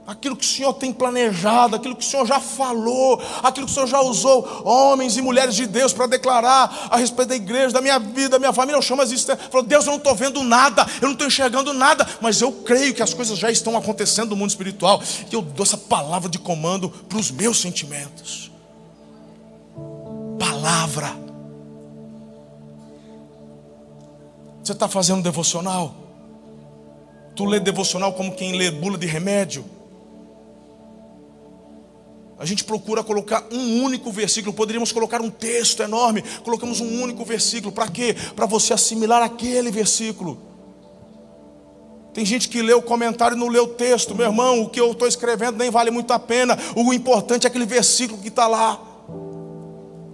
aquilo 0.06 0.36
que 0.36 0.44
o 0.44 0.48
Senhor 0.48 0.72
tem 0.74 0.92
planejado, 0.92 1.76
aquilo 1.76 1.96
que 1.96 2.04
o 2.04 2.08
Senhor 2.08 2.26
já 2.26 2.38
falou, 2.38 3.20
aquilo 3.42 3.66
que 3.66 3.72
o 3.72 3.74
Senhor 3.74 3.86
já 3.86 4.00
usou 4.00 4.62
homens 4.64 5.16
e 5.16 5.22
mulheres 5.22 5.54
de 5.54 5.66
Deus 5.66 5.92
para 5.92 6.06
declarar 6.06 6.88
a 6.90 6.96
respeito 6.96 7.30
da 7.30 7.36
igreja, 7.36 7.72
da 7.72 7.80
minha 7.80 7.98
vida, 7.98 8.30
da 8.30 8.38
minha 8.38 8.52
família. 8.52 8.76
Eu 8.76 8.82
chamo 8.82 9.02
as 9.02 9.10
existências. 9.10 9.48
Falou, 9.50 9.66
Deus, 9.66 9.86
eu 9.86 9.92
não 9.92 9.98
estou 9.98 10.14
vendo 10.14 10.42
nada, 10.42 10.86
eu 11.00 11.06
não 11.06 11.12
estou 11.12 11.26
enxergando 11.26 11.72
nada, 11.72 12.06
mas 12.20 12.40
eu 12.40 12.52
creio 12.52 12.94
que 12.94 13.02
as 13.02 13.14
coisas 13.14 13.38
já 13.38 13.50
estão 13.50 13.76
acontecendo 13.76 14.30
no 14.30 14.36
mundo 14.36 14.50
espiritual. 14.50 15.02
E 15.30 15.34
eu 15.34 15.40
dou 15.40 15.64
essa 15.64 15.78
palavra 15.78 16.28
de 16.28 16.38
comando 16.38 16.88
para 16.90 17.18
os 17.18 17.30
meus 17.30 17.60
sentimentos. 17.60 18.50
Palavra. 20.38 21.24
Você 24.62 24.72
está 24.72 24.88
fazendo 24.88 25.22
devocional? 25.22 25.94
Tu 27.34 27.44
lê 27.44 27.58
devocional 27.58 28.12
como 28.12 28.34
quem 28.34 28.56
lê 28.56 28.70
bula 28.70 28.96
de 28.96 29.06
remédio? 29.06 29.64
A 32.38 32.44
gente 32.44 32.64
procura 32.64 33.04
colocar 33.04 33.44
um 33.52 33.82
único 33.82 34.10
versículo, 34.10 34.52
poderíamos 34.52 34.90
colocar 34.90 35.20
um 35.20 35.30
texto 35.30 35.82
enorme, 35.82 36.22
colocamos 36.42 36.80
um 36.80 37.02
único 37.02 37.24
versículo, 37.24 37.72
para 37.72 37.88
quê? 37.88 38.16
Para 38.34 38.44
você 38.44 38.72
assimilar 38.72 39.22
aquele 39.22 39.70
versículo. 39.70 40.38
Tem 42.12 42.24
gente 42.24 42.48
que 42.48 42.62
lê 42.62 42.72
o 42.72 42.82
comentário 42.82 43.36
e 43.36 43.40
não 43.40 43.48
lê 43.48 43.58
o 43.58 43.68
texto, 43.68 44.14
meu 44.14 44.26
irmão, 44.26 44.62
o 44.62 44.68
que 44.68 44.80
eu 44.80 44.92
estou 44.92 45.06
escrevendo 45.06 45.58
nem 45.58 45.70
vale 45.70 45.90
muito 45.90 46.12
a 46.12 46.18
pena, 46.18 46.58
o 46.74 46.92
importante 46.92 47.44
é 47.44 47.48
aquele 47.48 47.66
versículo 47.66 48.20
que 48.20 48.28
está 48.28 48.46
lá. 48.46 48.80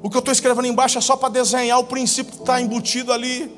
O 0.02 0.08
que 0.08 0.16
eu 0.16 0.20
estou 0.20 0.32
escrevendo 0.32 0.66
embaixo 0.66 0.96
é 0.96 1.00
só 1.00 1.14
para 1.14 1.28
desenhar 1.28 1.78
o 1.78 1.84
princípio 1.84 2.32
que 2.32 2.40
está 2.40 2.60
embutido 2.60 3.12
ali. 3.12 3.54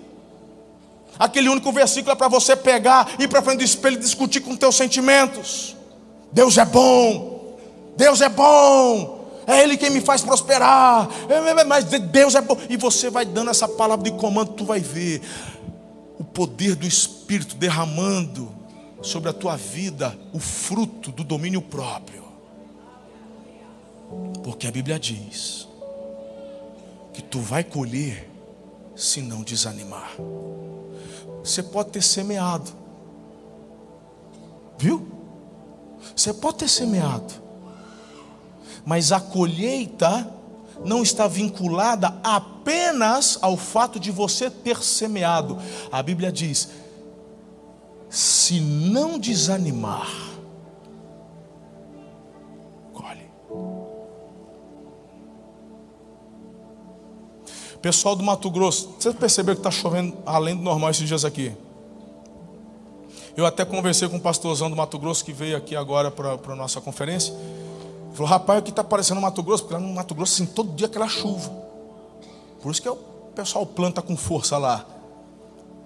Aquele 1.19 1.49
único 1.49 1.71
versículo 1.71 2.13
é 2.13 2.17
para 2.17 2.27
você 2.27 2.57
pegar, 2.57 3.15
ir 3.19 3.29
para 3.29 3.43
frente 3.43 3.59
do 3.59 3.65
espelho 3.65 3.97
e 3.97 4.01
discutir 4.01 4.41
com 4.41 4.57
teus 4.57 4.75
sentimentos. 4.77 5.77
Deus 6.33 6.59
é 6.59 6.65
bom, 6.65 7.32
Deus 7.97 8.21
é 8.21 8.29
bom. 8.29 9.23
É 9.47 9.63
Ele 9.63 9.77
quem 9.77 9.91
me 9.91 10.01
faz 10.01 10.23
prosperar. 10.23 11.09
É, 11.29 11.35
é, 11.35 11.61
é, 11.61 11.65
mas 11.65 11.85
Deus 11.85 12.35
é 12.35 12.41
bom. 12.41 12.57
E 12.69 12.77
você 12.77 13.11
vai 13.11 13.25
dando 13.25 13.51
essa 13.51 13.69
palavra 13.69 14.11
de 14.11 14.17
comando, 14.17 14.53
tu 14.53 14.65
vai 14.65 14.81
ver 14.81 15.21
o 16.19 16.25
poder 16.25 16.75
do 16.75 16.87
Espírito 16.87 17.57
derramando 17.57 18.53
sobre 19.03 19.29
a 19.29 19.33
tua 19.33 19.57
vida 19.57 20.17
o 20.33 20.39
fruto 20.39 21.11
do 21.11 21.25
domínio 21.25 21.61
próprio. 21.61 22.23
Porque 24.45 24.67
a 24.67 24.71
Bíblia 24.71 24.99
diz 24.99 25.67
que 27.13 27.23
tu 27.23 27.41
vai 27.41 27.65
colher 27.65 28.31
se 28.95 29.21
não 29.21 29.43
desanimar. 29.43 30.13
Você 31.43 31.63
pode 31.63 31.91
ter 31.91 32.03
semeado, 32.03 32.71
viu? 34.79 35.09
Você 36.15 36.33
pode 36.33 36.59
ter 36.59 36.69
semeado, 36.69 37.33
mas 38.85 39.13
a 39.13 39.21
colheita 39.21 40.33
não 40.85 41.03
está 41.03 41.29
vinculada 41.29 42.15
apenas 42.23 43.39
ao 43.41 43.57
fato 43.57 44.01
de 44.01 44.11
você 44.11 44.51
ter 44.51 44.83
semeado. 44.83 45.59
A 45.91 46.03
Bíblia 46.03 46.33
diz: 46.33 46.71
se 48.11 48.61
não 48.61 49.19
desanimar, 49.19 50.11
colhe. 52.93 53.31
Pessoal 57.81 58.15
do 58.15 58.23
Mato 58.23 58.51
Grosso, 58.51 58.95
você 58.99 59.13
percebeu 59.13 59.55
que 59.55 59.61
está 59.61 59.71
chovendo 59.71 60.17
além 60.27 60.57
do 60.57 60.63
normal 60.63 60.91
esses 60.91 61.07
dias 61.09 61.25
aqui? 61.25 61.53
Eu 63.35 63.47
até 63.47 63.65
conversei 63.65 64.09
com 64.09 64.19
o 64.19 64.21
pastorzão 64.21 64.69
do 64.69 64.77
Mato 64.77 64.99
Grosso 64.99 65.25
que 65.25 65.33
veio 65.33 65.57
aqui 65.57 65.75
agora 65.75 66.11
para 66.11 66.53
a 66.53 66.57
nossa 66.57 66.81
conferência. 66.83 67.35
Falou, 68.13 68.31
rapaz, 68.31 68.61
o 68.61 68.63
que 68.63 68.71
está 68.71 68.85
parecendo 68.85 69.21
Mato 69.21 69.43
Grosso? 69.43 69.63
Porque 69.63 69.75
lá 69.75 69.81
no 69.81 69.95
Mato 69.95 70.15
Grosso, 70.15 70.35
assim, 70.35 70.47
todo 70.47 70.75
dia 70.75 70.87
aquela 70.87 71.09
chuva. 71.09 71.51
Por 72.61 72.71
isso 72.71 72.83
que 72.83 72.89
o 72.89 72.97
pessoal 73.35 73.65
planta 73.65 74.03
com 74.03 74.17
força 74.17 74.59
lá. 74.59 74.85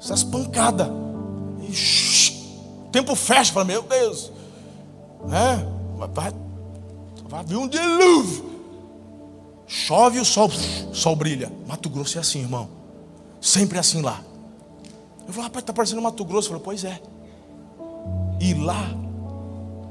Essas 0.00 0.24
pancadas. 0.24 0.88
tempo 2.90 3.14
fecha, 3.14 3.52
fala, 3.52 3.64
meu 3.64 3.82
Deus. 3.82 4.32
É, 5.26 6.06
vai, 6.08 6.32
vai 7.28 7.44
vir 7.44 7.56
um 7.56 7.68
dilúvio. 7.68 8.56
Chove 9.66 10.18
e 10.18 10.20
o 10.20 10.24
sol, 10.24 10.50
sol 10.92 11.16
brilha. 11.16 11.50
Mato 11.66 11.88
Grosso 11.88 12.18
é 12.18 12.20
assim, 12.20 12.40
irmão. 12.40 12.68
Sempre 13.40 13.76
é 13.76 13.80
assim 13.80 14.02
lá. 14.02 14.20
Eu 15.26 15.32
falei, 15.32 15.44
rapaz, 15.44 15.62
está 15.62 15.72
parecendo 15.72 16.02
Mato 16.02 16.24
Grosso. 16.24 16.48
Eu 16.48 16.60
falei, 16.60 16.64
pois 16.64 16.84
é. 16.84 17.00
E 18.40 18.52
lá 18.54 19.05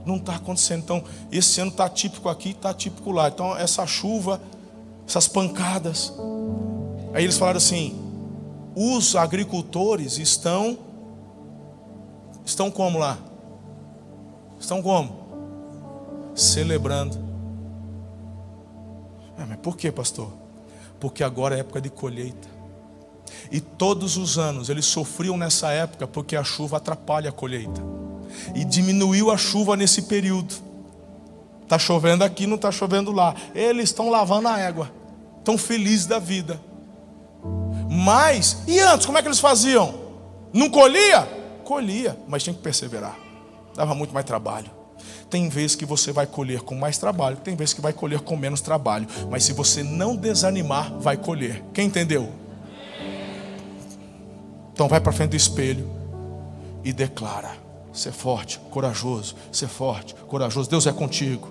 não 0.06 0.18
está 0.18 0.36
acontecendo. 0.36 0.84
Então, 0.84 1.04
esse 1.32 1.60
ano 1.60 1.72
está 1.72 1.90
típico 1.90 2.30
aqui, 2.30 2.52
está 2.52 2.74
típico 2.74 3.12
lá. 3.12 3.28
Então, 3.28 3.58
essa 3.58 3.86
chuva, 3.88 4.40
essas 5.08 5.28
pancadas. 5.28 6.14
Aí 7.14 7.24
eles 7.24 7.38
falaram 7.38 7.58
assim: 7.58 7.96
os 8.76 9.16
agricultores 9.16 10.18
estão. 10.18 10.78
Estão 12.46 12.70
como 12.70 13.00
lá? 13.00 13.18
Estão 14.60 14.82
como? 14.82 15.26
Celebrando. 16.36 17.18
É, 19.40 19.46
mas 19.46 19.58
por 19.58 19.76
que, 19.76 19.92
pastor? 19.92 20.32
Porque 21.00 21.24
agora 21.24 21.56
é 21.56 21.60
época 21.60 21.82
de 21.82 21.90
colheita. 21.90 22.48
E 23.52 23.60
todos 23.60 24.16
os 24.16 24.38
anos 24.38 24.70
eles 24.70 24.86
sofriam 24.86 25.36
nessa 25.36 25.72
época 25.72 26.08
porque 26.08 26.36
a 26.36 26.44
chuva 26.44 26.78
atrapalha 26.78 27.30
a 27.30 27.34
colheita 27.34 27.82
e 28.54 28.64
diminuiu 28.64 29.32
a 29.32 29.38
chuva 29.38 29.76
nesse 29.76 30.04
período. 30.04 30.54
Está 31.64 31.80
chovendo 31.80 32.24
aqui, 32.24 32.46
não 32.46 32.56
está 32.56 32.72
chovendo 32.72 33.12
lá. 33.12 33.36
Eles 33.54 33.86
estão 33.86 34.10
lavando 34.10 34.48
a 34.48 34.60
égua, 34.60 34.92
estão 35.40 35.58
felizes 35.58 36.06
da 36.06 36.20
vida. 36.20 36.60
Mas, 37.90 38.64
e 38.68 38.80
antes, 38.80 39.06
como 39.06 39.18
é 39.18 39.22
que 39.22 39.28
eles 39.28 39.40
faziam? 39.40 39.94
Não 40.54 40.70
colhia? 40.70 41.28
Colhia, 41.64 42.18
mas 42.28 42.44
tinha 42.44 42.54
que 42.54 42.62
perseverar. 42.62 43.18
Dava 43.76 43.96
muito 43.96 44.14
mais 44.14 44.26
trabalho. 44.26 44.70
Tem 45.30 45.50
vezes 45.50 45.76
que 45.76 45.86
você 45.86 46.12
vai 46.12 46.28
colher 46.28 46.62
com 46.62 46.76
mais 46.76 46.98
trabalho, 46.98 47.38
tem 47.38 47.56
vezes 47.56 47.74
que 47.74 47.82
vai 47.82 47.92
colher 47.92 48.20
com 48.20 48.38
menos 48.38 48.62
trabalho. 48.62 49.08
Mas 49.30 49.44
se 49.44 49.54
você 49.54 49.84
não 49.84 50.16
desanimar, 50.16 50.94
vai 51.00 51.18
colher. 51.18 51.64
Quem 51.74 51.88
entendeu? 51.88 52.32
Então 54.72 54.88
vai 54.88 55.00
para 55.00 55.12
frente 55.12 55.32
do 55.32 55.36
espelho 55.36 55.90
e 56.84 56.94
declara. 56.94 57.65
Ser 57.96 58.12
forte, 58.12 58.60
corajoso, 58.70 59.36
ser 59.52 59.70
forte, 59.70 60.14
corajoso. 60.28 60.70
Deus 60.70 60.86
é 60.86 60.92
contigo. 60.92 61.50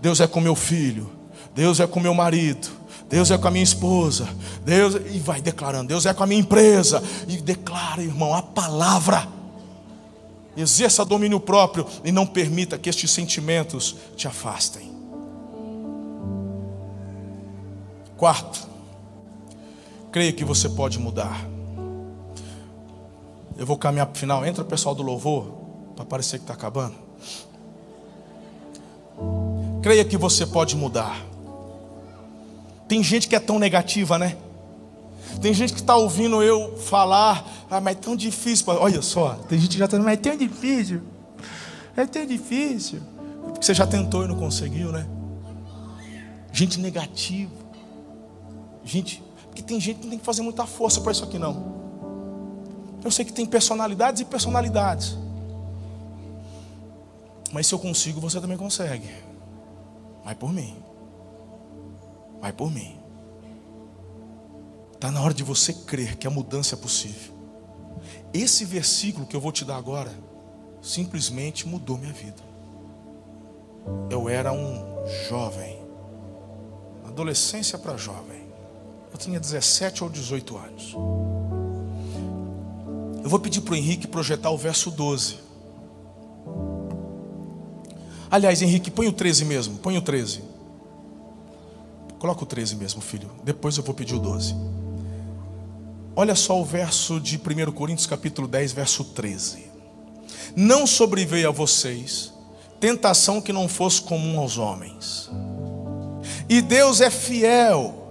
Deus 0.00 0.20
é 0.20 0.26
com 0.26 0.40
meu 0.40 0.54
filho. 0.54 1.10
Deus 1.52 1.80
é 1.80 1.86
com 1.86 1.98
meu 1.98 2.14
marido. 2.14 2.68
Deus 3.08 3.30
é 3.32 3.36
com 3.36 3.48
a 3.48 3.50
minha 3.50 3.64
esposa. 3.64 4.28
Deus 4.64 4.94
e 4.94 5.18
vai 5.18 5.40
declarando. 5.40 5.88
Deus 5.88 6.06
é 6.06 6.14
com 6.14 6.22
a 6.22 6.26
minha 6.26 6.40
empresa 6.40 7.02
e 7.26 7.38
declara, 7.38 8.02
irmão, 8.02 8.34
a 8.34 8.42
palavra. 8.42 9.26
Exerça 10.56 11.04
domínio 11.04 11.40
próprio 11.40 11.86
e 12.04 12.12
não 12.12 12.24
permita 12.24 12.78
que 12.78 12.88
estes 12.88 13.10
sentimentos 13.10 13.96
te 14.16 14.28
afastem. 14.28 14.94
Quarto, 18.16 18.66
creia 20.10 20.32
que 20.32 20.44
você 20.44 20.68
pode 20.68 20.98
mudar. 20.98 21.55
Eu 23.56 23.64
vou 23.64 23.78
caminhar 23.78 24.06
para 24.06 24.16
o 24.16 24.18
final. 24.18 24.44
Entra 24.44 24.62
o 24.62 24.66
pessoal 24.66 24.94
do 24.94 25.02
louvor, 25.02 25.46
para 25.94 26.04
parecer 26.04 26.38
que 26.38 26.44
está 26.44 26.54
acabando. 26.54 26.94
Creia 29.82 30.04
que 30.04 30.16
você 30.16 30.44
pode 30.44 30.76
mudar. 30.76 31.24
Tem 32.88 33.02
gente 33.02 33.28
que 33.28 33.34
é 33.34 33.40
tão 33.40 33.58
negativa, 33.58 34.18
né? 34.18 34.36
Tem 35.40 35.52
gente 35.52 35.72
que 35.72 35.80
está 35.80 35.96
ouvindo 35.96 36.42
eu 36.42 36.76
falar, 36.76 37.44
ah, 37.70 37.80
mas 37.80 37.96
é 37.96 38.00
tão 38.00 38.16
difícil. 38.16 38.64
Olha 38.68 39.02
só, 39.02 39.34
tem 39.48 39.58
gente 39.58 39.72
que 39.72 39.78
já 39.78 39.86
está 39.86 39.98
mas 39.98 40.14
é 40.14 40.16
tão 40.16 40.36
difícil. 40.36 41.02
É 41.96 42.06
tão 42.06 42.26
difícil. 42.26 43.00
Porque 43.44 43.64
você 43.64 43.74
já 43.74 43.86
tentou 43.86 44.24
e 44.24 44.28
não 44.28 44.36
conseguiu, 44.36 44.92
né? 44.92 45.06
Gente 46.52 46.78
negativa. 46.80 47.52
Gente, 48.84 49.22
porque 49.46 49.62
tem 49.62 49.80
gente 49.80 49.96
que 49.96 50.02
não 50.04 50.10
tem 50.10 50.18
que 50.18 50.24
fazer 50.24 50.42
muita 50.42 50.66
força 50.66 51.00
para 51.00 51.12
isso 51.12 51.24
aqui, 51.24 51.38
não. 51.38 51.85
Eu 53.06 53.10
sei 53.12 53.24
que 53.24 53.32
tem 53.32 53.46
personalidades 53.46 54.20
e 54.20 54.24
personalidades. 54.24 55.16
Mas 57.52 57.68
se 57.68 57.72
eu 57.72 57.78
consigo, 57.78 58.20
você 58.20 58.40
também 58.40 58.56
consegue. 58.56 59.08
Vai 60.24 60.34
por 60.34 60.52
mim. 60.52 60.76
Vai 62.40 62.52
por 62.52 62.68
mim. 62.68 62.98
Está 64.92 65.12
na 65.12 65.22
hora 65.22 65.32
de 65.32 65.44
você 65.44 65.72
crer 65.72 66.16
que 66.16 66.26
a 66.26 66.30
mudança 66.30 66.74
é 66.74 66.78
possível. 66.78 67.32
Esse 68.34 68.64
versículo 68.64 69.24
que 69.24 69.36
eu 69.36 69.40
vou 69.40 69.52
te 69.52 69.64
dar 69.64 69.76
agora, 69.76 70.10
simplesmente 70.82 71.64
mudou 71.64 71.96
minha 71.96 72.12
vida. 72.12 72.42
Eu 74.10 74.28
era 74.28 74.52
um 74.52 75.06
jovem, 75.28 75.78
adolescência 77.06 77.78
para 77.78 77.96
jovem. 77.96 78.48
Eu 79.12 79.16
tinha 79.16 79.38
17 79.38 80.02
ou 80.02 80.10
18 80.10 80.56
anos. 80.56 80.96
Eu 83.26 83.30
vou 83.30 83.40
pedir 83.40 83.60
para 83.60 83.72
o 83.72 83.76
Henrique 83.76 84.06
projetar 84.06 84.50
o 84.50 84.56
verso 84.56 84.88
12. 84.88 85.38
Aliás, 88.30 88.62
Henrique, 88.62 88.88
põe 88.88 89.08
o 89.08 89.12
13 89.12 89.44
mesmo, 89.44 89.78
põe 89.78 89.98
o 89.98 90.00
13. 90.00 90.44
Coloca 92.20 92.44
o 92.44 92.46
13 92.46 92.76
mesmo, 92.76 93.00
filho. 93.00 93.28
Depois 93.42 93.76
eu 93.76 93.82
vou 93.82 93.92
pedir 93.92 94.14
o 94.14 94.20
12. 94.20 94.54
Olha 96.14 96.36
só 96.36 96.60
o 96.60 96.64
verso 96.64 97.18
de 97.18 97.36
1 97.36 97.72
Coríntios 97.72 98.06
capítulo 98.06 98.46
10, 98.46 98.72
verso 98.72 99.02
13. 99.02 99.72
Não 100.54 100.86
sobreveio 100.86 101.48
a 101.48 101.52
vocês 101.52 102.32
tentação 102.78 103.40
que 103.40 103.52
não 103.52 103.66
fosse 103.66 104.02
comum 104.02 104.38
aos 104.38 104.56
homens. 104.56 105.28
E 106.48 106.62
Deus 106.62 107.00
é 107.00 107.10
fiel. 107.10 108.05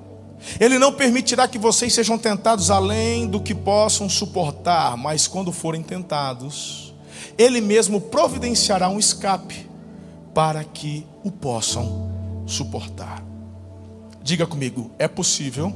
Ele 0.59 0.77
não 0.79 0.93
permitirá 0.93 1.47
que 1.47 1.57
vocês 1.57 1.93
sejam 1.93 2.17
tentados 2.17 2.69
além 2.71 3.27
do 3.27 3.39
que 3.39 3.53
possam 3.53 4.09
suportar, 4.09 4.95
mas 4.97 5.27
quando 5.27 5.51
forem 5.51 5.83
tentados, 5.83 6.93
Ele 7.37 7.59
mesmo 7.59 7.99
providenciará 7.99 8.87
um 8.89 8.99
escape 8.99 9.69
para 10.33 10.63
que 10.63 11.05
o 11.23 11.31
possam 11.31 12.11
suportar. 12.45 13.23
Diga 14.21 14.45
comigo, 14.45 14.91
é 14.97 15.07
possível 15.07 15.73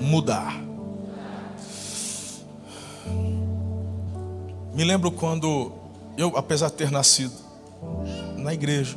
mudar. 0.00 0.60
Me 4.74 4.84
lembro 4.84 5.10
quando 5.10 5.72
eu, 6.16 6.36
apesar 6.36 6.68
de 6.68 6.74
ter 6.74 6.90
nascido 6.90 7.34
na 8.36 8.54
igreja, 8.54 8.96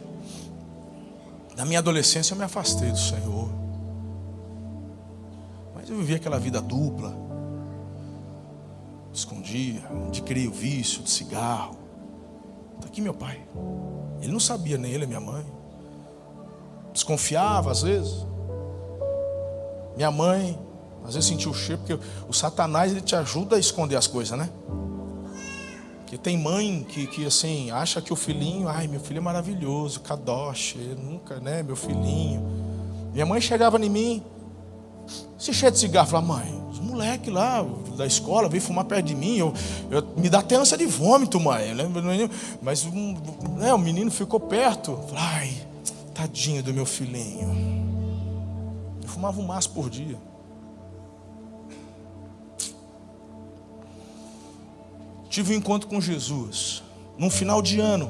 na 1.55 1.65
minha 1.65 1.79
adolescência 1.79 2.33
eu 2.33 2.37
me 2.37 2.43
afastei 2.43 2.89
do 2.89 2.97
Senhor. 2.97 3.54
Mas 5.85 5.91
eu 5.91 5.97
vivia 5.97 6.15
aquela 6.15 6.39
vida 6.39 6.59
dupla. 6.59 7.15
Escondia, 9.13 9.83
adquiria 10.07 10.49
o 10.49 10.51
vício 10.51 11.03
de 11.03 11.11
cigarro. 11.11 11.77
Está 12.73 12.87
aqui 12.87 13.01
meu 13.01 13.13
pai. 13.13 13.39
Ele 14.19 14.31
não 14.31 14.39
sabia, 14.39 14.79
nem 14.79 14.91
ele, 14.91 15.05
minha 15.05 15.19
mãe. 15.19 15.45
Desconfiava 16.91 17.69
às 17.69 17.83
vezes. 17.83 18.25
Minha 19.95 20.09
mãe, 20.09 20.57
às 21.05 21.13
vezes 21.13 21.29
sentia 21.29 21.51
o 21.51 21.53
cheiro, 21.53 21.83
porque 21.83 21.99
o 22.27 22.33
Satanás 22.33 22.91
ele 22.91 23.01
te 23.01 23.15
ajuda 23.15 23.55
a 23.55 23.59
esconder 23.59 23.95
as 23.95 24.07
coisas, 24.07 24.35
né? 24.35 24.49
Que 26.07 26.17
tem 26.17 26.35
mãe 26.35 26.83
que, 26.89 27.05
que 27.05 27.27
assim, 27.27 27.69
acha 27.69 28.01
que 28.01 28.11
o 28.11 28.15
filhinho, 28.15 28.67
ai, 28.67 28.87
meu 28.87 28.99
filho 28.99 29.19
é 29.19 29.21
maravilhoso, 29.21 29.99
kadosh, 29.99 30.77
nunca, 30.97 31.39
né, 31.39 31.61
meu 31.61 31.75
filhinho. 31.75 32.43
Minha 33.13 33.25
mãe 33.25 33.39
chegava 33.39 33.77
em 33.77 33.89
mim, 33.89 34.23
se 35.37 35.53
cheio 35.53 35.71
de 35.71 35.79
cigarro, 35.79 36.07
falava, 36.07 36.27
mãe, 36.27 36.65
os 36.69 36.79
moleques 36.79 37.31
lá 37.31 37.65
da 37.97 38.05
escola 38.05 38.49
veio 38.49 38.61
fumar 38.61 38.85
perto 38.85 39.05
de 39.05 39.15
mim, 39.15 39.37
eu, 39.37 39.53
eu, 39.89 40.03
me 40.17 40.29
dá 40.29 40.39
até 40.39 40.55
ânsia 40.55 40.77
de 40.77 40.85
vômito, 40.85 41.39
mãe. 41.39 41.67
Mas 42.61 42.85
um, 42.85 43.15
né, 43.57 43.73
o 43.73 43.77
menino 43.77 44.09
ficou 44.11 44.39
perto. 44.39 44.99
Ai, 45.15 45.53
tadinho 46.13 46.63
do 46.63 46.73
meu 46.73 46.85
filhinho. 46.85 47.55
Eu 49.01 49.07
fumava 49.07 49.39
um 49.39 49.45
maço 49.45 49.69
por 49.69 49.89
dia. 49.89 50.17
tive 55.35 55.53
um 55.53 55.57
encontro 55.57 55.89
com 55.89 55.99
Jesus, 55.99 56.81
num 57.17 57.29
final 57.29 57.61
de 57.61 57.77
ano. 57.77 58.09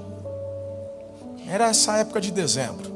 Era 1.48 1.70
essa 1.70 1.98
época 1.98 2.22
de 2.22 2.32
dezembro. 2.32 2.95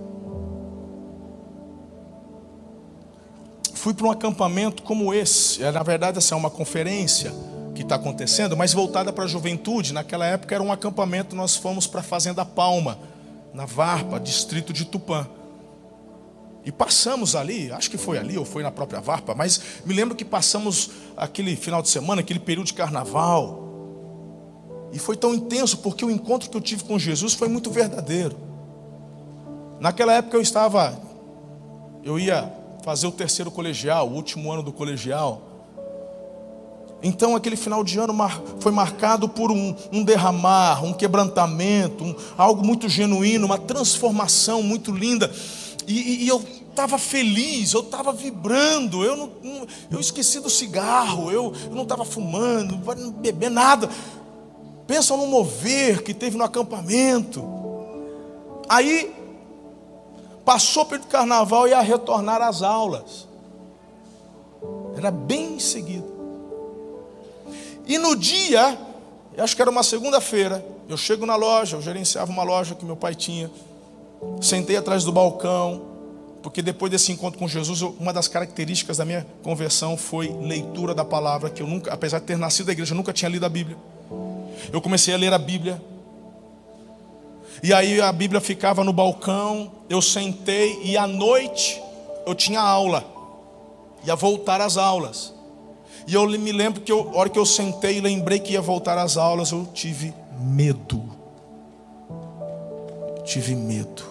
Fui 3.79 3.93
para 3.93 4.07
um 4.07 4.11
acampamento 4.11 4.83
como 4.83 5.13
esse. 5.13 5.61
Na 5.71 5.81
verdade, 5.83 6.17
essa 6.17 6.35
é 6.35 6.37
uma 6.37 6.49
conferência 6.49 7.33
que 7.73 7.81
está 7.81 7.95
acontecendo, 7.95 8.57
mas 8.57 8.73
voltada 8.73 9.13
para 9.13 9.23
a 9.23 9.27
juventude. 9.27 9.93
Naquela 9.93 10.25
época 10.25 10.53
era 10.53 10.61
um 10.61 10.69
acampamento, 10.69 11.33
nós 11.33 11.55
fomos 11.55 11.87
para 11.87 12.01
a 12.01 12.03
Fazenda 12.03 12.43
Palma, 12.43 12.99
na 13.53 13.65
Varpa, 13.65 14.19
distrito 14.19 14.73
de 14.73 14.83
Tupã. 14.83 15.25
E 16.65 16.73
passamos 16.73 17.37
ali, 17.37 17.71
acho 17.71 17.89
que 17.89 17.97
foi 17.97 18.17
ali 18.17 18.37
ou 18.37 18.43
foi 18.43 18.63
na 18.63 18.69
própria 18.69 18.99
Varpa, 18.99 19.33
mas 19.33 19.61
me 19.85 19.93
lembro 19.93 20.13
que 20.13 20.25
passamos 20.25 20.91
aquele 21.15 21.55
final 21.55 21.81
de 21.81 21.87
semana, 21.87 22.19
aquele 22.19 22.39
período 22.39 22.67
de 22.67 22.73
carnaval. 22.73 23.63
E 24.91 24.99
foi 24.99 25.15
tão 25.15 25.33
intenso 25.33 25.77
porque 25.77 26.03
o 26.03 26.11
encontro 26.11 26.49
que 26.49 26.57
eu 26.57 26.61
tive 26.61 26.83
com 26.83 26.99
Jesus 26.99 27.33
foi 27.33 27.47
muito 27.47 27.71
verdadeiro. 27.71 28.35
Naquela 29.79 30.15
época 30.15 30.35
eu 30.35 30.41
estava, 30.41 31.01
eu 32.03 32.19
ia 32.19 32.58
fazer 32.89 33.05
o 33.05 33.11
terceiro 33.11 33.51
colegial, 33.51 34.09
o 34.09 34.15
último 34.15 34.51
ano 34.51 34.63
do 34.63 34.73
colegial. 34.73 35.43
Então 37.03 37.35
aquele 37.35 37.55
final 37.55 37.83
de 37.83 37.99
ano 37.99 38.15
foi 38.59 38.71
marcado 38.71 39.29
por 39.29 39.51
um, 39.51 39.75
um 39.91 40.03
derramar, 40.03 40.83
um 40.83 40.91
quebrantamento, 40.91 42.03
um, 42.03 42.15
algo 42.35 42.65
muito 42.65 42.89
genuíno, 42.89 43.45
uma 43.45 43.59
transformação 43.59 44.63
muito 44.63 44.91
linda. 44.91 45.31
E, 45.87 45.93
e, 45.93 46.23
e 46.23 46.27
eu 46.27 46.43
estava 46.67 46.97
feliz, 46.97 47.73
eu 47.73 47.81
estava 47.81 48.11
vibrando, 48.11 49.05
eu, 49.05 49.15
não, 49.15 49.67
eu 49.91 49.99
esqueci 49.99 50.39
do 50.39 50.49
cigarro, 50.49 51.31
eu, 51.31 51.53
eu 51.65 51.75
não 51.75 51.83
estava 51.83 52.03
fumando, 52.03 52.75
não 52.97 53.11
beber 53.11 53.51
nada. 53.51 53.87
Pensa 54.87 55.15
no 55.15 55.27
mover 55.27 56.01
que 56.01 56.11
teve 56.11 56.35
no 56.35 56.43
acampamento. 56.43 57.47
Aí, 58.67 59.18
passou 60.49 60.83
pelo 60.83 61.03
carnaval 61.03 61.67
e 61.67 61.69
ia 61.69 61.79
retornar 61.79 62.41
às 62.41 62.63
aulas. 62.63 63.27
Era 64.97 65.11
bem 65.11 65.53
em 65.53 65.59
seguida. 65.59 66.07
E 67.85 67.99
no 67.99 68.15
dia, 68.15 68.75
acho 69.37 69.55
que 69.55 69.61
era 69.61 69.69
uma 69.69 69.83
segunda-feira, 69.83 70.65
eu 70.87 70.97
chego 70.97 71.23
na 71.23 71.35
loja, 71.35 71.77
eu 71.77 71.81
gerenciava 71.83 72.31
uma 72.31 72.41
loja 72.41 72.73
que 72.73 72.83
meu 72.83 72.95
pai 72.95 73.13
tinha. 73.13 73.51
Sentei 74.41 74.75
atrás 74.75 75.03
do 75.03 75.11
balcão, 75.11 75.83
porque 76.41 76.63
depois 76.63 76.91
desse 76.91 77.11
encontro 77.11 77.37
com 77.37 77.47
Jesus, 77.47 77.83
uma 77.83 78.11
das 78.11 78.27
características 78.27 78.97
da 78.97 79.05
minha 79.05 79.27
conversão 79.43 79.95
foi 79.95 80.29
leitura 80.41 80.95
da 80.95 81.05
palavra, 81.05 81.51
que 81.51 81.61
eu 81.61 81.67
nunca, 81.67 81.93
apesar 81.93 82.17
de 82.17 82.25
ter 82.25 82.39
nascido 82.39 82.65
na 82.65 82.71
igreja, 82.71 82.93
eu 82.93 82.97
nunca 82.97 83.13
tinha 83.13 83.29
lido 83.29 83.45
a 83.45 83.49
Bíblia 83.49 83.77
eu 84.71 84.81
comecei 84.81 85.13
a 85.13 85.17
ler 85.17 85.33
a 85.33 85.37
Bíblia. 85.37 85.81
E 87.61 87.73
aí 87.73 87.99
a 88.01 88.11
Bíblia 88.11 88.39
ficava 88.39 88.83
no 88.83 88.93
balcão, 88.93 89.71
eu 89.89 90.01
sentei 90.01 90.79
e 90.83 90.97
à 90.97 91.05
noite 91.05 91.81
eu 92.25 92.33
tinha 92.33 92.61
aula. 92.61 93.03
Ia 94.05 94.15
voltar 94.15 94.61
às 94.61 94.77
aulas. 94.77 95.33
E 96.07 96.13
eu 96.13 96.27
me 96.27 96.51
lembro 96.51 96.81
que 96.81 96.91
eu, 96.91 97.11
a 97.13 97.17
hora 97.17 97.29
que 97.29 97.37
eu 97.37 97.45
sentei 97.45 97.97
e 97.97 98.01
lembrei 98.01 98.39
que 98.39 98.53
ia 98.53 98.61
voltar 98.61 98.97
às 98.97 99.17
aulas, 99.17 99.51
eu 99.51 99.67
tive 99.73 100.13
medo. 100.39 101.03
Eu 103.17 103.23
tive 103.23 103.55
medo. 103.55 104.03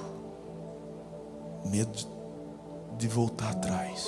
Medo 1.64 2.06
de 2.96 3.08
voltar 3.08 3.50
atrás. 3.50 4.06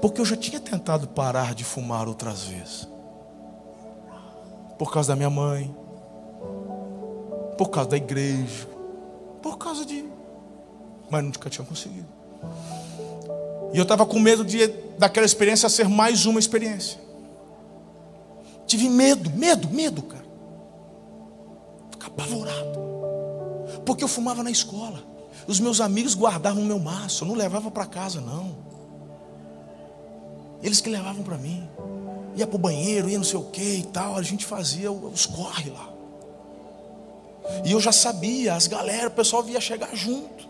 Porque 0.00 0.20
eu 0.20 0.24
já 0.24 0.36
tinha 0.36 0.60
tentado 0.60 1.08
parar 1.08 1.54
de 1.54 1.64
fumar 1.64 2.08
outras 2.08 2.44
vezes 2.44 2.88
por 4.78 4.92
causa 4.92 5.12
da 5.12 5.16
minha 5.16 5.30
mãe, 5.30 5.74
por 7.56 7.70
causa 7.70 7.90
da 7.90 7.96
igreja, 7.96 8.68
por 9.42 9.58
causa 9.58 9.84
de. 9.84 10.04
Mas 11.10 11.24
nunca 11.24 11.48
tinha 11.48 11.66
conseguido. 11.66 12.06
E 13.72 13.76
eu 13.76 13.82
estava 13.82 14.06
com 14.06 14.18
medo 14.18 14.44
de, 14.44 14.66
daquela 14.98 15.26
experiência 15.26 15.68
ser 15.68 15.88
mais 15.88 16.26
uma 16.26 16.38
experiência. 16.38 16.98
Tive 18.66 18.88
medo, 18.88 19.30
medo, 19.30 19.68
medo, 19.68 20.02
cara. 20.02 20.24
Ficar 21.90 22.08
apavorado. 22.08 22.80
Porque 23.84 24.02
eu 24.02 24.08
fumava 24.08 24.42
na 24.42 24.50
escola. 24.50 25.02
Os 25.46 25.60
meus 25.60 25.80
amigos 25.80 26.14
guardavam 26.14 26.62
o 26.62 26.66
meu 26.66 26.78
maço, 26.78 27.22
eu 27.22 27.28
não 27.28 27.34
levava 27.36 27.70
para 27.70 27.86
casa, 27.86 28.20
não. 28.20 28.56
Eles 30.62 30.80
que 30.80 30.90
levavam 30.90 31.22
para 31.22 31.38
mim. 31.38 31.68
Ia 32.34 32.46
para 32.46 32.56
o 32.56 32.58
banheiro, 32.58 33.08
ia 33.08 33.18
não 33.18 33.24
sei 33.24 33.38
o 33.38 33.44
que 33.44 33.76
e 33.78 33.82
tal. 33.84 34.16
A 34.16 34.22
gente 34.22 34.44
fazia 34.44 34.90
os 34.90 35.26
corre 35.26 35.70
lá. 35.70 35.95
E 37.64 37.72
eu 37.72 37.80
já 37.80 37.92
sabia, 37.92 38.54
as 38.54 38.66
galera, 38.66 39.08
o 39.08 39.12
pessoal 39.12 39.42
via 39.42 39.60
chegar 39.60 39.94
junto. 39.94 40.48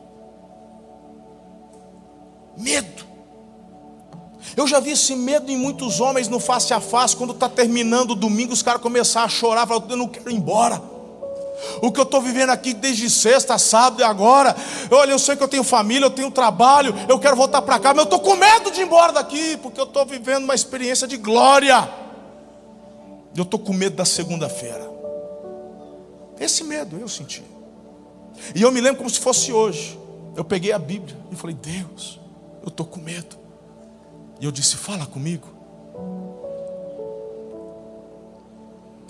Medo. 2.57 3.05
Eu 4.57 4.67
já 4.67 4.81
vi 4.81 4.93
esse 4.93 5.15
medo 5.15 5.51
em 5.51 5.57
muitos 5.57 6.01
homens 6.01 6.29
no 6.29 6.39
face 6.39 6.73
a 6.73 6.81
face, 6.81 7.17
quando 7.17 7.33
está 7.33 7.49
terminando 7.49 8.13
o 8.13 8.15
domingo, 8.15 8.53
os 8.53 8.63
caras 8.63 8.81
começam 8.81 9.23
a 9.23 9.29
chorar, 9.29 9.67
falam, 9.67 9.85
eu 9.89 9.97
não 9.97 10.09
quero 10.09 10.31
ir 10.31 10.35
embora. 10.35 10.81
O 11.83 11.91
que 11.91 11.99
eu 11.99 12.05
estou 12.05 12.21
vivendo 12.21 12.51
aqui 12.51 12.73
desde 12.73 13.09
sexta, 13.09 13.59
sábado 13.59 14.01
e 14.01 14.05
agora. 14.05 14.55
Olha, 14.91 15.11
eu 15.11 15.19
sei 15.19 15.37
que 15.37 15.43
eu 15.43 15.49
tenho 15.49 15.65
família, 15.65 16.07
eu 16.07 16.11
tenho 16.11 16.31
trabalho, 16.31 16.95
eu 17.09 17.19
quero 17.19 17.37
voltar 17.37 17.63
para 17.63 17.79
cá, 17.79 17.91
mas 17.91 17.99
eu 17.99 18.05
estou 18.05 18.21
com 18.21 18.37
medo 18.37 18.71
de 18.71 18.81
ir 18.81 18.85
embora 18.85 19.13
daqui, 19.13 19.57
porque 19.59 19.81
eu 19.81 19.85
estou 19.85 20.05
vivendo 20.05 20.45
uma 20.45 20.55
experiência 20.55 21.07
de 21.07 21.17
glória. 21.17 21.89
Eu 23.35 23.43
estou 23.43 23.59
com 23.61 23.73
medo 23.73 23.97
da 23.97 24.05
segunda-feira. 24.05 24.86
Esse 26.39 26.65
medo 26.65 26.99
eu 26.99 27.09
senti. 27.09 27.43
E 28.55 28.63
eu 28.63 28.71
me 28.71 28.81
lembro 28.81 28.99
como 28.99 29.11
se 29.11 29.21
fosse 29.21 29.53
hoje. 29.53 29.99
Eu 30.37 30.45
peguei 30.45 30.73
a 30.73 30.79
Bíblia 30.79 31.17
e 31.31 31.37
falei: 31.37 31.57
Deus, 31.57 32.21
eu 32.63 32.69
estou 32.69 32.87
com 32.87 33.01
medo. 33.01 33.37
E 34.41 34.45
eu 34.45 34.53
disse: 34.53 34.77
Fala 34.77 35.07
comigo. 35.07 35.49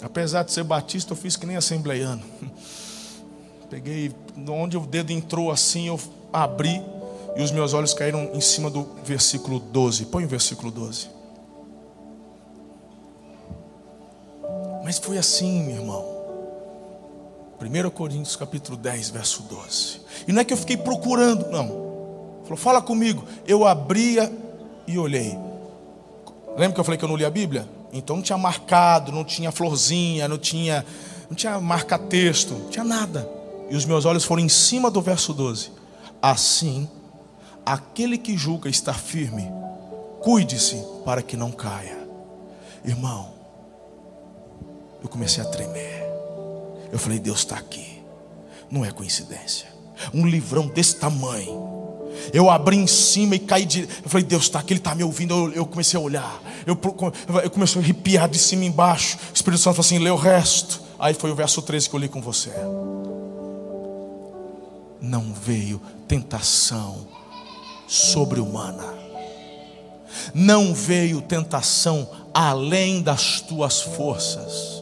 Apesar 0.03 0.45
de 0.45 0.53
ser 0.53 0.63
batista, 0.63 1.13
eu 1.13 1.17
fiz 1.17 1.37
que 1.37 1.47
nem 1.47 1.57
assembleiano. 1.57 2.23
Peguei, 3.69 4.15
onde 4.49 4.77
o 4.77 4.87
dedo 4.87 5.11
entrou 5.11 5.51
assim, 5.51 5.89
eu 5.89 5.99
abri 6.33 6.81
e 7.35 7.43
os 7.43 7.51
meus 7.51 7.75
olhos 7.75 7.93
caíram 7.93 8.31
em 8.33 8.41
cima 8.41 8.71
do 8.71 8.85
versículo 9.05 9.59
12. 9.59 10.07
Põe 10.07 10.25
o 10.25 10.29
versículo 10.29 10.71
12. 10.71 11.09
Mas 14.85 14.99
foi 14.99 15.19
assim, 15.19 15.65
meu 15.65 15.77
irmão. 15.77 16.16
1 17.61 17.91
Coríntios 17.91 18.37
capítulo 18.37 18.77
10, 18.77 19.11
verso 19.11 19.43
12. 19.45 20.01
E 20.29 20.33
não 20.33 20.41
é 20.41 20.45
que 20.45 20.53
eu 20.53 20.57
fiquei 20.57 20.77
procurando, 20.77 21.51
não. 21.51 21.87
Falou, 22.43 22.57
fala 22.57 22.83
comigo. 22.83 23.25
Eu 23.47 23.67
abria 23.67 24.31
e 24.87 24.99
olhei. 24.99 25.37
Lembra 26.57 26.73
que 26.73 26.81
eu 26.81 26.85
falei 26.85 26.99
que 26.99 27.05
eu 27.05 27.09
não 27.09 27.17
li 27.17 27.25
a 27.25 27.31
Bíblia? 27.31 27.69
Então 27.93 28.17
não 28.17 28.23
tinha 28.23 28.39
marcado, 28.39 29.11
não 29.11 29.25
tinha 29.25 29.51
florzinha, 29.51 30.29
não 30.29 30.39
tinha, 30.39 30.85
não 31.29 31.37
tinha 31.37 31.61
marca-texto, 31.61 32.53
não 32.55 32.69
tinha 32.69 32.85
nada. 32.85 33.29
E 33.71 33.77
os 33.77 33.85
meus 33.85 34.05
olhos 34.05 34.25
foram 34.25 34.43
em 34.43 34.49
cima 34.49 34.91
do 34.91 35.01
verso 35.01 35.33
12. 35.33 35.71
Assim, 36.21 36.89
aquele 37.65 38.17
que 38.17 38.37
julga 38.37 38.69
estar 38.69 38.95
firme, 38.95 39.51
cuide-se 40.21 40.83
para 41.05 41.23
que 41.23 41.37
não 41.37 41.51
caia. 41.51 41.97
Irmão, 42.85 43.31
eu 45.03 45.09
comecei 45.09 45.43
a 45.43 45.47
tremer. 45.47 46.06
Eu 46.93 46.99
falei, 46.99 47.19
Deus 47.19 47.39
está 47.39 47.57
aqui. 47.57 48.03
Não 48.71 48.85
é 48.85 48.91
coincidência. 48.91 49.69
Um 50.13 50.27
livrão 50.27 50.67
desse 50.69 50.97
tamanho 50.97 51.77
eu 52.33 52.51
abri 52.51 52.77
em 52.77 52.87
cima 52.87 53.37
e 53.37 53.39
caí 53.39 53.65
de. 53.65 53.83
Eu 53.83 54.09
falei, 54.09 54.27
Deus 54.27 54.45
está 54.45 54.61
aqui, 54.61 54.73
Ele 54.73 54.81
está 54.81 54.95
me 54.95 55.05
ouvindo. 55.05 55.35
Eu, 55.35 55.53
eu, 55.53 55.67
comecei 55.67 55.99
a 55.99 56.03
olhar. 56.03 56.41
Eu, 56.67 56.79
eu 57.43 57.51
comecei 57.51 57.81
a 57.81 57.85
arrepiar 57.85 58.29
de 58.29 58.39
cima 58.39 58.65
e 58.65 58.69
embaixo. 58.69 59.19
O 59.31 59.35
Espírito 59.35 59.61
Santo 59.61 59.75
falou 59.75 59.87
assim: 59.87 59.99
lê 59.99 60.11
o 60.11 60.17
resto. 60.17 60.83
Aí 60.99 61.15
foi 61.15 61.31
o 61.31 61.35
verso 61.35 61.61
13 61.63 61.89
que 61.89 61.95
eu 61.95 62.01
li 62.01 62.09
com 62.09 62.21
você. 62.21 62.51
Não 65.01 65.33
veio 65.33 65.81
tentação 66.09 67.07
sobre-humana. 67.87 68.95
Não 70.35 70.75
veio 70.75 71.21
tentação 71.21 72.09
além 72.33 73.03
das 73.03 73.41
tuas 73.41 73.81
forças. 73.83 74.76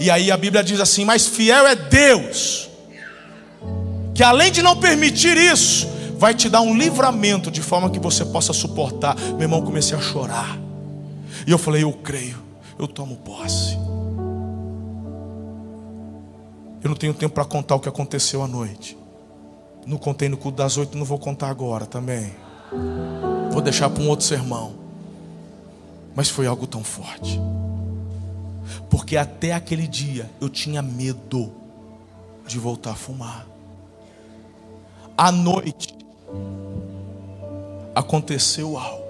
E 0.00 0.10
aí 0.10 0.30
a 0.30 0.36
Bíblia 0.36 0.62
diz 0.62 0.80
assim: 0.80 1.04
Mas 1.04 1.26
fiel 1.26 1.66
é 1.66 1.74
Deus, 1.74 2.68
que 4.14 4.22
além 4.22 4.50
de 4.50 4.62
não 4.62 4.76
permitir 4.76 5.36
isso, 5.36 5.86
vai 6.18 6.34
te 6.34 6.48
dar 6.48 6.60
um 6.60 6.76
livramento 6.76 7.50
de 7.50 7.60
forma 7.62 7.90
que 7.90 7.98
você 7.98 8.24
possa 8.24 8.52
suportar. 8.52 9.16
Meu 9.16 9.42
irmão, 9.42 9.62
comecei 9.62 9.96
a 9.96 10.00
chorar. 10.00 10.58
E 11.46 11.50
eu 11.50 11.58
falei: 11.58 11.82
Eu 11.82 11.92
creio, 11.92 12.42
eu 12.78 12.86
tomo 12.86 13.16
posse. 13.16 13.76
Eu 16.82 16.88
não 16.88 16.96
tenho 16.96 17.14
tempo 17.14 17.34
para 17.34 17.44
contar 17.44 17.76
o 17.76 17.80
que 17.80 17.88
aconteceu 17.88 18.42
à 18.42 18.48
noite. 18.48 18.98
Não 19.86 19.96
contei 19.96 20.28
no 20.28 20.36
culto 20.36 20.58
das 20.58 20.76
oito, 20.76 20.96
não 20.98 21.04
vou 21.04 21.18
contar 21.18 21.48
agora 21.48 21.86
também. 21.86 22.32
Vou 23.50 23.60
deixar 23.60 23.88
para 23.90 24.02
um 24.02 24.08
outro 24.08 24.26
sermão. 24.26 24.74
Mas 26.14 26.28
foi 26.28 26.46
algo 26.46 26.66
tão 26.66 26.82
forte. 26.82 27.40
Porque 28.88 29.16
até 29.16 29.52
aquele 29.52 29.86
dia 29.86 30.30
eu 30.40 30.48
tinha 30.48 30.82
medo 30.82 31.52
de 32.46 32.58
voltar 32.58 32.92
a 32.92 32.94
fumar. 32.94 33.46
À 35.16 35.30
noite 35.30 35.94
aconteceu 37.94 38.78
algo. 38.78 39.02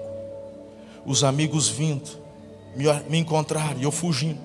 Os 1.05 1.23
amigos 1.23 1.67
vindo 1.67 2.23
me, 2.75 3.17
encontraram 3.17 3.79
e 3.79 3.83
eu 3.83 3.91
fugindo. 3.91 4.39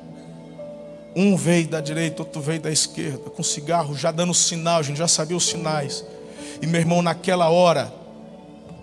Um 1.16 1.36
veio 1.36 1.68
da 1.68 1.80
direita, 1.80 2.22
outro 2.22 2.40
veio 2.40 2.60
da 2.60 2.70
esquerda, 2.70 3.30
com 3.30 3.42
cigarro, 3.42 3.96
já 3.96 4.10
dando 4.10 4.34
sinal, 4.34 4.78
a 4.78 4.82
gente 4.82 4.98
já 4.98 5.08
sabia 5.08 5.36
os 5.36 5.46
sinais. 5.46 6.04
E 6.60 6.66
meu 6.66 6.80
irmão, 6.80 7.02
naquela 7.02 7.48
hora, 7.48 7.92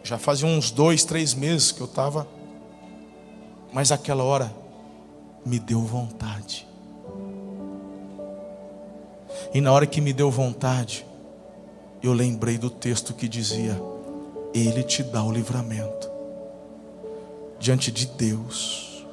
já 0.04 0.18
fazia 0.18 0.48
uns 0.48 0.72
dois, 0.72 1.04
três 1.04 1.34
meses 1.34 1.72
que 1.72 1.82
eu 1.82 1.86
estava, 1.86 2.28
mas 3.72 3.92
aquela 3.92 4.24
hora 4.24 4.54
me 5.46 5.60
deu 5.60 5.82
vontade. 5.82 6.68
E 9.54 9.62
na 9.62 9.72
hora 9.72 9.86
que 9.86 10.02
me 10.02 10.12
deu 10.12 10.32
vontade, 10.32 11.06
eu 12.02 12.14
lembrei 12.14 12.58
do 12.58 12.70
texto 12.70 13.14
que 13.14 13.28
dizia: 13.28 13.80
Ele 14.54 14.84
te 14.84 15.04
dá 15.04 15.24
o 15.24 15.32
livramento. 15.32 16.10
Diante 17.60 17.92
de 17.92 18.08
Deus, 18.08 19.06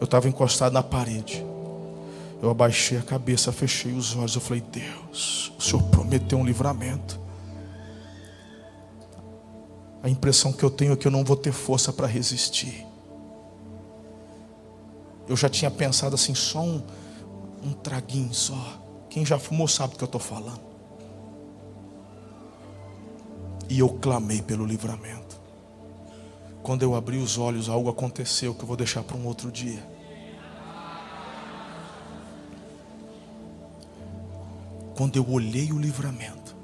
eu 0.00 0.04
estava 0.04 0.28
encostado 0.28 0.72
na 0.72 0.82
parede. 0.82 1.44
Eu 2.40 2.50
abaixei 2.50 2.98
a 2.98 3.02
cabeça, 3.02 3.52
fechei 3.52 3.92
os 3.92 4.16
olhos. 4.16 4.34
Eu 4.34 4.40
falei: 4.40 4.62
Deus, 4.62 5.52
o 5.58 5.62
Senhor 5.62 5.82
prometeu 5.84 6.38
um 6.38 6.44
livramento. 6.44 7.20
A 10.02 10.08
impressão 10.08 10.52
que 10.52 10.64
eu 10.64 10.70
tenho 10.70 10.94
é 10.94 10.96
que 10.96 11.06
eu 11.06 11.12
não 11.12 11.22
vou 11.22 11.36
ter 11.36 11.52
força 11.52 11.92
para 11.92 12.06
resistir. 12.06 12.84
Eu 15.28 15.36
já 15.36 15.48
tinha 15.48 15.70
pensado 15.70 16.14
assim, 16.14 16.34
só 16.34 16.62
um, 16.62 16.82
um 17.64 17.72
traguinho 17.72 18.34
só. 18.34 18.80
Quem 19.08 19.24
já 19.24 19.38
fumou 19.38 19.68
sabe 19.68 19.92
do 19.92 19.98
que 19.98 20.04
eu 20.04 20.06
estou 20.06 20.20
falando. 20.20 20.60
E 23.68 23.78
eu 23.78 23.88
clamei 23.88 24.42
pelo 24.42 24.66
livramento. 24.66 25.40
Quando 26.62 26.82
eu 26.82 26.94
abri 26.94 27.16
os 27.16 27.38
olhos, 27.38 27.68
algo 27.68 27.88
aconteceu 27.88 28.54
que 28.54 28.62
eu 28.62 28.66
vou 28.66 28.76
deixar 28.76 29.02
para 29.02 29.16
um 29.16 29.26
outro 29.26 29.50
dia. 29.50 29.82
Quando 34.96 35.16
eu 35.16 35.28
olhei 35.28 35.72
o 35.72 35.78
livramento, 35.78 36.54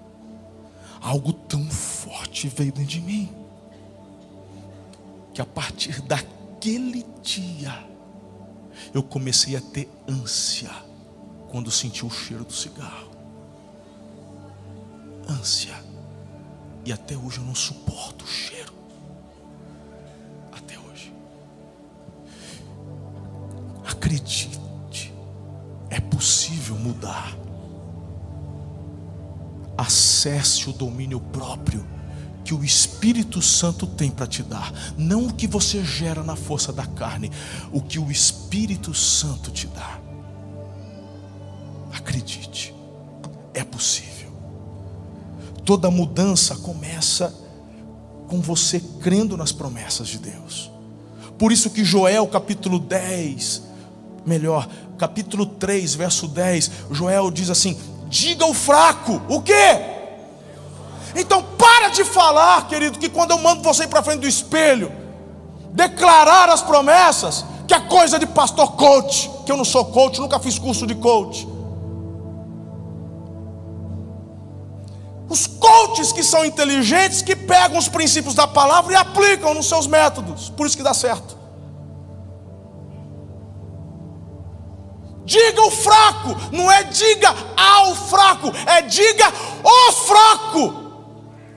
algo 1.00 1.32
tão 1.32 1.64
forte 1.70 2.48
veio 2.48 2.72
dentro 2.72 2.90
de 2.90 3.00
mim, 3.00 3.28
que 5.32 5.40
a 5.40 5.46
partir 5.46 6.00
daquele 6.02 7.04
dia, 7.22 7.84
eu 8.95 9.03
comecei 9.03 9.57
a 9.57 9.61
ter 9.61 9.91
ânsia 10.09 10.70
quando 11.49 11.70
senti 11.70 12.05
o 12.05 12.11
cheiro 12.11 12.45
do 12.45 12.53
cigarro. 12.53 13.11
Ânsia. 15.29 15.74
E 16.85 16.93
até 16.93 17.16
hoje 17.16 17.39
eu 17.39 17.45
não 17.45 17.55
suporto 17.55 18.24
o 18.24 18.29
cheiro. 18.29 18.72
Até 20.53 20.79
hoje. 20.79 21.12
Acredite, 23.85 25.12
é 25.91 26.01
possível 26.01 26.76
mudar. 26.76 27.37
Acesse 29.76 30.68
o 30.68 30.72
domínio 30.72 31.20
próprio 31.20 31.97
que 32.49 32.55
o 32.55 32.64
Espírito 32.64 33.42
Santo 33.42 33.86
tem 33.86 34.11
para 34.11 34.26
te 34.26 34.42
dar, 34.42 34.72
não 34.96 35.26
o 35.26 35.34
que 35.34 35.46
você 35.46 35.84
gera 35.84 36.22
na 36.22 36.34
força 36.34 36.72
da 36.72 36.86
carne, 36.86 37.30
o 37.70 37.82
que 37.82 37.99
o 37.99 38.11
Espírito 38.11 38.94
Santo 38.94 39.51
te 39.51 39.66
dá. 39.66 40.01
Acredite, 41.92 42.74
é 43.53 43.62
possível. 43.62 44.32
Toda 45.62 45.90
mudança 45.90 46.57
começa 46.57 47.34
com 48.28 48.40
você 48.40 48.80
crendo 49.03 49.36
nas 49.36 49.53
promessas 49.53 50.09
de 50.09 50.18
Deus. 50.18 50.70
Por 51.38 51.53
isso 51.53 51.68
que 51.68 51.84
Joel 51.84 52.26
capítulo 52.28 52.78
10, 52.78 53.62
melhor, 54.24 54.66
capítulo 54.96 55.44
3, 55.44 55.96
verso 55.96 56.26
10, 56.26 56.70
Joel 56.92 57.30
diz 57.30 57.51
assim: 57.51 57.78
diga 58.09 58.46
o 58.46 58.55
fraco, 58.55 59.20
o 59.28 59.42
quê? 59.42 59.97
Então 61.14 61.42
para 61.42 61.88
de 61.88 62.04
falar, 62.04 62.66
querido, 62.68 62.98
que 62.98 63.09
quando 63.09 63.32
eu 63.32 63.38
mando 63.38 63.62
você 63.62 63.84
ir 63.84 63.88
para 63.88 64.02
frente 64.02 64.20
do 64.20 64.28
espelho, 64.28 64.92
declarar 65.72 66.48
as 66.48 66.62
promessas, 66.62 67.44
que 67.66 67.74
é 67.74 67.80
coisa 67.80 68.18
de 68.18 68.26
pastor 68.26 68.72
coach, 68.72 69.30
que 69.44 69.52
eu 69.52 69.56
não 69.56 69.64
sou 69.64 69.84
coach, 69.84 70.20
nunca 70.20 70.38
fiz 70.38 70.59
curso 70.59 70.86
de 70.86 70.94
coach. 70.94 71.46
Os 75.28 75.46
coaches 75.46 76.11
que 76.11 76.22
são 76.22 76.44
inteligentes, 76.44 77.20
que 77.20 77.36
pegam 77.36 77.78
os 77.78 77.88
princípios 77.88 78.34
da 78.34 78.46
palavra 78.46 78.94
e 78.94 78.96
aplicam 78.96 79.52
nos 79.52 79.68
seus 79.68 79.86
métodos, 79.86 80.48
por 80.50 80.66
isso 80.66 80.76
que 80.76 80.82
dá 80.82 80.94
certo. 80.94 81.36
Diga 85.24 85.61
o 85.61 85.70
fraco, 85.70 86.34
não 86.50 86.72
é 86.72 86.84
diga 86.84 87.34
ao 87.54 87.94
fraco, 87.94 88.50
é 88.66 88.80
diga 88.80 89.30
o 89.62 89.92
fraco. 89.92 90.88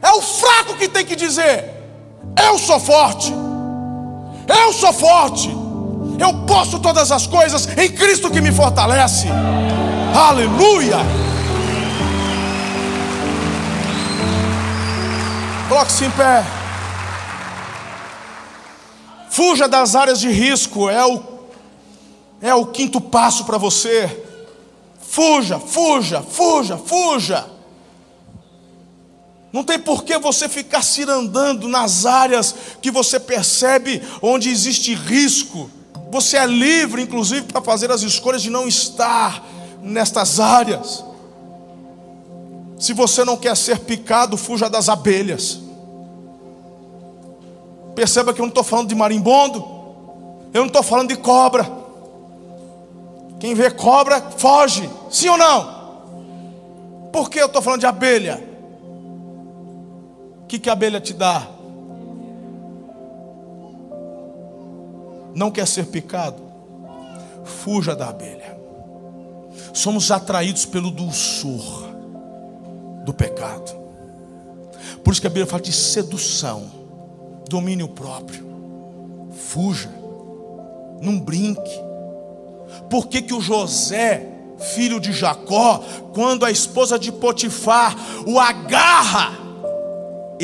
É 0.01 0.11
o 0.11 0.21
fraco 0.21 0.75
que 0.75 0.87
tem 0.87 1.05
que 1.05 1.15
dizer: 1.15 1.65
Eu 2.41 2.57
sou 2.57 2.79
forte, 2.79 3.33
eu 4.47 4.73
sou 4.73 4.93
forte, 4.93 5.49
eu 6.19 6.45
posso 6.45 6.79
todas 6.79 7.11
as 7.11 7.27
coisas 7.27 7.67
em 7.77 7.91
Cristo 7.91 8.29
que 8.29 8.41
me 8.41 8.51
fortalece. 8.51 9.27
Aleluia. 10.15 10.97
Coloque-se 15.69 16.05
em 16.05 16.11
pé. 16.11 16.43
Fuja 19.29 19.69
das 19.69 19.95
áreas 19.95 20.19
de 20.19 20.29
risco, 20.29 20.89
é 20.89 21.05
o 21.05 21.31
é 22.41 22.53
o 22.55 22.65
quinto 22.65 22.99
passo 22.99 23.45
para 23.45 23.57
você. 23.57 24.25
Fuja, 24.99 25.59
fuja, 25.59 26.21
fuja, 26.21 26.77
fuja. 26.77 27.45
Não 29.51 29.63
tem 29.63 29.77
por 29.77 30.03
que 30.03 30.17
você 30.17 30.47
ficar 30.47 30.81
cirandando 30.81 31.67
nas 31.67 32.05
áreas 32.05 32.55
que 32.81 32.89
você 32.89 33.19
percebe 33.19 34.01
onde 34.21 34.49
existe 34.49 34.93
risco. 34.93 35.69
Você 36.09 36.37
é 36.37 36.45
livre, 36.45 37.01
inclusive, 37.01 37.43
para 37.43 37.61
fazer 37.61 37.91
as 37.91 38.01
escolhas 38.01 38.41
de 38.41 38.49
não 38.49 38.67
estar 38.67 39.45
nestas 39.81 40.39
áreas. 40.39 41.03
Se 42.79 42.93
você 42.93 43.25
não 43.25 43.35
quer 43.35 43.55
ser 43.57 43.79
picado, 43.79 44.37
fuja 44.37 44.69
das 44.69 44.87
abelhas. 44.87 45.59
Perceba 47.93 48.33
que 48.33 48.39
eu 48.39 48.43
não 48.45 48.49
estou 48.49 48.63
falando 48.63 48.87
de 48.87 48.95
marimbondo, 48.95 49.59
eu 50.53 50.61
não 50.61 50.67
estou 50.67 50.81
falando 50.81 51.09
de 51.09 51.17
cobra. 51.17 51.69
Quem 53.39 53.53
vê 53.53 53.69
cobra, 53.69 54.21
foge. 54.37 54.89
Sim 55.09 55.29
ou 55.29 55.37
não? 55.37 55.81
Por 57.11 57.29
que 57.29 57.39
eu 57.39 57.47
estou 57.47 57.61
falando 57.61 57.81
de 57.81 57.85
abelha? 57.85 58.50
Que, 60.51 60.59
que 60.59 60.69
a 60.69 60.73
abelha 60.73 60.99
te 60.99 61.13
dá? 61.13 61.47
Não 65.33 65.49
quer 65.49 65.65
ser 65.65 65.85
picado? 65.85 66.43
Fuja 67.45 67.95
da 67.95 68.09
abelha. 68.09 68.59
Somos 69.73 70.11
atraídos 70.11 70.65
pelo 70.65 70.91
dulçor 70.91 71.85
do 73.05 73.13
pecado. 73.13 73.71
Por 75.01 75.13
isso 75.13 75.21
que 75.21 75.27
a 75.27 75.29
Bíblia 75.29 75.47
fala 75.47 75.61
de 75.61 75.71
sedução, 75.71 76.69
domínio 77.47 77.87
próprio. 77.87 78.45
Fuja, 79.31 79.89
não 81.01 81.17
brinque. 81.17 81.79
Por 82.89 83.07
que, 83.07 83.21
que 83.21 83.33
o 83.33 83.39
José, 83.39 84.27
filho 84.75 84.99
de 84.99 85.13
Jacó, 85.13 85.81
quando 86.13 86.43
a 86.43 86.51
esposa 86.51 86.99
de 86.99 87.09
Potifar 87.09 87.95
o 88.27 88.37
agarra, 88.37 89.40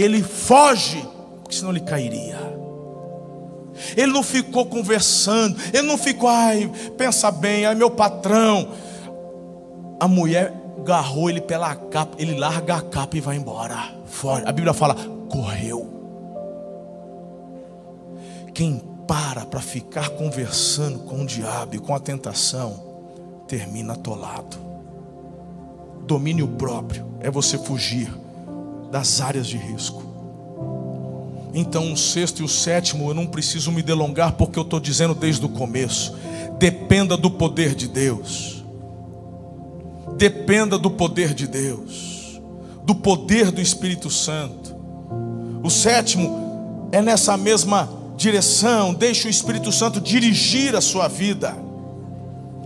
ele 0.01 0.21
foge, 0.21 1.03
porque 1.41 1.55
senão 1.55 1.71
ele 1.71 1.79
cairia. 1.79 2.37
Ele 3.95 4.11
não 4.11 4.21
ficou 4.21 4.65
conversando, 4.65 5.57
ele 5.73 5.87
não 5.87 5.97
ficou, 5.97 6.29
ai, 6.29 6.71
pensa 6.97 7.31
bem, 7.31 7.65
ai 7.65 7.73
meu 7.73 7.89
patrão. 7.89 8.69
A 9.99 10.07
mulher 10.07 10.53
agarrou 10.79 11.29
ele 11.29 11.41
pela 11.41 11.75
capa, 11.75 12.15
ele 12.19 12.37
larga 12.37 12.75
a 12.75 12.81
capa 12.81 13.17
e 13.17 13.21
vai 13.21 13.37
embora. 13.37 13.95
Foge. 14.05 14.43
A 14.45 14.51
Bíblia 14.51 14.73
fala, 14.73 14.95
correu. 15.29 15.93
Quem 18.53 18.81
para 19.07 19.45
para 19.45 19.61
ficar 19.61 20.09
conversando 20.09 20.99
com 20.99 21.21
o 21.21 21.25
diabo 21.25 21.75
e 21.75 21.79
com 21.79 21.95
a 21.95 21.99
tentação, 21.99 22.83
termina 23.47 23.93
atolado. 23.93 24.57
Domínio 26.05 26.47
próprio 26.47 27.07
é 27.19 27.31
você 27.31 27.57
fugir 27.57 28.11
das 28.91 29.21
áreas 29.21 29.47
de 29.47 29.57
risco. 29.57 30.03
Então, 31.53 31.91
o 31.91 31.97
sexto 31.97 32.41
e 32.41 32.45
o 32.45 32.47
sétimo, 32.47 33.09
eu 33.09 33.13
não 33.13 33.25
preciso 33.25 33.71
me 33.71 33.81
delongar, 33.81 34.33
porque 34.33 34.59
eu 34.59 34.63
estou 34.63 34.79
dizendo 34.79 35.15
desde 35.15 35.45
o 35.45 35.49
começo: 35.49 36.15
dependa 36.59 37.17
do 37.17 37.31
poder 37.31 37.73
de 37.73 37.88
Deus, 37.88 38.63
dependa 40.17 40.77
do 40.77 40.91
poder 40.91 41.33
de 41.33 41.47
Deus, 41.47 42.39
do 42.83 42.93
poder 42.93 43.51
do 43.51 43.61
Espírito 43.61 44.09
Santo. 44.09 44.75
O 45.63 45.69
sétimo 45.69 46.89
é 46.91 47.01
nessa 47.01 47.35
mesma 47.35 47.89
direção, 48.15 48.93
deixe 48.93 49.27
o 49.27 49.29
Espírito 49.29 49.71
Santo 49.71 49.99
dirigir 49.99 50.75
a 50.75 50.81
sua 50.81 51.07
vida. 51.07 51.55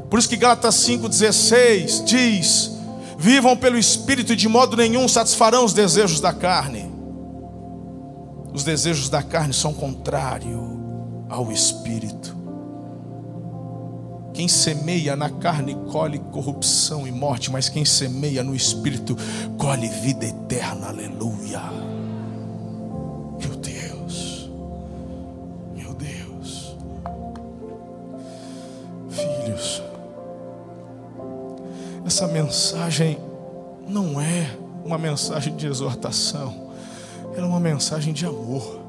Por 0.10 0.20
isso 0.20 0.28
que 0.28 0.36
Gálatas 0.36 0.76
5,16 0.76 2.04
diz: 2.04 2.72
Vivam 3.22 3.56
pelo 3.56 3.78
Espírito 3.78 4.34
e 4.34 4.36
de 4.36 4.50
modo 4.50 4.76
nenhum 4.76 5.08
satisfarão 5.08 5.64
os 5.64 5.74
desejos 5.74 6.20
da 6.20 6.34
carne. 6.34 6.92
Os 8.52 8.64
desejos 8.64 9.10
da 9.10 9.22
carne 9.22 9.54
são 9.54 9.76
contrários 9.76 10.60
ao 11.30 11.52
Espírito. 11.52 12.36
Quem 14.34 14.48
semeia 14.48 15.16
na 15.16 15.30
carne 15.30 15.76
colhe 15.92 16.18
corrupção 16.18 17.08
e 17.08 17.12
morte, 17.12 17.52
mas 17.52 17.70
quem 17.70 17.86
semeia 17.86 18.44
no 18.44 18.56
Espírito 18.56 19.16
colhe 19.56 19.88
vida 19.88 20.26
eterna. 20.26 20.88
Aleluia. 20.88 21.92
Essa 32.12 32.28
mensagem 32.28 33.18
não 33.88 34.20
é 34.20 34.54
uma 34.84 34.98
mensagem 34.98 35.56
de 35.56 35.66
exortação, 35.66 36.74
ela 37.34 37.46
é 37.46 37.50
uma 37.50 37.60
mensagem 37.60 38.12
de 38.14 38.26
amor. 38.26 38.82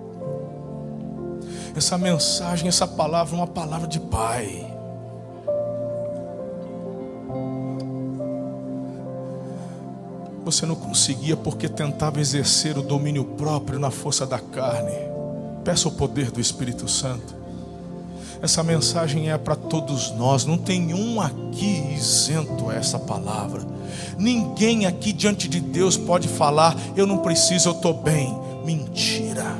Essa 1.76 1.96
mensagem, 1.96 2.66
essa 2.66 2.84
palavra 2.84 3.36
é 3.36 3.38
uma 3.38 3.46
palavra 3.46 3.86
de 3.86 4.00
Pai. 4.00 4.68
Você 10.44 10.66
não 10.66 10.74
conseguia 10.74 11.36
porque 11.36 11.68
tentava 11.68 12.20
exercer 12.20 12.76
o 12.76 12.82
domínio 12.82 13.24
próprio 13.24 13.78
na 13.78 13.92
força 13.92 14.26
da 14.26 14.40
carne. 14.40 14.98
Peça 15.62 15.86
o 15.86 15.92
poder 15.92 16.32
do 16.32 16.40
Espírito 16.40 16.88
Santo. 16.88 17.41
Essa 18.42 18.60
mensagem 18.64 19.30
é 19.30 19.38
para 19.38 19.54
todos 19.54 20.10
nós, 20.10 20.44
não 20.44 20.58
tem 20.58 20.92
um 20.92 21.20
aqui 21.20 21.94
isento 21.94 22.70
a 22.70 22.74
essa 22.74 22.98
palavra. 22.98 23.62
Ninguém 24.18 24.84
aqui 24.84 25.12
diante 25.12 25.46
de 25.46 25.60
Deus 25.60 25.96
pode 25.96 26.26
falar, 26.26 26.76
eu 26.96 27.06
não 27.06 27.18
preciso, 27.18 27.68
eu 27.68 27.72
estou 27.72 27.94
bem. 27.94 28.36
Mentira. 28.64 29.56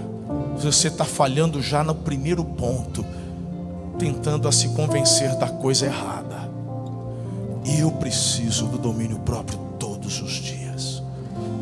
Você 0.57 0.89
está 0.89 1.05
falhando 1.05 1.63
já 1.63 1.85
no 1.85 1.95
primeiro 1.95 2.45
ponto, 2.45 3.07
tentando 4.01 4.49
a 4.49 4.53
se 4.53 4.71
convencer 4.71 5.37
da 5.37 5.49
coisa 5.49 5.87
errada. 5.87 6.51
Eu 7.79 7.93
preciso 7.93 8.67
do 8.67 8.79
domínio 8.79 9.21
próprio 9.21 9.61
todos 9.79 10.21
os 10.21 10.33
dias. 10.33 11.01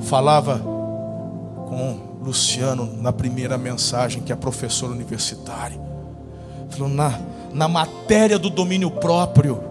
Falava 0.04 0.58
com 0.58 1.98
Luciano 2.22 2.96
na 2.96 3.12
primeira 3.12 3.58
mensagem, 3.58 4.22
que 4.22 4.32
é 4.32 4.36
professor 4.36 4.90
universitário 4.90 5.89
na, 6.78 7.18
na 7.52 7.68
matéria 7.68 8.38
do 8.38 8.50
domínio 8.50 8.90
próprio, 8.90 9.70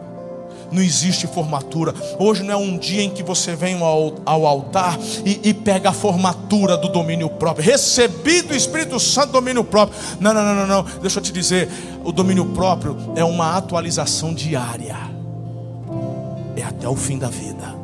não 0.72 0.82
existe 0.82 1.28
formatura. 1.28 1.94
Hoje 2.18 2.44
não 2.44 2.54
é 2.54 2.58
um 2.58 2.78
dia 2.78 3.02
em 3.02 3.10
que 3.10 3.24
você 3.24 3.56
vem 3.56 3.82
ao, 3.82 4.16
ao 4.26 4.46
altar 4.46 4.98
e, 5.26 5.50
e, 5.50 5.54
pega 5.54 5.90
a 5.90 5.94
formatura 5.94 6.78
do 6.78 6.90
domínio 6.90 7.30
próprio. 7.30 7.66
Recebi 7.66 8.42
do 8.42 8.56
Espírito 8.56 9.00
Santo 9.00 9.32
domínio 9.32 9.64
próprio. 9.64 9.98
Não, 10.20 10.34
não, 10.34 10.44
não, 10.44 10.56
não, 10.56 10.68
não. 10.68 10.86
Deixa 11.02 11.20
eu 11.20 11.24
te 11.24 11.32
dizer: 11.32 11.70
o 12.04 12.12
domínio 12.12 12.46
próprio 12.46 12.96
é 13.16 13.24
uma 13.24 13.58
atualização 13.58 14.34
diária, 14.34 14.98
é 16.56 16.64
até 16.64 16.88
o 16.88 16.96
fim 16.96 17.18
da 17.18 17.30
vida. 17.30 17.80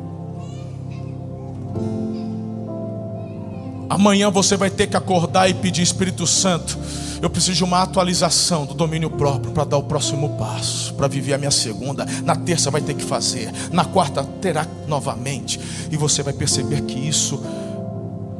Amanhã 3.88 4.30
você 4.30 4.56
vai 4.56 4.68
ter 4.68 4.88
que 4.88 4.96
acordar 4.96 5.48
e 5.48 5.54
pedir 5.54 5.82
Espírito 5.82 6.26
Santo. 6.26 6.76
Eu 7.20 7.30
preciso 7.30 7.56
de 7.56 7.64
uma 7.64 7.82
atualização 7.82 8.66
do 8.66 8.74
domínio 8.74 9.10
próprio 9.10 9.52
para 9.52 9.64
dar 9.64 9.78
o 9.78 9.82
próximo 9.82 10.36
passo, 10.36 10.94
para 10.94 11.08
viver 11.08 11.34
a 11.34 11.38
minha 11.38 11.50
segunda. 11.50 12.06
Na 12.24 12.36
terça 12.36 12.70
vai 12.70 12.80
ter 12.80 12.94
que 12.94 13.04
fazer, 13.04 13.52
na 13.72 13.84
quarta 13.84 14.22
terá 14.40 14.66
novamente, 14.86 15.58
e 15.90 15.96
você 15.96 16.22
vai 16.22 16.32
perceber 16.32 16.82
que 16.82 16.98
isso 16.98 17.42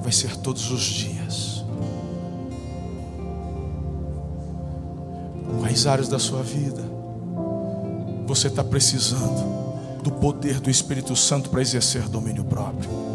vai 0.01 0.13
ser 0.13 0.37
todos 0.37 0.71
os 0.71 0.83
dias. 0.83 1.65
Quais 5.61 5.87
áreas 5.87 6.09
da 6.09 6.19
sua 6.19 6.43
vida 6.43 6.85
você 8.27 8.49
está 8.49 8.63
precisando 8.63 9.57
do 10.03 10.11
poder 10.11 10.61
do 10.61 10.71
Espírito 10.71 11.17
Santo 11.17 11.51
para 11.51 11.61
exercer 11.63 12.09
domínio 12.09 12.45
próprio? 12.45 13.06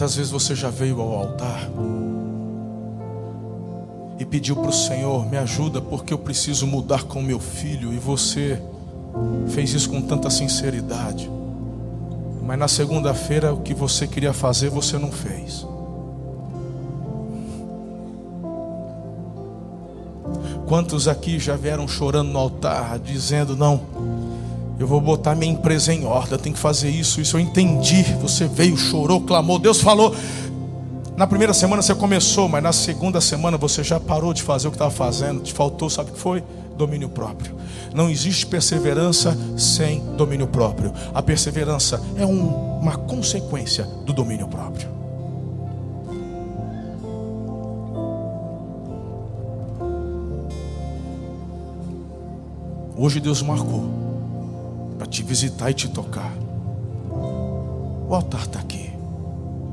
Quantas 0.00 0.16
vezes 0.16 0.32
você 0.32 0.54
já 0.54 0.70
veio 0.70 0.98
ao 0.98 1.14
altar 1.14 1.68
e 4.18 4.24
pediu 4.24 4.56
para 4.56 4.70
o 4.70 4.72
Senhor: 4.72 5.28
me 5.28 5.36
ajuda 5.36 5.78
porque 5.78 6.14
eu 6.14 6.16
preciso 6.16 6.66
mudar 6.66 7.02
com 7.02 7.20
meu 7.20 7.38
filho, 7.38 7.92
e 7.92 7.98
você 7.98 8.58
fez 9.48 9.74
isso 9.74 9.90
com 9.90 10.00
tanta 10.00 10.30
sinceridade, 10.30 11.30
mas 12.42 12.58
na 12.58 12.66
segunda-feira 12.66 13.52
o 13.52 13.60
que 13.60 13.74
você 13.74 14.06
queria 14.06 14.32
fazer 14.32 14.70
você 14.70 14.96
não 14.96 15.12
fez. 15.12 15.66
Quantos 20.66 21.08
aqui 21.08 21.38
já 21.38 21.56
vieram 21.56 21.86
chorando 21.86 22.30
no 22.30 22.38
altar, 22.38 22.98
dizendo: 22.98 23.54
Não, 23.54 23.82
eu 24.80 24.86
vou 24.86 24.98
botar 24.98 25.34
minha 25.34 25.52
empresa 25.52 25.92
em 25.92 26.06
ordem, 26.06 26.32
eu 26.32 26.38
tenho 26.38 26.54
que 26.54 26.60
fazer 26.60 26.88
isso, 26.88 27.20
isso 27.20 27.36
eu 27.36 27.40
entendi. 27.40 28.02
Você 28.22 28.46
veio, 28.48 28.78
chorou, 28.78 29.20
clamou, 29.20 29.58
Deus 29.58 29.78
falou. 29.78 30.16
Na 31.18 31.26
primeira 31.26 31.52
semana 31.52 31.82
você 31.82 31.94
começou, 31.94 32.48
mas 32.48 32.62
na 32.62 32.72
segunda 32.72 33.20
semana 33.20 33.58
você 33.58 33.84
já 33.84 34.00
parou 34.00 34.32
de 34.32 34.42
fazer 34.42 34.68
o 34.68 34.70
que 34.70 34.76
estava 34.76 34.90
fazendo, 34.90 35.42
te 35.42 35.52
faltou, 35.52 35.90
sabe 35.90 36.10
o 36.10 36.14
que 36.14 36.18
foi? 36.18 36.42
Domínio 36.78 37.10
próprio. 37.10 37.54
Não 37.92 38.08
existe 38.08 38.46
perseverança 38.46 39.36
sem 39.54 40.00
domínio 40.16 40.46
próprio. 40.46 40.94
A 41.12 41.20
perseverança 41.20 42.00
é 42.16 42.24
um, 42.24 42.78
uma 42.78 42.96
consequência 42.96 43.84
do 44.06 44.14
domínio 44.14 44.48
próprio. 44.48 44.88
Hoje 52.96 53.20
Deus 53.20 53.42
marcou 53.42 54.09
para 55.00 55.08
te 55.08 55.22
visitar 55.22 55.70
e 55.70 55.72
te 55.72 55.88
tocar. 55.88 56.30
O 57.10 58.14
altar 58.14 58.42
está 58.42 58.60
aqui. 58.60 58.99